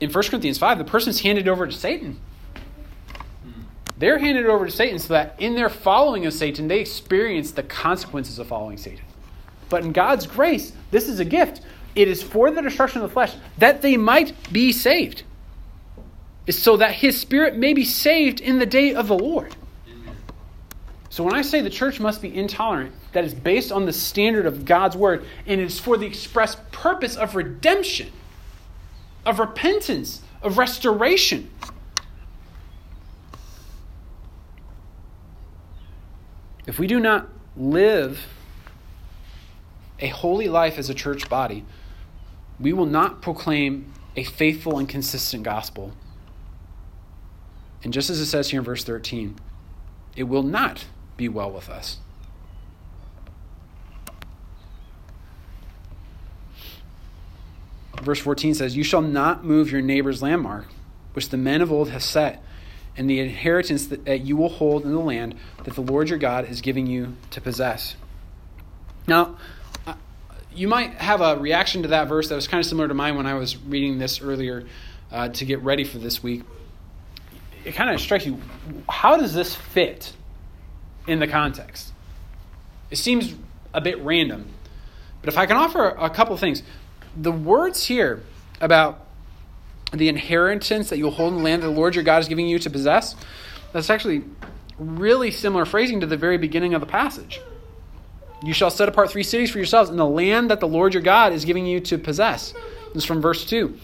In 0.00 0.10
1 0.10 0.24
Corinthians 0.24 0.58
5, 0.58 0.78
the 0.78 0.84
person's 0.84 1.20
handed 1.20 1.46
over 1.46 1.66
to 1.66 1.72
Satan. 1.72 2.18
Hmm. 3.44 3.62
They're 3.96 4.18
handed 4.18 4.46
over 4.46 4.66
to 4.66 4.72
Satan 4.72 4.98
so 4.98 5.14
that 5.14 5.36
in 5.38 5.54
their 5.54 5.68
following 5.68 6.26
of 6.26 6.32
Satan, 6.32 6.68
they 6.68 6.80
experience 6.80 7.52
the 7.52 7.62
consequences 7.62 8.38
of 8.38 8.48
following 8.48 8.76
Satan. 8.76 9.04
But 9.72 9.84
in 9.84 9.92
God's 9.92 10.26
grace, 10.26 10.74
this 10.90 11.08
is 11.08 11.18
a 11.18 11.24
gift. 11.24 11.62
It 11.94 12.06
is 12.06 12.22
for 12.22 12.50
the 12.50 12.60
destruction 12.60 13.00
of 13.00 13.08
the 13.08 13.12
flesh, 13.14 13.32
that 13.56 13.80
they 13.80 13.96
might 13.96 14.34
be 14.52 14.70
saved. 14.70 15.22
So 16.50 16.76
that 16.76 16.96
his 16.96 17.18
spirit 17.18 17.56
may 17.56 17.72
be 17.72 17.86
saved 17.86 18.38
in 18.42 18.58
the 18.58 18.66
day 18.66 18.94
of 18.94 19.08
the 19.08 19.16
Lord. 19.16 19.56
So 21.08 21.24
when 21.24 21.32
I 21.32 21.40
say 21.40 21.62
the 21.62 21.70
church 21.70 22.00
must 22.00 22.20
be 22.20 22.36
intolerant, 22.36 22.92
that 23.12 23.24
is 23.24 23.32
based 23.32 23.72
on 23.72 23.86
the 23.86 23.94
standard 23.94 24.44
of 24.44 24.66
God's 24.66 24.94
word, 24.94 25.24
and 25.46 25.58
it 25.58 25.64
is 25.64 25.80
for 25.80 25.96
the 25.96 26.04
express 26.04 26.58
purpose 26.70 27.16
of 27.16 27.34
redemption, 27.34 28.12
of 29.24 29.38
repentance, 29.38 30.20
of 30.42 30.58
restoration. 30.58 31.50
If 36.66 36.78
we 36.78 36.86
do 36.86 37.00
not 37.00 37.30
live 37.56 38.26
a 40.02 40.08
holy 40.08 40.48
life 40.48 40.78
as 40.78 40.90
a 40.90 40.94
church 40.94 41.30
body, 41.30 41.64
we 42.60 42.72
will 42.72 42.86
not 42.86 43.22
proclaim 43.22 43.90
a 44.16 44.24
faithful 44.24 44.78
and 44.78 44.88
consistent 44.88 45.44
gospel. 45.44 45.92
And 47.82 47.92
just 47.92 48.10
as 48.10 48.20
it 48.20 48.26
says 48.26 48.50
here 48.50 48.60
in 48.60 48.64
verse 48.64 48.84
13, 48.84 49.36
it 50.16 50.24
will 50.24 50.42
not 50.42 50.86
be 51.16 51.28
well 51.28 51.50
with 51.50 51.70
us. 51.70 51.98
Verse 58.02 58.18
14 58.18 58.54
says, 58.54 58.76
You 58.76 58.82
shall 58.82 59.02
not 59.02 59.44
move 59.44 59.70
your 59.70 59.80
neighbor's 59.80 60.20
landmark, 60.20 60.66
which 61.12 61.28
the 61.28 61.36
men 61.36 61.62
of 61.62 61.70
old 61.70 61.90
have 61.90 62.02
set, 62.02 62.42
and 62.96 63.08
the 63.08 63.20
inheritance 63.20 63.86
that 63.86 64.20
you 64.22 64.36
will 64.36 64.48
hold 64.48 64.84
in 64.84 64.92
the 64.92 64.98
land 64.98 65.36
that 65.62 65.74
the 65.74 65.80
Lord 65.80 66.08
your 66.08 66.18
God 66.18 66.48
is 66.48 66.60
giving 66.60 66.88
you 66.88 67.16
to 67.30 67.40
possess. 67.40 67.94
Now, 69.06 69.38
you 70.54 70.68
might 70.68 70.94
have 70.94 71.20
a 71.20 71.36
reaction 71.38 71.82
to 71.82 71.88
that 71.88 72.08
verse 72.08 72.28
that 72.28 72.34
was 72.34 72.48
kind 72.48 72.60
of 72.60 72.66
similar 72.66 72.88
to 72.88 72.94
mine 72.94 73.16
when 73.16 73.26
I 73.26 73.34
was 73.34 73.56
reading 73.56 73.98
this 73.98 74.20
earlier 74.20 74.66
uh, 75.10 75.28
to 75.28 75.44
get 75.44 75.62
ready 75.62 75.84
for 75.84 75.98
this 75.98 76.22
week. 76.22 76.42
It 77.64 77.74
kind 77.74 77.90
of 77.90 78.00
strikes 78.00 78.26
you 78.26 78.40
how 78.88 79.16
does 79.16 79.34
this 79.34 79.54
fit 79.54 80.12
in 81.06 81.20
the 81.20 81.26
context? 81.26 81.92
It 82.90 82.96
seems 82.96 83.34
a 83.72 83.80
bit 83.80 84.00
random. 84.00 84.48
But 85.20 85.28
if 85.28 85.38
I 85.38 85.46
can 85.46 85.56
offer 85.56 85.88
a 85.88 86.10
couple 86.10 86.36
things, 86.36 86.62
the 87.16 87.32
words 87.32 87.84
here 87.84 88.22
about 88.60 89.06
the 89.92 90.08
inheritance 90.08 90.90
that 90.90 90.98
you'll 90.98 91.10
hold 91.10 91.32
in 91.32 91.38
the 91.38 91.44
land 91.44 91.62
that 91.62 91.68
the 91.68 91.72
Lord 91.72 91.94
your 91.94 92.04
God 92.04 92.18
is 92.18 92.28
giving 92.28 92.48
you 92.48 92.58
to 92.58 92.70
possess, 92.70 93.14
that's 93.72 93.90
actually 93.90 94.24
really 94.78 95.30
similar 95.30 95.64
phrasing 95.64 96.00
to 96.00 96.06
the 96.06 96.16
very 96.16 96.38
beginning 96.38 96.74
of 96.74 96.80
the 96.80 96.86
passage. 96.86 97.40
You 98.42 98.52
shall 98.52 98.70
set 98.70 98.88
apart 98.88 99.10
three 99.10 99.22
cities 99.22 99.50
for 99.50 99.58
yourselves 99.58 99.90
in 99.90 99.96
the 99.96 100.06
land 100.06 100.50
that 100.50 100.60
the 100.60 100.68
Lord 100.68 100.94
your 100.94 101.02
God 101.02 101.32
is 101.32 101.44
giving 101.44 101.66
you 101.66 101.80
to 101.80 101.98
possess. 101.98 102.52
This 102.92 103.02
is 103.02 103.04
from 103.04 103.20
verse 103.20 103.44
2. 103.44 103.78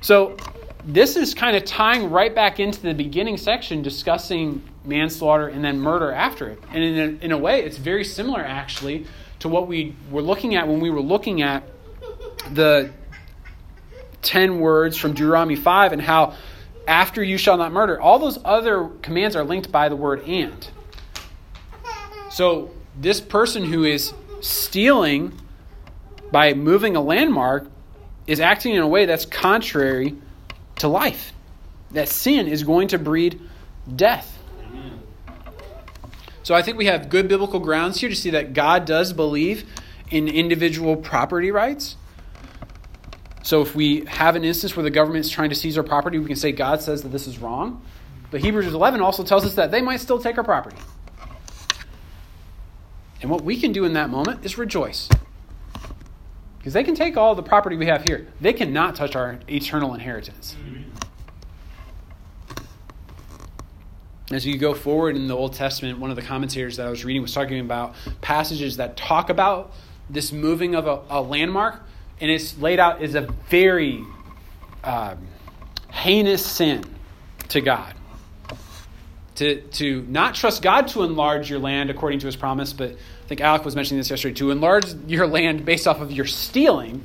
So, 0.00 0.36
this 0.84 1.16
is 1.16 1.34
kind 1.34 1.56
of 1.56 1.64
tying 1.66 2.10
right 2.10 2.34
back 2.34 2.58
into 2.58 2.80
the 2.80 2.94
beginning 2.94 3.36
section 3.36 3.82
discussing 3.82 4.62
manslaughter 4.84 5.48
and 5.48 5.62
then 5.62 5.78
murder 5.78 6.10
after 6.10 6.48
it. 6.48 6.58
And 6.72 6.82
in 6.82 6.98
a, 6.98 7.24
in 7.26 7.32
a 7.32 7.38
way, 7.38 7.62
it's 7.62 7.76
very 7.76 8.02
similar 8.02 8.40
actually 8.40 9.06
to 9.40 9.48
what 9.48 9.66
we 9.66 9.94
were 10.10 10.22
looking 10.22 10.54
at 10.54 10.66
when 10.66 10.80
we 10.80 10.88
were 10.88 11.02
looking 11.02 11.42
at 11.42 11.64
the 12.52 12.90
10 14.22 14.60
words 14.60 14.96
from 14.96 15.12
Deuteronomy 15.12 15.56
5 15.56 15.92
and 15.92 16.00
how 16.00 16.34
after 16.86 17.22
you 17.22 17.36
shall 17.36 17.56
not 17.56 17.72
murder, 17.72 18.00
all 18.00 18.18
those 18.18 18.38
other 18.44 18.88
commands 19.02 19.36
are 19.36 19.44
linked 19.44 19.70
by 19.70 19.88
the 19.88 19.96
word 19.96 20.22
and. 20.26 20.68
So, 22.30 22.70
this 23.00 23.20
person 23.20 23.64
who 23.64 23.84
is 23.84 24.12
stealing 24.40 25.32
by 26.30 26.52
moving 26.52 26.96
a 26.96 27.00
landmark 27.00 27.70
is 28.26 28.40
acting 28.40 28.74
in 28.74 28.82
a 28.82 28.86
way 28.86 29.06
that's 29.06 29.24
contrary 29.24 30.16
to 30.76 30.88
life. 30.88 31.32
That 31.92 32.08
sin 32.08 32.46
is 32.46 32.62
going 32.62 32.88
to 32.88 32.98
breed 32.98 33.40
death. 33.96 34.38
So 36.42 36.54
I 36.54 36.62
think 36.62 36.76
we 36.76 36.86
have 36.86 37.08
good 37.08 37.26
biblical 37.26 37.58
grounds 37.58 38.00
here 38.00 38.08
to 38.08 38.16
see 38.16 38.30
that 38.30 38.52
God 38.52 38.84
does 38.84 39.12
believe 39.12 39.64
in 40.10 40.28
individual 40.28 40.96
property 40.96 41.50
rights. 41.50 41.96
So 43.42 43.62
if 43.62 43.74
we 43.74 44.04
have 44.04 44.36
an 44.36 44.44
instance 44.44 44.76
where 44.76 44.82
the 44.84 44.90
government 44.90 45.24
is 45.24 45.30
trying 45.30 45.48
to 45.50 45.54
seize 45.54 45.78
our 45.78 45.84
property, 45.84 46.18
we 46.18 46.26
can 46.26 46.36
say 46.36 46.52
God 46.52 46.82
says 46.82 47.02
that 47.02 47.08
this 47.08 47.26
is 47.26 47.38
wrong. 47.38 47.82
But 48.30 48.40
Hebrews 48.42 48.72
11 48.72 49.00
also 49.00 49.24
tells 49.24 49.44
us 49.44 49.54
that 49.54 49.70
they 49.70 49.80
might 49.80 50.00
still 50.00 50.20
take 50.20 50.38
our 50.38 50.44
property. 50.44 50.76
And 53.22 53.30
what 53.30 53.42
we 53.42 53.60
can 53.60 53.72
do 53.72 53.84
in 53.84 53.92
that 53.94 54.10
moment 54.10 54.44
is 54.44 54.56
rejoice. 54.56 55.08
Because 56.58 56.72
they 56.72 56.84
can 56.84 56.94
take 56.94 57.16
all 57.16 57.34
the 57.34 57.42
property 57.42 57.76
we 57.76 57.86
have 57.86 58.04
here, 58.04 58.26
they 58.40 58.52
cannot 58.52 58.94
touch 58.94 59.16
our 59.16 59.38
eternal 59.48 59.94
inheritance. 59.94 60.56
As 64.30 64.46
you 64.46 64.58
go 64.58 64.74
forward 64.74 65.16
in 65.16 65.26
the 65.26 65.36
Old 65.36 65.54
Testament, 65.54 65.98
one 65.98 66.10
of 66.10 66.16
the 66.16 66.22
commentators 66.22 66.76
that 66.76 66.86
I 66.86 66.90
was 66.90 67.04
reading 67.04 67.22
was 67.22 67.32
talking 67.32 67.60
about 67.60 67.94
passages 68.20 68.76
that 68.76 68.96
talk 68.96 69.28
about 69.28 69.72
this 70.08 70.32
moving 70.32 70.74
of 70.74 70.86
a, 70.86 71.00
a 71.08 71.20
landmark, 71.20 71.82
and 72.20 72.30
it's 72.30 72.56
laid 72.58 72.78
out 72.78 73.02
as 73.02 73.14
a 73.14 73.22
very 73.48 74.04
um, 74.84 75.26
heinous 75.90 76.44
sin 76.44 76.84
to 77.48 77.60
God. 77.60 77.94
To, 79.40 79.58
to 79.58 80.02
not 80.02 80.34
trust 80.34 80.60
God 80.60 80.88
to 80.88 81.02
enlarge 81.02 81.48
your 81.48 81.60
land 81.60 81.88
according 81.88 82.18
to 82.18 82.26
his 82.26 82.36
promise, 82.36 82.74
but 82.74 82.90
I 82.90 83.26
think 83.26 83.40
Alec 83.40 83.64
was 83.64 83.74
mentioning 83.74 83.98
this 83.98 84.10
yesterday. 84.10 84.34
To 84.34 84.50
enlarge 84.50 84.92
your 85.06 85.26
land 85.26 85.64
based 85.64 85.88
off 85.88 86.02
of 86.02 86.12
your 86.12 86.26
stealing 86.26 87.02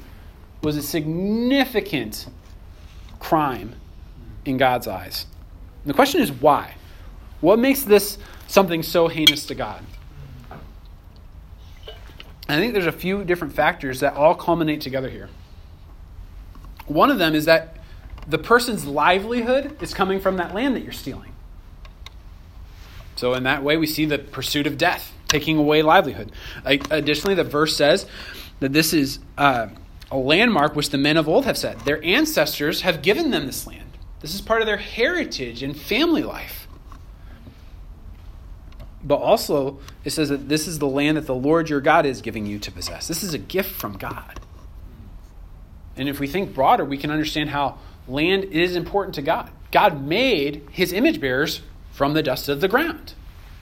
was 0.62 0.76
a 0.76 0.82
significant 0.82 2.28
crime 3.20 3.76
in 4.44 4.58
God's 4.58 4.86
eyes. 4.86 5.28
And 5.84 5.90
the 5.90 5.94
question 5.94 6.20
is 6.20 6.30
why? 6.30 6.76
What 7.40 7.58
makes 7.58 7.84
this 7.84 8.18
something 8.48 8.84
so 8.84 9.08
heinous 9.08 9.46
to 9.46 9.56
God? 9.56 9.82
I 12.50 12.58
think 12.58 12.74
there's 12.74 12.86
a 12.86 12.92
few 12.92 13.24
different 13.24 13.54
factors 13.54 14.02
that 14.02 14.16
all 14.16 14.36
culminate 14.36 14.82
together 14.82 15.10
here. 15.10 15.30
One 16.88 17.10
of 17.10 17.18
them 17.18 17.34
is 17.34 17.46
that 17.46 17.78
the 18.28 18.40
person's 18.40 18.84
livelihood 18.84 19.82
is 19.82 19.94
coming 19.94 20.20
from 20.20 20.36
that 20.36 20.54
land 20.54 20.76
that 20.76 20.84
you're 20.84 20.92
stealing. 20.92 21.32
So, 23.16 23.34
in 23.34 23.44
that 23.44 23.64
way, 23.64 23.78
we 23.78 23.88
see 23.88 24.06
the 24.06 24.20
pursuit 24.20 24.68
of 24.68 24.78
death, 24.78 25.14
taking 25.28 25.58
away 25.58 25.82
livelihood. 25.82 26.32
Additionally, 26.66 27.36
the 27.36 27.44
verse 27.44 27.76
says 27.76 28.06
that 28.60 28.74
this 28.74 28.94
is 28.94 29.20
uh, 29.38 29.68
a 30.12 30.18
landmark 30.18 30.76
which 30.76 30.90
the 30.90 30.98
men 30.98 31.18
of 31.18 31.28
old 31.28 31.46
have 31.46 31.58
said. 31.58 31.80
Their 31.82 32.04
ancestors 32.04 32.82
have 32.82 33.02
given 33.02 33.32
them 33.32 33.46
this 33.46 33.66
land. 33.66 33.98
This 34.20 34.34
is 34.34 34.42
part 34.42 34.62
of 34.62 34.68
their 34.68 34.78
heritage 34.78 35.64
and 35.64 35.78
family 35.80 36.24
life. 36.24 36.68
But 39.04 39.18
also, 39.18 39.80
it 40.04 40.10
says 40.10 40.30
that 40.30 40.50
this 40.50 40.68
is 40.68 40.80
the 40.80 40.88
land 40.88 41.16
that 41.16 41.28
the 41.28 41.36
Lord 41.36 41.70
your 41.70 41.80
God 41.80 42.06
is 42.06 42.22
giving 42.22 42.46
you 42.48 42.58
to 42.60 42.72
possess. 42.72 43.08
This 43.08 43.24
is 43.24 43.34
a 43.36 43.38
gift 43.38 43.72
from 43.72 43.98
God. 43.98 44.40
And 45.96 46.10
if 46.10 46.20
we 46.20 46.28
think 46.28 46.56
broader, 46.56 46.84
we 46.84 46.98
can 46.98 47.12
understand 47.12 47.52
how 47.52 47.78
land 48.08 48.46
is 48.46 48.76
important 48.76 49.16
to 49.16 49.22
God. 49.22 49.52
God 49.72 50.02
made 50.02 50.68
his 50.72 50.92
image 50.92 51.22
bearers 51.22 51.62
from 51.96 52.14
the 52.14 52.22
dust 52.22 52.50
of 52.50 52.60
the 52.60 52.68
ground, 52.68 53.14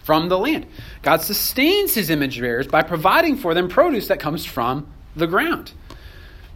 from 0.01 0.27
the 0.27 0.39
land. 0.39 0.65
God 1.03 1.21
sustains 1.21 1.93
his 1.93 2.09
image 2.09 2.41
bearers 2.41 2.65
by 2.65 2.81
providing 2.81 3.37
for 3.37 3.53
them 3.53 3.69
produce 3.69 4.07
that 4.07 4.19
comes 4.19 4.43
from 4.43 4.91
the 5.15 5.27
ground. 5.27 5.73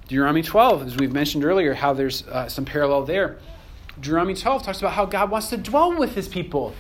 Deuteronomy 0.07 0.41
12, 0.41 0.87
as 0.87 0.97
we've 0.97 1.13
mentioned 1.13 1.45
earlier, 1.45 1.75
how 1.75 1.93
there's 1.93 2.25
uh, 2.27 2.49
some 2.49 2.65
parallel 2.65 3.03
there. 3.03 3.37
Deuteronomy 3.95 4.33
12 4.33 4.63
talks 4.63 4.79
about 4.79 4.93
how 4.93 5.05
God 5.05 5.29
wants 5.29 5.49
to 5.49 5.57
dwell 5.57 5.95
with 5.95 6.15
his 6.15 6.27
people 6.27 6.73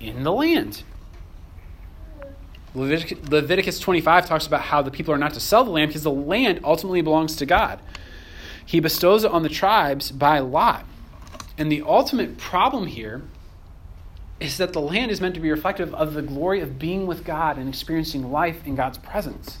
in 0.00 0.22
the 0.22 0.32
land. 0.32 0.82
Leviticus 2.74 3.78
25 3.78 4.26
talks 4.26 4.46
about 4.46 4.60
how 4.60 4.82
the 4.82 4.90
people 4.90 5.14
are 5.14 5.18
not 5.18 5.32
to 5.32 5.40
sell 5.40 5.64
the 5.64 5.70
land 5.70 5.88
because 5.88 6.02
the 6.02 6.10
land 6.10 6.60
ultimately 6.62 7.00
belongs 7.00 7.36
to 7.36 7.46
God. 7.46 7.80
He 8.66 8.80
bestows 8.80 9.24
it 9.24 9.30
on 9.30 9.42
the 9.42 9.48
tribes 9.48 10.12
by 10.12 10.40
lot. 10.40 10.84
And 11.56 11.72
the 11.72 11.82
ultimate 11.82 12.36
problem 12.36 12.86
here 12.86 13.22
is 14.42 14.58
that 14.58 14.72
the 14.72 14.80
land 14.80 15.10
is 15.10 15.20
meant 15.20 15.34
to 15.34 15.40
be 15.40 15.50
reflective 15.50 15.94
of 15.94 16.14
the 16.14 16.22
glory 16.22 16.60
of 16.60 16.78
being 16.78 17.06
with 17.06 17.24
God 17.24 17.58
and 17.58 17.68
experiencing 17.68 18.30
life 18.32 18.66
in 18.66 18.74
God's 18.74 18.98
presence. 18.98 19.58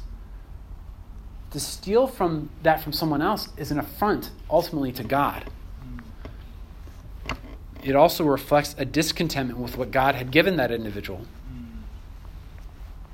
to 1.52 1.60
steal 1.60 2.06
from 2.06 2.48
that 2.62 2.82
from 2.82 2.92
someone 2.92 3.20
else 3.20 3.50
is 3.56 3.70
an 3.70 3.78
affront 3.78 4.30
ultimately 4.50 4.90
to 4.92 5.04
God. 5.04 5.44
It 7.82 7.94
also 7.94 8.24
reflects 8.24 8.74
a 8.78 8.84
discontentment 8.84 9.58
with 9.58 9.76
what 9.76 9.90
God 9.90 10.14
had 10.14 10.30
given 10.30 10.56
that 10.56 10.70
individual. 10.70 11.26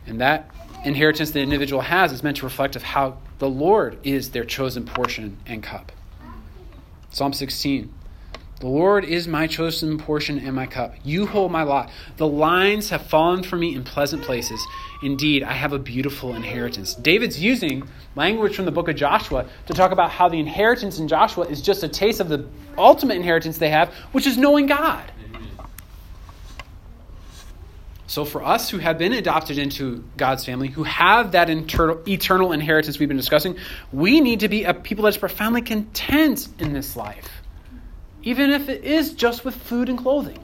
And 0.06 0.20
that 0.20 0.50
inheritance 0.84 1.32
the 1.32 1.40
individual 1.40 1.82
has 1.82 2.12
is 2.12 2.22
meant 2.22 2.36
to 2.38 2.44
reflect 2.44 2.76
of 2.76 2.82
how 2.82 3.18
the 3.40 3.48
Lord 3.48 3.98
is 4.04 4.30
their 4.30 4.44
chosen 4.44 4.84
portion 4.84 5.38
and 5.46 5.62
cup. 5.62 5.90
Psalm 7.10 7.32
16. 7.32 7.92
The 8.60 8.66
Lord 8.66 9.04
is 9.04 9.28
my 9.28 9.46
chosen 9.46 9.98
portion 9.98 10.40
and 10.40 10.52
my 10.52 10.66
cup. 10.66 10.94
You 11.04 11.26
hold 11.26 11.52
my 11.52 11.62
lot. 11.62 11.90
The 12.16 12.26
lines 12.26 12.90
have 12.90 13.06
fallen 13.06 13.44
for 13.44 13.54
me 13.54 13.76
in 13.76 13.84
pleasant 13.84 14.22
places. 14.22 14.60
Indeed, 15.00 15.44
I 15.44 15.52
have 15.52 15.72
a 15.72 15.78
beautiful 15.78 16.34
inheritance. 16.34 16.96
David's 16.96 17.40
using 17.40 17.88
language 18.16 18.56
from 18.56 18.64
the 18.64 18.72
book 18.72 18.88
of 18.88 18.96
Joshua 18.96 19.46
to 19.66 19.74
talk 19.74 19.92
about 19.92 20.10
how 20.10 20.28
the 20.28 20.40
inheritance 20.40 20.98
in 20.98 21.06
Joshua 21.06 21.44
is 21.44 21.62
just 21.62 21.84
a 21.84 21.88
taste 21.88 22.18
of 22.18 22.28
the 22.28 22.48
ultimate 22.76 23.14
inheritance 23.14 23.58
they 23.58 23.70
have, 23.70 23.94
which 24.10 24.26
is 24.26 24.36
knowing 24.36 24.66
God. 24.66 25.12
So, 28.08 28.24
for 28.24 28.42
us 28.42 28.70
who 28.70 28.78
have 28.78 28.98
been 28.98 29.12
adopted 29.12 29.58
into 29.58 30.02
God's 30.16 30.44
family, 30.44 30.66
who 30.66 30.82
have 30.82 31.32
that 31.32 31.48
eternal, 31.50 32.52
inheritance 32.52 32.98
we've 32.98 33.08
been 33.08 33.18
discussing, 33.18 33.56
we 33.92 34.20
need 34.20 34.40
to 34.40 34.48
be 34.48 34.64
a 34.64 34.74
people 34.74 35.04
that's 35.04 35.18
profoundly 35.18 35.60
content 35.60 36.48
in 36.58 36.72
this 36.72 36.96
life 36.96 37.37
even 38.22 38.50
if 38.50 38.68
it 38.68 38.84
is 38.84 39.12
just 39.12 39.44
with 39.44 39.54
food 39.54 39.88
and 39.88 39.98
clothing. 39.98 40.38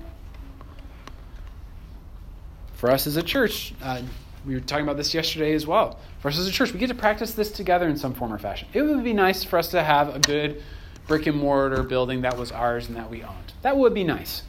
For 2.74 2.90
us 2.90 3.06
as 3.06 3.16
a 3.16 3.22
church, 3.22 3.74
uh, 3.82 4.02
we 4.46 4.54
were 4.54 4.60
talking 4.60 4.84
about 4.84 4.96
this 4.96 5.14
yesterday 5.14 5.54
as 5.54 5.66
well. 5.66 5.98
For 6.20 6.28
us 6.28 6.38
as 6.38 6.46
a 6.46 6.52
church, 6.52 6.72
we 6.72 6.78
get 6.78 6.88
to 6.88 6.94
practice 6.94 7.34
this 7.34 7.50
together 7.50 7.88
in 7.88 7.96
some 7.96 8.14
form 8.14 8.32
or 8.32 8.38
fashion. 8.38 8.68
It 8.72 8.82
would 8.82 9.02
be 9.02 9.12
nice 9.12 9.42
for 9.42 9.58
us 9.58 9.68
to 9.68 9.82
have 9.82 10.14
a 10.14 10.18
good 10.18 10.62
brick 11.06 11.26
and 11.26 11.36
mortar 11.36 11.82
building 11.82 12.22
that 12.22 12.36
was 12.36 12.52
ours 12.52 12.88
and 12.88 12.96
that 12.96 13.10
we 13.10 13.22
owned. 13.22 13.52
That 13.62 13.76
would 13.76 13.94
be 13.94 14.04
nice. 14.04 14.42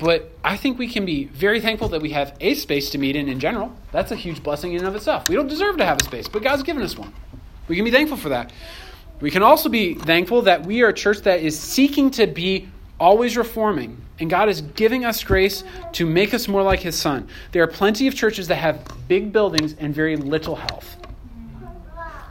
But 0.00 0.32
I 0.44 0.56
think 0.56 0.78
we 0.78 0.88
can 0.88 1.04
be 1.04 1.24
very 1.24 1.60
thankful 1.60 1.88
that 1.88 2.00
we 2.00 2.10
have 2.10 2.36
a 2.40 2.54
space 2.54 2.90
to 2.90 2.98
meet 2.98 3.16
in 3.16 3.28
in 3.28 3.40
general. 3.40 3.72
That's 3.90 4.12
a 4.12 4.16
huge 4.16 4.42
blessing 4.42 4.72
in 4.72 4.78
and 4.78 4.86
of 4.86 4.94
itself. 4.94 5.28
We 5.28 5.34
don't 5.34 5.48
deserve 5.48 5.76
to 5.78 5.84
have 5.84 6.00
a 6.00 6.04
space, 6.04 6.28
but 6.28 6.42
God's 6.42 6.62
given 6.62 6.82
us 6.82 6.96
one. 6.96 7.12
We 7.66 7.76
can 7.76 7.84
be 7.84 7.90
thankful 7.90 8.16
for 8.16 8.28
that. 8.28 8.52
We 9.20 9.30
can 9.30 9.42
also 9.42 9.68
be 9.68 9.94
thankful 9.94 10.42
that 10.42 10.64
we 10.64 10.82
are 10.82 10.88
a 10.88 10.94
church 10.94 11.18
that 11.22 11.40
is 11.40 11.58
seeking 11.58 12.10
to 12.12 12.26
be 12.26 12.68
always 13.00 13.36
reforming, 13.36 14.00
and 14.20 14.30
God 14.30 14.48
is 14.48 14.60
giving 14.60 15.04
us 15.04 15.22
grace 15.24 15.64
to 15.92 16.06
make 16.06 16.34
us 16.34 16.46
more 16.46 16.62
like 16.62 16.80
His 16.80 16.96
Son. 16.96 17.28
There 17.52 17.62
are 17.62 17.68
plenty 17.68 18.06
of 18.06 18.14
churches 18.14 18.48
that 18.48 18.56
have 18.56 18.86
big 19.08 19.32
buildings 19.32 19.74
and 19.78 19.94
very 19.94 20.16
little 20.16 20.56
health. 20.56 20.96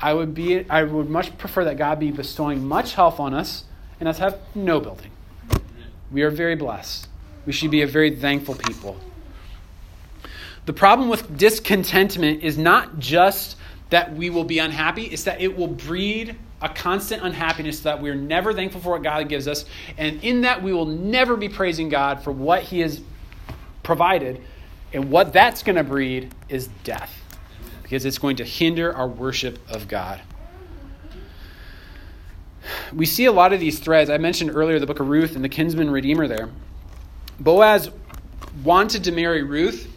I 0.02 0.14
would 0.14 0.34
be 0.34 0.70
I 0.70 0.84
would 0.84 1.10
much 1.10 1.38
prefer 1.38 1.64
that 1.66 1.78
God 1.78 2.00
be 2.00 2.12
bestowing 2.12 2.66
much 2.66 2.94
health 2.94 3.20
on 3.20 3.34
us 3.34 3.64
and 4.00 4.08
us 4.08 4.20
have 4.20 4.40
no 4.54 4.80
building. 4.80 5.12
We 6.12 6.22
are 6.22 6.30
very 6.30 6.56
blessed. 6.56 7.08
We 7.46 7.54
should 7.54 7.72
be 7.72 7.82
a 7.82 7.88
very 7.88 8.16
thankful 8.16 8.56
people. 8.56 8.98
The 10.66 10.74
problem 10.74 11.10
with 11.10 11.38
discontentment 11.38 12.44
is 12.44 12.58
not 12.58 13.00
just 13.00 13.58
that 13.90 14.14
we 14.14 14.30
will 14.30 14.44
be 14.44 14.60
unhappy, 14.60 15.04
it's 15.04 15.24
that 15.24 15.42
it 15.42 15.58
will 15.58 15.68
breed 15.68 16.36
a 16.62 16.70
constant 16.70 17.24
unhappiness 17.24 17.82
that 17.82 18.02
we're 18.02 18.16
never 18.16 18.54
thankful 18.54 18.82
for 18.82 18.92
what 18.92 19.04
God 19.04 19.30
gives 19.30 19.48
us. 19.48 19.66
And 19.98 20.24
in 20.24 20.42
that, 20.42 20.62
we 20.62 20.74
will 20.74 20.86
never 20.86 21.36
be 21.36 21.50
praising 21.50 21.90
God 21.90 22.24
for 22.24 22.32
what 22.32 22.64
He 22.64 22.80
has 22.80 23.02
provided. 23.84 24.42
And 24.94 25.12
what 25.12 25.34
that's 25.34 25.64
going 25.64 25.76
to 25.76 25.84
breed 25.84 26.34
is 26.50 26.70
death, 26.84 27.14
because 27.84 28.06
it's 28.06 28.18
going 28.18 28.38
to 28.38 28.44
hinder 28.44 28.96
our 28.96 29.08
worship 29.08 29.60
of 29.70 29.88
God. 29.88 30.22
We 32.94 33.06
see 33.06 33.26
a 33.26 33.32
lot 33.32 33.54
of 33.54 33.60
these 33.60 33.80
threads. 33.80 34.10
I 34.10 34.18
mentioned 34.18 34.52
earlier 34.54 34.80
the 34.80 34.88
book 34.88 35.00
of 35.00 35.08
Ruth 35.08 35.36
and 35.36 35.44
the 35.44 35.50
kinsman 35.50 35.90
redeemer 35.90 36.28
there. 36.28 36.50
Boaz 37.40 37.92
wanted 38.64 39.04
to 39.04 39.12
marry 39.12 39.44
Ruth 39.44 39.92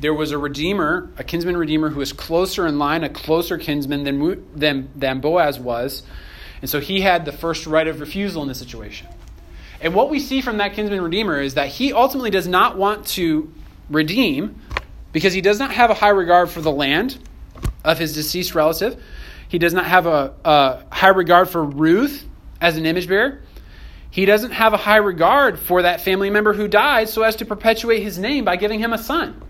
there 0.00 0.14
was 0.14 0.32
a 0.32 0.38
redeemer, 0.38 1.10
a 1.16 1.24
kinsman 1.24 1.56
redeemer, 1.56 1.88
who 1.88 2.00
was 2.00 2.12
closer 2.12 2.66
in 2.66 2.78
line, 2.78 3.04
a 3.04 3.08
closer 3.08 3.58
kinsman 3.58 4.04
than, 4.04 4.44
than, 4.54 4.90
than 4.94 5.20
Boaz 5.20 5.58
was. 5.58 6.02
And 6.60 6.68
so 6.68 6.80
he 6.80 7.00
had 7.00 7.24
the 7.24 7.32
first 7.32 7.66
right 7.66 7.86
of 7.86 8.00
refusal 8.00 8.42
in 8.42 8.48
the 8.48 8.54
situation. 8.54 9.08
And 9.80 9.94
what 9.94 10.10
we 10.10 10.18
see 10.18 10.40
from 10.40 10.56
that 10.58 10.72
kinsman 10.72 11.00
redeemer 11.00 11.40
is 11.40 11.54
that 11.54 11.68
he 11.68 11.92
ultimately 11.92 12.30
does 12.30 12.48
not 12.48 12.76
want 12.76 13.06
to 13.08 13.52
redeem 13.90 14.60
because 15.12 15.32
he 15.32 15.40
does 15.40 15.58
not 15.58 15.72
have 15.72 15.90
a 15.90 15.94
high 15.94 16.08
regard 16.08 16.50
for 16.50 16.60
the 16.60 16.72
land 16.72 17.18
of 17.84 17.98
his 17.98 18.14
deceased 18.14 18.54
relative. 18.54 19.00
He 19.48 19.58
does 19.58 19.74
not 19.74 19.84
have 19.84 20.06
a, 20.06 20.34
a 20.44 20.84
high 20.90 21.08
regard 21.08 21.48
for 21.48 21.62
Ruth 21.62 22.26
as 22.60 22.76
an 22.76 22.86
image 22.86 23.08
bearer. 23.08 23.42
He 24.10 24.24
doesn't 24.24 24.52
have 24.52 24.72
a 24.72 24.76
high 24.76 24.96
regard 24.96 25.58
for 25.58 25.82
that 25.82 26.00
family 26.00 26.30
member 26.30 26.52
who 26.52 26.66
died 26.66 27.08
so 27.08 27.22
as 27.22 27.36
to 27.36 27.44
perpetuate 27.44 28.00
his 28.00 28.18
name 28.18 28.44
by 28.44 28.56
giving 28.56 28.80
him 28.80 28.92
a 28.92 28.98
son. 28.98 29.40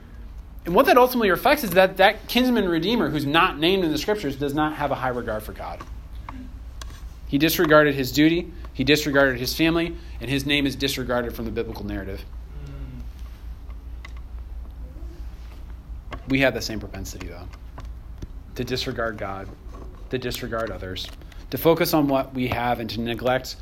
And 0.64 0.74
what 0.74 0.86
that 0.86 0.96
ultimately 0.96 1.30
reflects 1.30 1.62
is 1.62 1.70
that 1.70 1.98
that 1.98 2.26
kinsman 2.26 2.68
redeemer, 2.68 3.10
who's 3.10 3.26
not 3.26 3.58
named 3.58 3.84
in 3.84 3.92
the 3.92 3.98
scriptures, 3.98 4.36
does 4.36 4.54
not 4.54 4.74
have 4.74 4.90
a 4.90 4.94
high 4.94 5.08
regard 5.08 5.42
for 5.42 5.52
God. 5.52 5.82
He 7.26 7.36
disregarded 7.36 7.94
his 7.94 8.12
duty, 8.12 8.52
he 8.72 8.84
disregarded 8.84 9.38
his 9.38 9.54
family, 9.54 9.96
and 10.20 10.30
his 10.30 10.46
name 10.46 10.66
is 10.66 10.74
disregarded 10.76 11.34
from 11.34 11.44
the 11.44 11.50
biblical 11.50 11.84
narrative. 11.84 12.24
We 16.28 16.40
have 16.40 16.54
the 16.54 16.62
same 16.62 16.80
propensity, 16.80 17.28
though, 17.28 17.46
to 18.54 18.64
disregard 18.64 19.18
God, 19.18 19.48
to 20.10 20.18
disregard 20.18 20.70
others, 20.70 21.06
to 21.50 21.58
focus 21.58 21.92
on 21.92 22.08
what 22.08 22.32
we 22.32 22.48
have, 22.48 22.80
and 22.80 22.88
to 22.90 23.00
neglect 23.00 23.56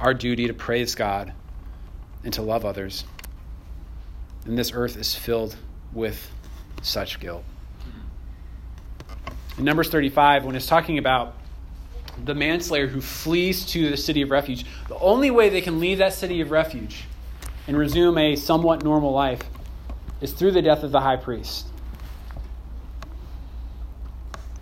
our 0.00 0.14
duty 0.14 0.46
to 0.46 0.54
praise 0.54 0.94
God 0.94 1.32
and 2.24 2.32
to 2.32 2.42
love 2.42 2.64
others. 2.64 3.04
And 4.46 4.56
this 4.56 4.72
earth 4.72 4.96
is 4.96 5.14
filled 5.14 5.56
with 5.92 6.30
such 6.82 7.20
guilt. 7.20 7.44
In 9.58 9.64
Numbers 9.64 9.88
35, 9.88 10.44
when 10.44 10.54
it's 10.54 10.66
talking 10.66 10.98
about 10.98 11.34
the 12.24 12.34
manslayer 12.34 12.86
who 12.86 13.00
flees 13.00 13.66
to 13.66 13.90
the 13.90 13.96
city 13.96 14.22
of 14.22 14.30
refuge, 14.30 14.66
the 14.88 14.98
only 14.98 15.30
way 15.30 15.48
they 15.48 15.60
can 15.60 15.80
leave 15.80 15.98
that 15.98 16.12
city 16.14 16.40
of 16.40 16.50
refuge 16.50 17.04
and 17.66 17.76
resume 17.76 18.16
a 18.18 18.36
somewhat 18.36 18.84
normal 18.84 19.12
life 19.12 19.42
is 20.20 20.32
through 20.32 20.52
the 20.52 20.62
death 20.62 20.82
of 20.82 20.92
the 20.92 21.00
high 21.00 21.16
priest. 21.16 21.66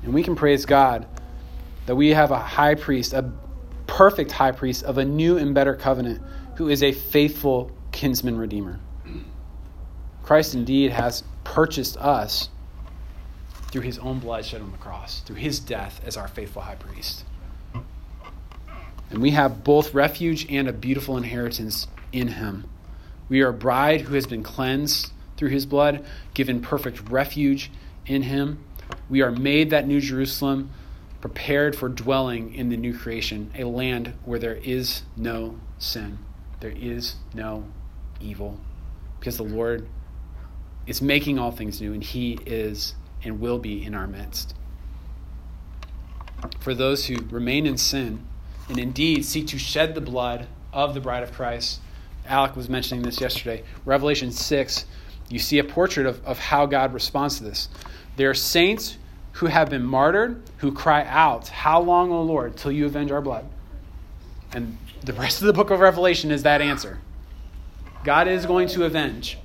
And 0.02 0.12
we 0.12 0.22
can 0.22 0.36
praise 0.36 0.66
God 0.66 1.06
that 1.86 1.96
we 1.96 2.10
have 2.10 2.30
a 2.30 2.38
high 2.38 2.74
priest, 2.74 3.12
a 3.12 3.30
perfect 3.86 4.32
high 4.32 4.52
priest 4.52 4.84
of 4.84 4.98
a 4.98 5.04
new 5.04 5.38
and 5.38 5.54
better 5.54 5.74
covenant, 5.74 6.22
who 6.56 6.68
is 6.68 6.82
a 6.82 6.92
faithful 6.92 7.70
kinsman 7.92 8.36
redeemer. 8.36 8.80
Christ 10.22 10.54
indeed 10.54 10.90
has 10.92 11.22
purchased 11.44 11.96
us 11.98 12.48
through 13.70 13.82
his 13.82 13.98
own 13.98 14.18
blood 14.18 14.44
shed 14.44 14.60
on 14.60 14.72
the 14.72 14.78
cross, 14.78 15.20
through 15.20 15.36
his 15.36 15.60
death 15.60 16.00
as 16.04 16.16
our 16.16 16.28
faithful 16.28 16.62
high 16.62 16.76
priest. 16.76 17.24
And 19.10 19.20
we 19.20 19.30
have 19.30 19.62
both 19.62 19.94
refuge 19.94 20.46
and 20.50 20.68
a 20.68 20.72
beautiful 20.72 21.16
inheritance 21.16 21.86
in 22.12 22.28
him. 22.28 22.64
We 23.28 23.42
are 23.42 23.48
a 23.48 23.52
bride 23.54 24.02
who 24.02 24.14
has 24.14 24.26
been 24.26 24.42
cleansed 24.42 25.12
through 25.36 25.50
his 25.50 25.66
blood, 25.66 26.04
given 26.34 26.60
perfect 26.60 27.08
refuge 27.08 27.70
in 28.06 28.22
him. 28.22 28.64
We 29.08 29.22
are 29.22 29.30
made 29.30 29.70
that 29.70 29.86
new 29.86 30.00
Jerusalem, 30.00 30.70
prepared 31.20 31.74
for 31.74 31.88
dwelling 31.88 32.54
in 32.54 32.68
the 32.68 32.76
new 32.76 32.96
creation, 32.96 33.50
a 33.56 33.64
land 33.64 34.14
where 34.24 34.38
there 34.38 34.56
is 34.56 35.02
no 35.16 35.58
sin, 35.78 36.18
there 36.60 36.74
is 36.76 37.16
no 37.32 37.64
evil, 38.20 38.60
because 39.18 39.36
the 39.36 39.42
Lord 39.42 39.88
is 40.86 41.00
making 41.00 41.38
all 41.38 41.50
things 41.50 41.80
new, 41.80 41.92
and 41.92 42.02
He 42.02 42.38
is 42.46 42.94
and 43.22 43.40
will 43.40 43.58
be 43.58 43.84
in 43.84 43.94
our 43.94 44.06
midst. 44.06 44.54
For 46.60 46.74
those 46.74 47.06
who 47.06 47.16
remain 47.30 47.66
in 47.66 47.78
sin 47.78 48.24
and 48.68 48.78
indeed 48.78 49.24
seek 49.24 49.46
to 49.48 49.58
shed 49.58 49.94
the 49.94 50.00
blood 50.00 50.46
of 50.72 50.94
the 50.94 51.00
bride 51.00 51.22
of 51.22 51.32
Christ, 51.32 51.80
Alec 52.26 52.56
was 52.56 52.68
mentioning 52.68 53.02
this 53.02 53.20
yesterday. 53.20 53.62
Revelation 53.84 54.30
6, 54.30 54.86
you 55.28 55.38
see 55.38 55.58
a 55.58 55.64
portrait 55.64 56.06
of, 56.06 56.24
of 56.24 56.38
how 56.38 56.66
God 56.66 56.92
responds 56.92 57.38
to 57.38 57.44
this. 57.44 57.68
There 58.16 58.30
are 58.30 58.34
saints 58.34 58.98
who 59.32 59.46
have 59.46 59.68
been 59.68 59.84
martyred 59.84 60.42
who 60.58 60.72
cry 60.72 61.04
out, 61.04 61.48
How 61.48 61.80
long, 61.80 62.12
O 62.12 62.22
Lord, 62.22 62.56
till 62.56 62.72
you 62.72 62.86
avenge 62.86 63.10
our 63.10 63.20
blood? 63.20 63.46
And 64.52 64.78
the 65.02 65.12
rest 65.12 65.40
of 65.40 65.46
the 65.46 65.52
book 65.52 65.70
of 65.70 65.80
Revelation 65.80 66.30
is 66.30 66.44
that 66.44 66.60
answer. 66.60 67.00
God 68.04 68.28
is 68.28 68.46
going 68.46 68.68
to 68.68 68.84
avenge. 68.84 69.38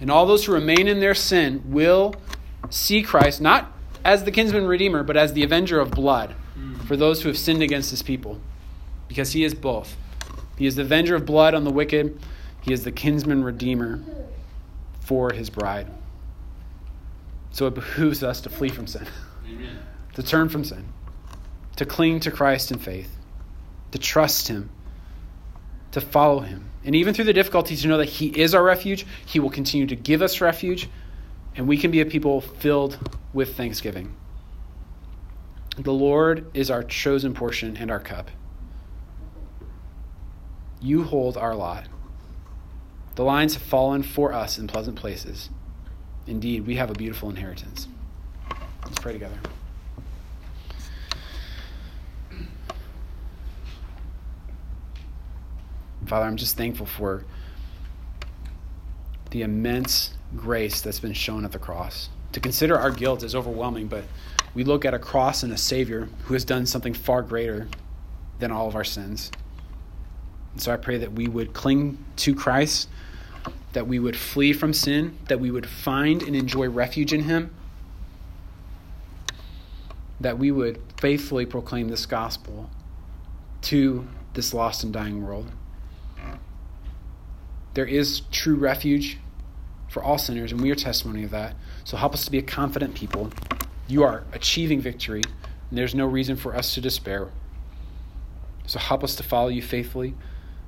And 0.00 0.10
all 0.10 0.26
those 0.26 0.44
who 0.44 0.52
remain 0.52 0.88
in 0.88 1.00
their 1.00 1.14
sin 1.14 1.62
will 1.66 2.14
see 2.70 3.02
Christ 3.02 3.40
not 3.40 3.72
as 4.04 4.24
the 4.24 4.30
kinsman 4.30 4.66
redeemer, 4.66 5.02
but 5.02 5.16
as 5.16 5.32
the 5.32 5.42
avenger 5.42 5.78
of 5.78 5.90
blood 5.90 6.34
for 6.86 6.96
those 6.96 7.22
who 7.22 7.28
have 7.28 7.38
sinned 7.38 7.62
against 7.62 7.90
his 7.90 8.02
people. 8.02 8.40
Because 9.08 9.32
he 9.32 9.44
is 9.44 9.54
both. 9.54 9.96
He 10.56 10.66
is 10.66 10.76
the 10.76 10.82
avenger 10.82 11.14
of 11.14 11.26
blood 11.26 11.54
on 11.54 11.64
the 11.64 11.70
wicked, 11.70 12.20
he 12.62 12.72
is 12.72 12.84
the 12.84 12.92
kinsman 12.92 13.42
redeemer 13.42 14.00
for 15.00 15.32
his 15.32 15.50
bride. 15.50 15.86
So 17.52 17.66
it 17.66 17.74
behooves 17.74 18.22
us 18.22 18.40
to 18.42 18.50
flee 18.50 18.68
from 18.68 18.86
sin. 18.86 19.06
Amen. 19.46 19.78
To 20.14 20.24
turn 20.24 20.48
from 20.48 20.64
sin, 20.64 20.86
to 21.76 21.86
cling 21.86 22.18
to 22.20 22.32
Christ 22.32 22.72
in 22.72 22.80
faith, 22.80 23.16
to 23.92 23.98
trust 23.98 24.48
Him, 24.48 24.70
to 25.92 26.00
follow 26.00 26.40
Him. 26.40 26.69
And 26.84 26.94
even 26.94 27.12
through 27.14 27.26
the 27.26 27.32
difficulties, 27.32 27.82
to 27.82 27.88
know 27.88 27.98
that 27.98 28.08
He 28.08 28.28
is 28.28 28.54
our 28.54 28.62
refuge, 28.62 29.06
He 29.26 29.38
will 29.38 29.50
continue 29.50 29.86
to 29.86 29.96
give 29.96 30.22
us 30.22 30.40
refuge, 30.40 30.88
and 31.54 31.68
we 31.68 31.76
can 31.76 31.90
be 31.90 32.00
a 32.00 32.06
people 32.06 32.40
filled 32.40 32.98
with 33.32 33.56
thanksgiving. 33.56 34.14
The 35.76 35.92
Lord 35.92 36.50
is 36.54 36.70
our 36.70 36.82
chosen 36.82 37.34
portion 37.34 37.76
and 37.76 37.90
our 37.90 38.00
cup. 38.00 38.30
You 40.80 41.04
hold 41.04 41.36
our 41.36 41.54
lot. 41.54 41.86
The 43.16 43.24
lines 43.24 43.54
have 43.54 43.62
fallen 43.62 44.02
for 44.02 44.32
us 44.32 44.58
in 44.58 44.66
pleasant 44.66 44.96
places. 44.96 45.50
Indeed, 46.26 46.66
we 46.66 46.76
have 46.76 46.90
a 46.90 46.94
beautiful 46.94 47.28
inheritance. 47.28 47.88
Let's 48.84 48.98
pray 48.98 49.12
together. 49.12 49.38
Father, 56.10 56.26
I'm 56.26 56.36
just 56.36 56.56
thankful 56.56 56.86
for 56.86 57.24
the 59.30 59.42
immense 59.42 60.14
grace 60.34 60.80
that's 60.80 60.98
been 60.98 61.12
shown 61.12 61.44
at 61.44 61.52
the 61.52 61.58
cross. 61.60 62.08
To 62.32 62.40
consider 62.40 62.76
our 62.76 62.90
guilt 62.90 63.22
is 63.22 63.36
overwhelming, 63.36 63.86
but 63.86 64.02
we 64.52 64.64
look 64.64 64.84
at 64.84 64.92
a 64.92 64.98
cross 64.98 65.44
and 65.44 65.52
a 65.52 65.56
Savior 65.56 66.08
who 66.24 66.34
has 66.34 66.44
done 66.44 66.66
something 66.66 66.94
far 66.94 67.22
greater 67.22 67.68
than 68.40 68.50
all 68.50 68.66
of 68.66 68.74
our 68.74 68.82
sins. 68.82 69.30
And 70.52 70.60
so 70.60 70.72
I 70.72 70.78
pray 70.78 70.98
that 70.98 71.12
we 71.12 71.28
would 71.28 71.52
cling 71.52 72.04
to 72.16 72.34
Christ, 72.34 72.88
that 73.72 73.86
we 73.86 74.00
would 74.00 74.16
flee 74.16 74.52
from 74.52 74.74
sin, 74.74 75.16
that 75.28 75.38
we 75.38 75.52
would 75.52 75.68
find 75.68 76.24
and 76.24 76.34
enjoy 76.34 76.68
refuge 76.68 77.12
in 77.12 77.22
Him, 77.22 77.54
that 80.18 80.38
we 80.38 80.50
would 80.50 80.82
faithfully 80.96 81.46
proclaim 81.46 81.86
this 81.86 82.04
gospel 82.04 82.68
to 83.62 84.08
this 84.34 84.52
lost 84.52 84.82
and 84.82 84.92
dying 84.92 85.24
world. 85.24 85.52
There 87.74 87.86
is 87.86 88.22
true 88.32 88.56
refuge 88.56 89.18
for 89.88 90.02
all 90.02 90.18
sinners, 90.18 90.52
and 90.52 90.60
we 90.60 90.70
are 90.70 90.74
testimony 90.74 91.24
of 91.24 91.30
that. 91.30 91.54
So 91.84 91.96
help 91.96 92.14
us 92.14 92.24
to 92.24 92.30
be 92.30 92.38
a 92.38 92.42
confident 92.42 92.94
people. 92.94 93.30
You 93.88 94.02
are 94.02 94.24
achieving 94.32 94.80
victory, 94.80 95.22
and 95.70 95.78
there's 95.78 95.94
no 95.94 96.06
reason 96.06 96.36
for 96.36 96.54
us 96.54 96.74
to 96.74 96.80
despair. 96.80 97.28
So 98.66 98.78
help 98.78 99.02
us 99.02 99.16
to 99.16 99.22
follow 99.22 99.48
you 99.48 99.62
faithfully. 99.62 100.14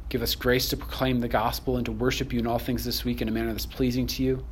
Give 0.09 0.23
us 0.23 0.35
grace 0.35 0.69
to 0.71 0.77
proclaim 0.77 1.21
the 1.21 1.29
gospel 1.29 1.77
and 1.77 1.87
to 1.87 1.93
worship 1.93 2.33
you 2.33 2.41
in 2.41 2.47
all 2.47 2.59
things 2.59 2.85
this 2.85 3.05
week 3.05 3.23
in 3.23 3.29
a 3.29 3.31
manner 3.31 3.53
that's 3.53 3.67
pleasing 3.67 4.07
to 4.09 4.23
you. 4.23 4.45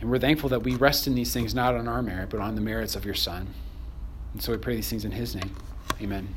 And 0.00 0.10
we're 0.10 0.18
thankful 0.18 0.50
that 0.50 0.62
we 0.64 0.74
rest 0.74 1.06
in 1.06 1.14
these 1.14 1.32
things 1.32 1.54
not 1.54 1.74
on 1.74 1.88
our 1.88 2.02
merit, 2.02 2.30
but 2.30 2.40
on 2.40 2.54
the 2.56 2.60
merits 2.60 2.96
of 2.96 3.04
your 3.04 3.14
Son. 3.14 3.54
And 4.32 4.42
so 4.42 4.52
we 4.52 4.58
pray 4.58 4.76
these 4.76 4.90
things 4.90 5.04
in 5.04 5.12
his 5.12 5.34
name. 5.34 5.54
Amen. 6.02 6.34